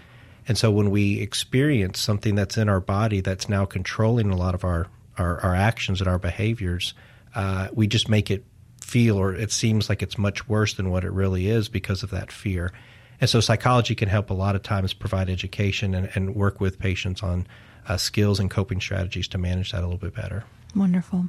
and 0.50 0.58
so 0.58 0.68
when 0.68 0.90
we 0.90 1.20
experience 1.20 2.00
something 2.00 2.34
that's 2.34 2.58
in 2.58 2.68
our 2.68 2.80
body 2.80 3.20
that's 3.20 3.48
now 3.48 3.64
controlling 3.64 4.32
a 4.32 4.36
lot 4.36 4.56
of 4.56 4.64
our, 4.64 4.88
our, 5.16 5.38
our 5.42 5.54
actions 5.54 6.00
and 6.00 6.08
our 6.08 6.18
behaviors, 6.18 6.92
uh, 7.36 7.68
we 7.72 7.86
just 7.86 8.08
make 8.08 8.32
it 8.32 8.44
feel 8.82 9.16
or 9.16 9.32
it 9.32 9.52
seems 9.52 9.88
like 9.88 10.02
it's 10.02 10.18
much 10.18 10.48
worse 10.48 10.74
than 10.74 10.90
what 10.90 11.04
it 11.04 11.12
really 11.12 11.46
is 11.46 11.68
because 11.68 12.02
of 12.02 12.10
that 12.10 12.32
fear. 12.32 12.72
And 13.20 13.30
so 13.30 13.38
psychology 13.38 13.94
can 13.94 14.08
help 14.08 14.28
a 14.28 14.34
lot 14.34 14.56
of 14.56 14.64
times 14.64 14.92
provide 14.92 15.30
education 15.30 15.94
and, 15.94 16.10
and 16.16 16.34
work 16.34 16.60
with 16.60 16.80
patients 16.80 17.22
on 17.22 17.46
uh, 17.86 17.96
skills 17.96 18.40
and 18.40 18.50
coping 18.50 18.80
strategies 18.80 19.28
to 19.28 19.38
manage 19.38 19.70
that 19.70 19.82
a 19.82 19.86
little 19.86 19.98
bit 19.98 20.16
better. 20.16 20.42
Wonderful. 20.74 21.26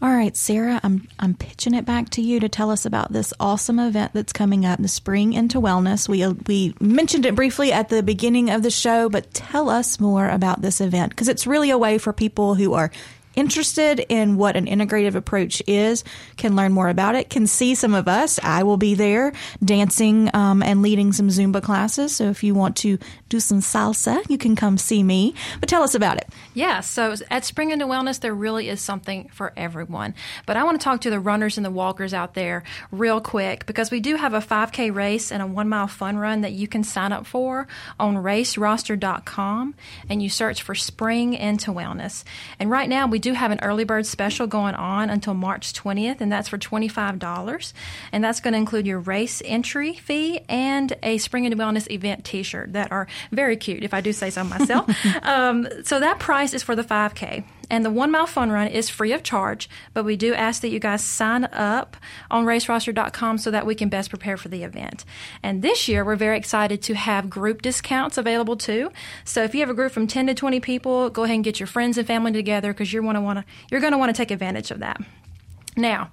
All 0.00 0.10
right, 0.10 0.36
Sarah, 0.36 0.80
I'm 0.84 1.08
I'm 1.18 1.34
pitching 1.34 1.74
it 1.74 1.84
back 1.84 2.10
to 2.10 2.22
you 2.22 2.38
to 2.38 2.48
tell 2.48 2.70
us 2.70 2.86
about 2.86 3.12
this 3.12 3.34
awesome 3.40 3.80
event 3.80 4.12
that's 4.14 4.32
coming 4.32 4.64
up, 4.64 4.80
the 4.80 4.86
Spring 4.86 5.32
into 5.32 5.60
Wellness. 5.60 6.08
We 6.08 6.22
uh, 6.22 6.34
we 6.46 6.74
mentioned 6.78 7.26
it 7.26 7.34
briefly 7.34 7.72
at 7.72 7.88
the 7.88 8.04
beginning 8.04 8.48
of 8.48 8.62
the 8.62 8.70
show, 8.70 9.08
but 9.08 9.34
tell 9.34 9.68
us 9.68 9.98
more 9.98 10.28
about 10.28 10.62
this 10.62 10.80
event 10.80 11.10
because 11.10 11.26
it's 11.26 11.48
really 11.48 11.70
a 11.70 11.78
way 11.78 11.98
for 11.98 12.12
people 12.12 12.54
who 12.54 12.74
are 12.74 12.92
interested 13.38 14.04
in 14.08 14.36
what 14.36 14.56
an 14.56 14.66
integrative 14.66 15.14
approach 15.14 15.62
is 15.68 16.02
can 16.36 16.56
learn 16.56 16.72
more 16.72 16.88
about 16.88 17.14
it, 17.14 17.30
can 17.30 17.46
see 17.46 17.76
some 17.76 17.94
of 17.94 18.08
us. 18.08 18.40
I 18.42 18.64
will 18.64 18.76
be 18.76 18.94
there 18.94 19.32
dancing 19.64 20.28
um, 20.34 20.60
and 20.60 20.82
leading 20.82 21.12
some 21.12 21.28
Zumba 21.28 21.62
classes. 21.62 22.16
So 22.16 22.24
if 22.24 22.42
you 22.42 22.54
want 22.54 22.76
to 22.78 22.98
do 23.28 23.38
some 23.38 23.60
salsa, 23.60 24.28
you 24.28 24.38
can 24.38 24.56
come 24.56 24.76
see 24.76 25.04
me. 25.04 25.34
But 25.60 25.68
tell 25.68 25.84
us 25.84 25.94
about 25.94 26.16
it. 26.16 26.28
Yeah, 26.52 26.80
so 26.80 27.14
at 27.30 27.44
Spring 27.44 27.70
into 27.70 27.86
Wellness, 27.86 28.18
there 28.18 28.34
really 28.34 28.68
is 28.68 28.80
something 28.80 29.28
for 29.28 29.52
everyone. 29.56 30.14
But 30.44 30.56
I 30.56 30.64
want 30.64 30.80
to 30.80 30.84
talk 30.84 31.02
to 31.02 31.10
the 31.10 31.20
runners 31.20 31.56
and 31.56 31.64
the 31.64 31.70
walkers 31.70 32.12
out 32.12 32.34
there 32.34 32.64
real 32.90 33.20
quick 33.20 33.66
because 33.66 33.92
we 33.92 34.00
do 34.00 34.16
have 34.16 34.34
a 34.34 34.40
5K 34.40 34.92
race 34.92 35.30
and 35.30 35.42
a 35.42 35.46
one 35.46 35.68
mile 35.68 35.86
fun 35.86 36.18
run 36.18 36.40
that 36.40 36.52
you 36.52 36.66
can 36.66 36.82
sign 36.82 37.12
up 37.12 37.24
for 37.24 37.68
on 38.00 38.16
raceroster.com 38.16 39.74
and 40.08 40.22
you 40.22 40.28
search 40.28 40.62
for 40.62 40.74
Spring 40.74 41.34
into 41.34 41.70
Wellness. 41.70 42.24
And 42.58 42.70
right 42.70 42.88
now, 42.88 43.06
we 43.06 43.18
do 43.18 43.27
have 43.34 43.50
an 43.50 43.60
early 43.62 43.84
bird 43.84 44.06
special 44.06 44.46
going 44.46 44.74
on 44.74 45.10
until 45.10 45.34
March 45.34 45.72
20th, 45.72 46.20
and 46.20 46.30
that's 46.30 46.48
for 46.48 46.58
$25. 46.58 47.72
And 48.12 48.24
that's 48.24 48.40
going 48.40 48.52
to 48.52 48.58
include 48.58 48.86
your 48.86 49.00
race 49.00 49.42
entry 49.44 49.94
fee 49.94 50.40
and 50.48 50.92
a 51.02 51.18
Spring 51.18 51.44
into 51.44 51.56
Wellness 51.56 51.90
event 51.90 52.24
t 52.24 52.42
shirt 52.42 52.72
that 52.72 52.92
are 52.92 53.06
very 53.32 53.56
cute, 53.56 53.82
if 53.82 53.94
I 53.94 54.00
do 54.00 54.12
say 54.12 54.30
so 54.30 54.44
myself. 54.44 54.88
um, 55.22 55.66
so 55.84 56.00
that 56.00 56.18
price 56.18 56.54
is 56.54 56.62
for 56.62 56.76
the 56.76 56.84
5K. 56.84 57.44
And 57.70 57.84
the 57.84 57.90
one 57.90 58.10
mile 58.10 58.26
fun 58.26 58.50
run 58.50 58.68
is 58.68 58.88
free 58.88 59.12
of 59.12 59.22
charge, 59.22 59.68
but 59.92 60.04
we 60.04 60.16
do 60.16 60.34
ask 60.34 60.62
that 60.62 60.70
you 60.70 60.78
guys 60.78 61.04
sign 61.04 61.44
up 61.46 61.96
on 62.30 62.44
raceroster.com 62.44 63.38
so 63.38 63.50
that 63.50 63.66
we 63.66 63.74
can 63.74 63.88
best 63.88 64.10
prepare 64.10 64.36
for 64.36 64.48
the 64.48 64.62
event. 64.62 65.04
And 65.42 65.62
this 65.62 65.88
year, 65.88 66.04
we're 66.04 66.16
very 66.16 66.38
excited 66.38 66.80
to 66.82 66.94
have 66.94 67.28
group 67.28 67.62
discounts 67.62 68.16
available 68.16 68.56
too. 68.56 68.90
So 69.24 69.42
if 69.42 69.54
you 69.54 69.60
have 69.60 69.70
a 69.70 69.74
group 69.74 69.92
from 69.92 70.06
10 70.06 70.28
to 70.28 70.34
20 70.34 70.60
people, 70.60 71.10
go 71.10 71.24
ahead 71.24 71.34
and 71.34 71.44
get 71.44 71.60
your 71.60 71.66
friends 71.66 71.98
and 71.98 72.06
family 72.06 72.32
together 72.32 72.72
because 72.72 72.92
you're 72.92 73.02
going 73.02 73.14
to 73.14 73.20
want 73.20 73.38
to 73.38 73.44
you're 73.70 73.80
going 73.80 73.92
to 73.92 73.98
want 73.98 74.14
to 74.14 74.16
take 74.16 74.30
advantage 74.30 74.70
of 74.70 74.78
that. 74.80 75.00
Now, 75.76 76.10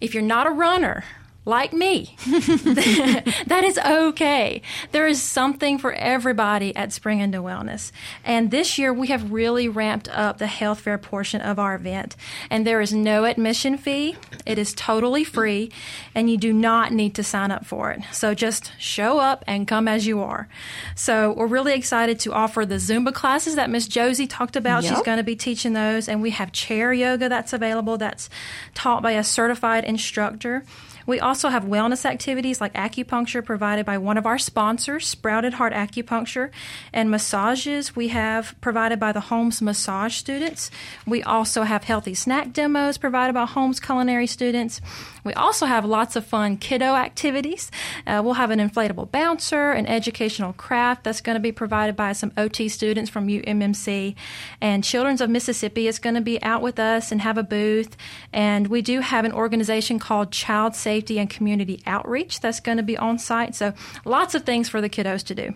if 0.00 0.14
you're 0.14 0.22
not 0.22 0.46
a 0.46 0.50
runner, 0.50 1.04
like 1.44 1.72
me. 1.72 2.14
that 2.26 3.62
is 3.64 3.78
okay. 3.78 4.60
There 4.92 5.06
is 5.06 5.22
something 5.22 5.78
for 5.78 5.92
everybody 5.94 6.76
at 6.76 6.92
Spring 6.92 7.20
into 7.20 7.38
Wellness. 7.38 7.90
And 8.22 8.50
this 8.50 8.78
year 8.78 8.92
we 8.92 9.08
have 9.08 9.32
really 9.32 9.66
ramped 9.66 10.08
up 10.10 10.38
the 10.38 10.46
health 10.46 10.80
fair 10.80 10.98
portion 10.98 11.40
of 11.40 11.58
our 11.58 11.74
event. 11.74 12.16
And 12.50 12.66
there 12.66 12.82
is 12.82 12.92
no 12.92 13.24
admission 13.24 13.78
fee. 13.78 14.16
It 14.44 14.58
is 14.58 14.74
totally 14.74 15.24
free 15.24 15.72
and 16.14 16.30
you 16.30 16.36
do 16.36 16.52
not 16.52 16.92
need 16.92 17.14
to 17.14 17.22
sign 17.22 17.50
up 17.50 17.64
for 17.64 17.92
it. 17.92 18.02
So 18.12 18.34
just 18.34 18.72
show 18.78 19.18
up 19.18 19.42
and 19.46 19.66
come 19.66 19.88
as 19.88 20.06
you 20.06 20.20
are. 20.20 20.48
So 20.94 21.32
we're 21.32 21.46
really 21.46 21.74
excited 21.74 22.20
to 22.20 22.32
offer 22.34 22.66
the 22.66 22.76
Zumba 22.76 23.14
classes 23.14 23.54
that 23.54 23.70
Miss 23.70 23.88
Josie 23.88 24.26
talked 24.26 24.56
about. 24.56 24.82
Yep. 24.82 24.94
She's 24.94 25.02
going 25.02 25.18
to 25.18 25.24
be 25.24 25.36
teaching 25.36 25.72
those 25.72 26.08
and 26.08 26.20
we 26.20 26.30
have 26.30 26.52
chair 26.52 26.92
yoga 26.92 27.28
that's 27.30 27.54
available 27.54 27.96
that's 27.96 28.28
taught 28.74 29.02
by 29.02 29.12
a 29.12 29.24
certified 29.24 29.84
instructor. 29.84 30.64
We 31.08 31.20
also 31.20 31.48
have 31.48 31.64
wellness 31.64 32.04
activities 32.04 32.60
like 32.60 32.74
acupuncture 32.74 33.42
provided 33.42 33.86
by 33.86 33.96
one 33.96 34.18
of 34.18 34.26
our 34.26 34.36
sponsors, 34.36 35.06
Sprouted 35.06 35.54
Heart 35.54 35.72
Acupuncture, 35.72 36.50
and 36.92 37.10
massages 37.10 37.96
we 37.96 38.08
have 38.08 38.54
provided 38.60 39.00
by 39.00 39.12
the 39.12 39.20
Holmes 39.20 39.62
Massage 39.62 40.16
students. 40.16 40.70
We 41.06 41.22
also 41.22 41.62
have 41.62 41.84
healthy 41.84 42.12
snack 42.12 42.52
demos 42.52 42.98
provided 42.98 43.32
by 43.32 43.46
Holmes 43.46 43.80
Culinary 43.80 44.26
students. 44.26 44.82
We 45.28 45.34
also 45.34 45.66
have 45.66 45.84
lots 45.84 46.16
of 46.16 46.24
fun 46.24 46.56
kiddo 46.56 46.94
activities. 46.94 47.70
Uh, 48.06 48.22
we'll 48.24 48.32
have 48.32 48.50
an 48.50 48.60
inflatable 48.60 49.10
bouncer, 49.10 49.72
an 49.72 49.86
educational 49.86 50.54
craft 50.54 51.04
that's 51.04 51.20
going 51.20 51.36
to 51.36 51.40
be 51.40 51.52
provided 51.52 51.96
by 51.96 52.14
some 52.14 52.32
OT 52.38 52.70
students 52.70 53.10
from 53.10 53.26
UMMC. 53.26 54.14
And 54.62 54.82
Children's 54.82 55.20
of 55.20 55.28
Mississippi 55.28 55.86
is 55.86 55.98
going 55.98 56.14
to 56.14 56.22
be 56.22 56.42
out 56.42 56.62
with 56.62 56.78
us 56.78 57.12
and 57.12 57.20
have 57.20 57.36
a 57.36 57.42
booth. 57.42 57.94
And 58.32 58.68
we 58.68 58.80
do 58.80 59.00
have 59.00 59.26
an 59.26 59.32
organization 59.32 59.98
called 59.98 60.32
Child 60.32 60.74
Safety 60.74 61.18
and 61.18 61.28
Community 61.28 61.82
Outreach 61.84 62.40
that's 62.40 62.60
going 62.60 62.78
to 62.78 62.82
be 62.82 62.96
on 62.96 63.18
site. 63.18 63.54
So 63.54 63.74
lots 64.06 64.34
of 64.34 64.44
things 64.44 64.70
for 64.70 64.80
the 64.80 64.88
kiddos 64.88 65.22
to 65.24 65.34
do. 65.34 65.52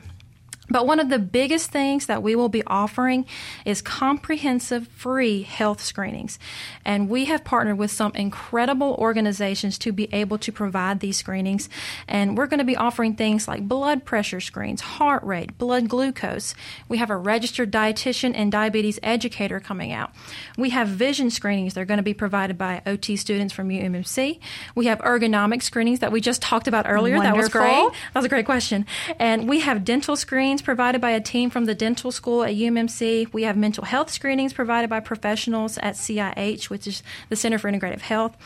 But 0.70 0.86
one 0.86 1.00
of 1.00 1.08
the 1.08 1.18
biggest 1.18 1.70
things 1.70 2.06
that 2.06 2.22
we 2.22 2.36
will 2.36 2.48
be 2.48 2.62
offering 2.66 3.26
is 3.64 3.82
comprehensive 3.82 4.86
free 4.88 5.42
health 5.42 5.82
screenings. 5.82 6.38
And 6.84 7.08
we 7.08 7.24
have 7.26 7.44
partnered 7.44 7.78
with 7.78 7.90
some 7.90 8.12
incredible 8.14 8.94
organizations 8.98 9.76
to 9.78 9.92
be 9.92 10.08
able 10.14 10.38
to 10.38 10.52
provide 10.52 11.00
these 11.00 11.16
screenings. 11.16 11.68
And 12.06 12.38
we're 12.38 12.46
going 12.46 12.58
to 12.58 12.64
be 12.64 12.76
offering 12.76 13.16
things 13.16 13.48
like 13.48 13.66
blood 13.66 14.04
pressure 14.04 14.40
screens, 14.40 14.80
heart 14.80 15.22
rate, 15.24 15.58
blood 15.58 15.88
glucose. 15.88 16.54
We 16.88 16.98
have 16.98 17.10
a 17.10 17.16
registered 17.16 17.72
dietitian 17.72 18.32
and 18.34 18.50
diabetes 18.52 19.00
educator 19.02 19.58
coming 19.58 19.92
out. 19.92 20.12
We 20.56 20.70
have 20.70 20.88
vision 20.88 21.30
screenings. 21.30 21.74
They're 21.74 21.84
going 21.84 21.98
to 21.98 22.04
be 22.04 22.14
provided 22.14 22.56
by 22.56 22.82
OT 22.86 23.16
students 23.16 23.52
from 23.52 23.68
UMMC. 23.68 24.38
We 24.74 24.86
have 24.86 25.00
ergonomic 25.00 25.62
screenings 25.62 25.98
that 25.98 26.12
we 26.12 26.20
just 26.20 26.40
talked 26.40 26.68
about 26.68 26.86
earlier. 26.88 27.16
Wonderful. 27.16 27.36
That 27.36 27.42
was 27.42 27.48
great. 27.50 27.92
That 28.14 28.20
was 28.20 28.24
a 28.24 28.30
great 28.30 28.46
question. 28.46 28.86
And 29.18 29.48
we 29.48 29.60
have 29.60 29.84
dental 29.84 30.16
screens 30.16 30.61
provided 30.62 31.00
by 31.00 31.10
a 31.10 31.20
team 31.20 31.50
from 31.50 31.66
the 31.66 31.74
dental 31.74 32.10
school 32.10 32.42
at 32.44 32.54
UMMC. 32.54 33.32
We 33.32 33.42
have 33.42 33.56
mental 33.56 33.84
health 33.84 34.10
screenings 34.10 34.52
provided 34.52 34.88
by 34.88 35.00
professionals 35.00 35.78
at 35.78 35.94
CIH, 35.94 36.70
which 36.70 36.86
is 36.86 37.02
the 37.28 37.36
Center 37.36 37.58
for 37.58 37.70
Integrative 37.70 38.00
Health. 38.00 38.36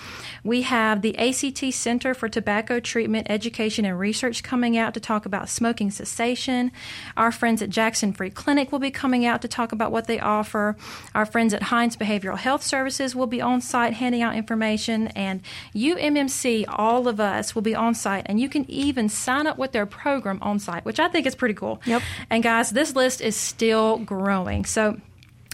We 0.43 0.63
have 0.63 1.03
the 1.03 1.17
ACT 1.19 1.73
Center 1.75 2.15
for 2.15 2.29
Tobacco 2.29 2.81
Treatment 2.81 3.27
Education 3.31 3.85
and 3.85 3.99
Research 3.99 4.43
coming 4.43 4.77
out 4.77 4.95
to 4.95 5.01
talk 5.01 5.27
about 5.27 5.49
smoking 5.49 5.91
cessation. 5.91 6.73
Our 7.17 7.31
friends 7.31 7.63
at 7.63 7.71
Jackson 7.71 8.13
Free 8.13 8.31
Clinic 8.31 8.73
will 8.73 8.79
be 8.79 8.91
coming 8.91 9.25
out 9.25 9.43
to 9.43 9.49
talk 9.49 9.73
about 9.73 9.93
what 9.93 10.07
they 10.07 10.19
offer. 10.19 10.77
Our 11.15 11.27
friends 11.27 11.55
at 11.55 11.65
Hinds 11.65 11.97
Behavioral 11.97 12.39
Health 12.39 12.63
Services 12.63 13.15
will 13.15 13.27
be 13.27 13.41
on 13.41 13.61
site 13.61 13.95
handing 13.95 14.23
out 14.23 14.37
information. 14.37 15.09
And 15.09 15.43
UMMC, 15.75 16.65
all 16.69 17.09
of 17.09 17.21
us, 17.21 17.55
will 17.55 17.63
be 17.63 17.75
on 17.75 17.95
site. 17.95 18.25
And 18.27 18.41
you 18.41 18.49
can 18.49 18.69
even 18.71 19.09
sign 19.09 19.47
up 19.47 19.59
with 19.59 19.73
their 19.73 19.87
program 19.87 20.39
on 20.43 20.59
site, 20.59 20.85
which 20.85 21.01
I 21.01 21.09
think 21.09 21.27
is 21.27 21.35
pretty 21.35 21.55
cool. 21.55 21.81
Yep. 21.85 21.96
And 22.31 22.43
guys, 22.43 22.71
this 22.71 22.95
list 22.95 23.21
is 23.21 23.37
still 23.37 23.99
growing. 23.99 24.65
So 24.65 25.01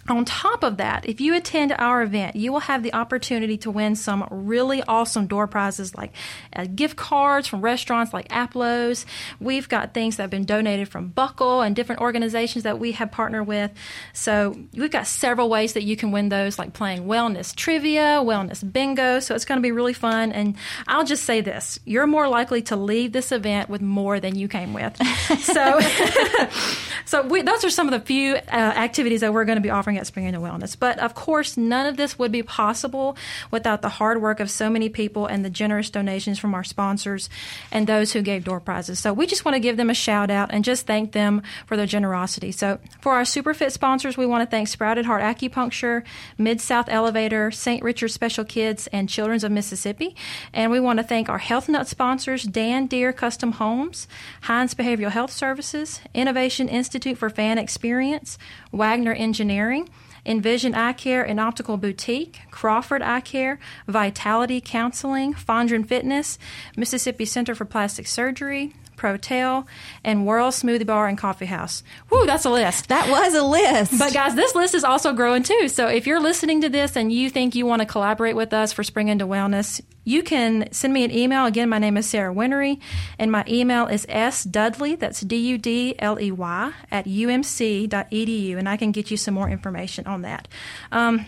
on 0.09 0.25
top 0.25 0.65
of 0.65 0.79
that, 0.79 1.09
if 1.09 1.21
you 1.21 1.35
attend 1.35 1.73
our 1.73 2.03
event, 2.03 2.35
you 2.35 2.53
will 2.53 2.61
have 2.61 2.83
the 2.83 2.93
opportunity 2.93 3.57
to 3.59 3.71
win 3.71 3.95
some 3.95 4.27
really 4.31 4.83
awesome 4.83 5.27
door 5.27 5.47
prizes 5.47 5.95
like 5.95 6.13
uh, 6.55 6.67
gift 6.75 6.97
cards 6.97 7.47
from 7.47 7.61
restaurants 7.61 8.13
like 8.13 8.27
Aplos. 8.31 9.07
We've 9.41 9.69
got 9.69 9.95
things 9.95 10.17
that 10.17 10.25
have 10.25 10.31
been 10.31 10.45
donated 10.45 10.89
from 10.89 11.09
Buckle 11.09 11.61
and 11.61 11.77
different 11.77 12.01
organizations 12.01 12.65
that 12.65 12.81
we 12.81 12.93
have 12.93 13.13
partnered 13.13 13.47
with. 13.47 13.71
So 14.13 14.57
we've 14.75 14.91
got 14.91 15.07
several 15.07 15.49
ways 15.49 15.75
that 15.75 15.85
you 15.85 15.97
can 15.97 16.11
win 16.11 16.31
those, 16.31 16.59
like 16.59 16.73
playing 16.73 17.05
wellness 17.05 17.55
trivia, 17.55 18.21
wellness 18.23 18.71
bingo. 18.73 19.21
So 19.21 19.37
it's 19.37 19.45
going 19.45 19.59
to 19.59 19.63
be 19.63 19.73
really 19.73 19.93
fun. 19.93 20.33
And 20.33 20.57
I'll 20.89 21.05
just 21.05 21.25
say 21.25 21.41
this 21.41 21.79
you're 21.85 22.07
more 22.07 22.29
likely 22.29 22.63
to 22.63 22.77
leave 22.77 23.13
this 23.13 23.31
event 23.31 23.69
with 23.69 23.81
more 23.81 24.19
than 24.19 24.35
you 24.35 24.49
came 24.49 24.75
with. 24.75 24.97
so, 25.41 25.81
so 27.05 27.23
we, 27.23 27.43
those 27.43 27.65
are 27.65 27.71
some 27.71 27.87
of 27.87 27.93
the 27.93 28.05
few 28.05 28.35
uh, 28.35 28.41
activities 28.51 29.21
that 29.21 29.33
we're 29.33 29.45
going 29.45 29.57
to 29.57 29.63
be 29.63 29.71
offering 29.71 29.92
at 29.99 30.07
Spring 30.07 30.27
into 30.27 30.41
Wellness. 30.41 30.77
But 30.79 30.99
of 30.99 31.15
course, 31.15 31.57
none 31.57 31.87
of 31.87 31.97
this 31.97 32.19
would 32.19 32.33
be 32.33 32.43
possible 32.43 33.17
without 33.51 33.83
the 33.83 33.89
hard 33.89 34.21
work 34.21 34.41
of 34.41 34.51
so 34.51 34.71
many 34.71 34.89
people 34.89 35.27
and 35.27 35.45
the 35.45 35.51
generous 35.51 35.91
donations 35.91 36.39
from 36.39 36.55
our 36.55 36.65
sponsors 36.65 37.29
and 37.71 37.87
those 37.87 38.13
who 38.13 38.23
gave 38.23 38.45
door 38.45 38.61
prizes. 38.61 38.99
So 38.99 39.13
we 39.13 39.27
just 39.27 39.45
want 39.45 39.55
to 39.55 39.61
give 39.61 39.77
them 39.77 39.91
a 39.91 39.95
shout 39.95 40.31
out 40.31 40.51
and 40.53 40.65
just 40.65 40.87
thank 40.87 41.13
them 41.13 41.43
for 41.67 41.77
their 41.77 41.87
generosity. 41.87 42.53
So 42.53 42.79
for 43.01 43.13
our 43.13 43.23
SuperFit 43.23 43.73
sponsors, 43.73 44.17
we 44.17 44.27
want 44.27 44.43
to 44.43 44.51
thank 44.51 44.69
Sprouted 44.69 45.07
Heart 45.07 45.23
Acupuncture, 45.23 46.03
Mid 46.39 46.61
South 46.61 46.89
Elevator, 46.89 47.51
St. 47.51 47.83
Richard 47.83 48.09
Special 48.09 48.45
Kids, 48.45 48.87
and 48.89 49.09
Children's 49.09 49.45
of 49.45 49.53
Mississippi. 49.53 50.15
And 50.53 50.71
we 50.71 50.81
want 50.81 50.99
to 50.99 51.05
thank 51.05 51.29
our 51.29 51.39
Health 51.39 51.69
Nut 51.69 51.87
sponsors, 51.89 52.45
Dan 52.45 52.87
Deere 52.87 53.13
Custom 53.13 53.53
Homes, 53.53 54.09
Hinds 54.43 54.75
Behavioral 54.75 55.11
Health 55.11 55.33
Services, 55.33 56.01
Innovation 56.15 56.69
Institute 56.69 57.19
for 57.19 57.31
Fan 57.31 57.59
Experience, 57.59 58.39
Wagner 58.73 59.13
Engineering, 59.13 59.82
Envision 60.25 60.75
Eye 60.75 60.93
Care 60.93 61.25
and 61.25 61.41
Optical 61.41 61.77
Boutique, 61.77 62.41
Crawford 62.51 63.03
Eye 63.03 63.21
Care, 63.21 63.59
Vitality 63.89 64.61
Counseling, 64.61 65.35
Fondren 65.35 65.87
Fitness, 65.87 66.39
Mississippi 66.77 67.25
Center 67.25 67.55
for 67.55 67.65
Plastic 67.65 68.07
Surgery, 68.07 68.75
Protel, 69.03 69.67
and 70.05 70.27
World 70.27 70.55
Smoothie 70.55 70.87
Bar 70.87 71.09
and 71.09 71.19
Coffee 71.19 71.47
House. 71.47 71.83
Woo, 72.09 72.25
that's 72.25 72.45
a 72.45 72.51
list. 72.51 72.89
That 72.89 73.11
was 73.11 73.35
a 73.35 73.43
list. 73.43 73.99
But 73.99 74.15
guys, 74.15 74.37
this 74.37 74.55
list 74.55 74.75
is 74.75 74.85
also 74.85 75.13
growing 75.13 75.43
too. 75.43 75.69
So 75.69 75.89
if 75.89 76.07
you're 76.07 76.21
listening 76.21 76.61
to 76.61 76.69
this 76.69 76.95
and 76.95 77.13
you 77.13 77.29
think 77.29 77.57
you 77.57 77.67
want 77.67 77.81
to 77.83 77.87
collaborate 77.87 78.37
with 78.37 78.53
us 78.53 78.73
for 78.73 78.85
Spring 78.85 79.09
into 79.09 79.27
Wellness, 79.27 79.81
you 80.05 80.23
can 80.23 80.71
send 80.73 80.93
me 80.93 81.05
an 81.05 81.11
email. 81.11 81.47
Again, 81.47 81.69
my 81.69 81.79
name 81.79 81.97
is 81.97 82.09
Sarah 82.09 82.33
Whinery, 82.33 82.81
and 83.19 83.33
my 83.33 83.45
email 83.49 83.87
is 83.87 84.07
sdudley, 84.07 84.99
that's 84.99 85.21
D-U-D-L-E-Y, 85.21 86.73
at 86.91 87.05
umc.edu, 87.05 88.57
and 88.57 88.69
I 88.69 88.77
can 88.77 88.93
get 88.93 89.11
you 89.11 89.17
some 89.17 89.35
more 89.35 89.49
information 89.49 90.07
on 90.07 90.23
that. 90.23 90.49
Um, 90.91 91.27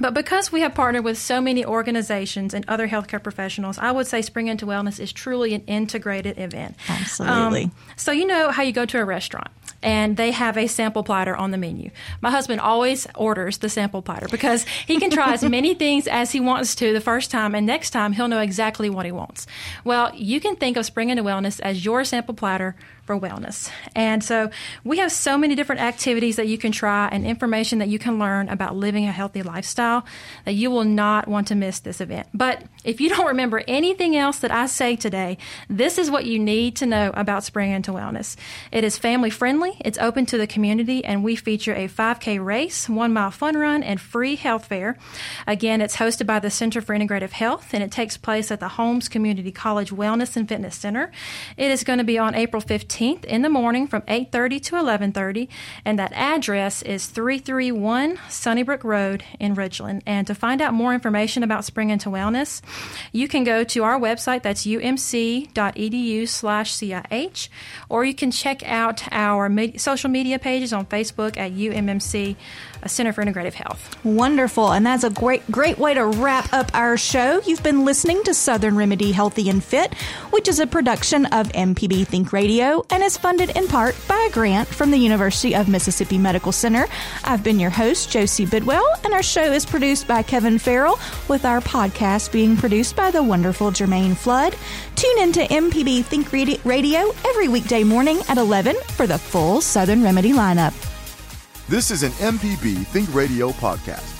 but 0.00 0.14
because 0.14 0.50
we 0.50 0.62
have 0.62 0.74
partnered 0.74 1.04
with 1.04 1.18
so 1.18 1.40
many 1.40 1.64
organizations 1.64 2.54
and 2.54 2.64
other 2.66 2.88
healthcare 2.88 3.22
professionals, 3.22 3.78
I 3.78 3.92
would 3.92 4.06
say 4.06 4.22
Spring 4.22 4.48
into 4.48 4.66
Wellness 4.66 4.98
is 4.98 5.12
truly 5.12 5.54
an 5.54 5.62
integrated 5.66 6.38
event. 6.38 6.76
Absolutely. 6.88 7.64
Um, 7.64 7.72
so, 7.96 8.10
you 8.10 8.26
know 8.26 8.50
how 8.50 8.62
you 8.62 8.72
go 8.72 8.86
to 8.86 8.98
a 8.98 9.04
restaurant 9.04 9.50
and 9.82 10.16
they 10.16 10.30
have 10.30 10.56
a 10.56 10.66
sample 10.66 11.02
platter 11.02 11.34
on 11.34 11.50
the 11.50 11.58
menu. 11.58 11.90
My 12.20 12.30
husband 12.30 12.60
always 12.60 13.06
orders 13.14 13.58
the 13.58 13.68
sample 13.68 14.02
platter 14.02 14.28
because 14.28 14.64
he 14.86 14.98
can 14.98 15.10
try 15.10 15.32
as 15.32 15.42
many 15.48 15.74
things 15.74 16.06
as 16.06 16.32
he 16.32 16.40
wants 16.40 16.74
to 16.76 16.92
the 16.92 17.00
first 17.00 17.30
time, 17.30 17.54
and 17.54 17.66
next 17.66 17.90
time 17.90 18.12
he'll 18.12 18.28
know 18.28 18.40
exactly 18.40 18.90
what 18.90 19.06
he 19.06 19.12
wants. 19.12 19.46
Well, 19.84 20.14
you 20.14 20.40
can 20.40 20.56
think 20.56 20.76
of 20.76 20.86
Spring 20.86 21.10
into 21.10 21.22
Wellness 21.22 21.60
as 21.60 21.84
your 21.84 22.04
sample 22.04 22.34
platter 22.34 22.76
for 23.10 23.18
wellness. 23.18 23.68
And 23.96 24.22
so 24.22 24.50
we 24.84 24.98
have 24.98 25.10
so 25.10 25.36
many 25.36 25.56
different 25.56 25.80
activities 25.80 26.36
that 26.36 26.46
you 26.46 26.56
can 26.56 26.70
try 26.70 27.08
and 27.10 27.26
information 27.26 27.80
that 27.80 27.88
you 27.88 27.98
can 27.98 28.20
learn 28.20 28.48
about 28.48 28.76
living 28.76 29.04
a 29.06 29.10
healthy 29.10 29.42
lifestyle 29.42 30.04
that 30.44 30.52
you 30.52 30.70
will 30.70 30.84
not 30.84 31.26
want 31.26 31.48
to 31.48 31.56
miss 31.56 31.80
this 31.80 32.00
event. 32.00 32.28
But 32.32 32.62
if 32.84 33.00
you 33.00 33.08
don't 33.08 33.26
remember 33.26 33.64
anything 33.66 34.14
else 34.14 34.38
that 34.38 34.52
I 34.52 34.66
say 34.66 34.94
today, 34.94 35.38
this 35.68 35.98
is 35.98 36.08
what 36.08 36.24
you 36.24 36.38
need 36.38 36.76
to 36.76 36.86
know 36.86 37.10
about 37.14 37.42
Spring 37.42 37.72
into 37.72 37.90
Wellness. 37.90 38.36
It 38.70 38.84
is 38.84 38.96
family 38.96 39.30
friendly, 39.30 39.76
it's 39.80 39.98
open 39.98 40.24
to 40.26 40.38
the 40.38 40.46
community, 40.46 41.04
and 41.04 41.24
we 41.24 41.34
feature 41.34 41.74
a 41.74 41.88
5K 41.88 42.42
race, 42.44 42.88
one 42.88 43.12
mile 43.12 43.32
fun 43.32 43.56
run, 43.56 43.82
and 43.82 44.00
free 44.00 44.36
health 44.36 44.66
fair. 44.66 44.96
Again, 45.48 45.80
it's 45.80 45.96
hosted 45.96 46.26
by 46.26 46.38
the 46.38 46.48
Center 46.48 46.80
for 46.80 46.94
Integrative 46.94 47.30
Health, 47.30 47.74
and 47.74 47.82
it 47.82 47.90
takes 47.90 48.16
place 48.16 48.52
at 48.52 48.60
the 48.60 48.68
Holmes 48.68 49.08
Community 49.08 49.50
College 49.50 49.90
Wellness 49.90 50.36
and 50.36 50.48
Fitness 50.48 50.76
Center. 50.76 51.10
It 51.56 51.72
is 51.72 51.82
going 51.82 51.98
to 51.98 52.04
be 52.04 52.16
on 52.16 52.36
April 52.36 52.62
15th 52.62 52.99
18th 53.00 53.24
in 53.24 53.42
the 53.42 53.48
morning 53.48 53.86
from 53.86 54.02
8:30 54.02 54.60
to 54.60 54.76
11:30, 54.76 55.48
and 55.84 55.98
that 55.98 56.12
address 56.12 56.82
is 56.82 57.06
331 57.06 58.18
Sunnybrook 58.28 58.84
Road 58.84 59.24
in 59.38 59.56
Ridgeland. 59.56 60.02
And 60.06 60.26
to 60.26 60.34
find 60.34 60.60
out 60.60 60.74
more 60.74 60.92
information 60.92 61.42
about 61.42 61.64
Spring 61.64 61.88
into 61.90 62.10
Wellness, 62.10 62.60
you 63.12 63.26
can 63.28 63.44
go 63.44 63.64
to 63.64 63.84
our 63.84 63.98
website. 63.98 64.42
That's 64.42 64.66
umc.edu/cih, 64.66 65.48
or 67.88 68.04
you 68.04 68.14
can 68.14 68.30
check 68.30 68.62
out 68.66 69.02
our 69.10 69.50
social 69.78 70.10
media 70.10 70.38
pages 70.38 70.72
on 70.72 70.86
Facebook 70.86 71.36
at 71.36 71.52
UMMC 71.52 72.36
a 72.82 72.84
uh, 72.86 72.88
Center 72.88 73.12
for 73.12 73.22
Integrative 73.24 73.54
Health. 73.54 73.96
Wonderful. 74.04 74.72
And 74.72 74.86
that's 74.86 75.04
a 75.04 75.10
great, 75.10 75.48
great 75.50 75.78
way 75.78 75.94
to 75.94 76.06
wrap 76.06 76.52
up 76.52 76.70
our 76.74 76.96
show. 76.96 77.40
You've 77.46 77.62
been 77.62 77.84
listening 77.84 78.22
to 78.24 78.34
Southern 78.34 78.76
Remedy 78.76 79.12
Healthy 79.12 79.50
and 79.50 79.62
Fit, 79.62 79.94
which 80.30 80.48
is 80.48 80.60
a 80.60 80.66
production 80.66 81.26
of 81.26 81.48
MPB 81.48 82.06
Think 82.06 82.32
Radio 82.32 82.79
and 82.90 83.02
is 83.02 83.16
funded 83.16 83.50
in 83.56 83.66
part 83.68 83.94
by 84.08 84.26
a 84.28 84.32
grant 84.32 84.68
from 84.68 84.90
the 84.90 84.96
University 84.96 85.54
of 85.54 85.68
Mississippi 85.68 86.18
Medical 86.18 86.52
Center. 86.52 86.86
I've 87.24 87.42
been 87.42 87.60
your 87.60 87.70
host, 87.70 88.10
Josie 88.10 88.46
Bidwell, 88.46 88.84
and 89.04 89.12
our 89.12 89.22
show 89.22 89.52
is 89.52 89.66
produced 89.66 90.08
by 90.08 90.22
Kevin 90.22 90.58
Farrell, 90.58 90.98
with 91.28 91.44
our 91.44 91.60
podcast 91.60 92.32
being 92.32 92.56
produced 92.56 92.96
by 92.96 93.10
the 93.10 93.22
wonderful 93.22 93.70
Jermaine 93.70 94.16
Flood. 94.16 94.56
Tune 94.96 95.18
into 95.18 95.40
MPB 95.40 96.04
Think 96.04 96.32
Radio 96.64 97.12
every 97.26 97.48
weekday 97.48 97.84
morning 97.84 98.20
at 98.28 98.38
11 98.38 98.76
for 98.96 99.06
the 99.06 99.18
full 99.18 99.60
Southern 99.60 100.02
Remedy 100.02 100.32
lineup. 100.32 100.74
This 101.68 101.90
is 101.90 102.02
an 102.02 102.12
MPB 102.12 102.86
Think 102.86 103.14
Radio 103.14 103.50
podcast. 103.50 104.19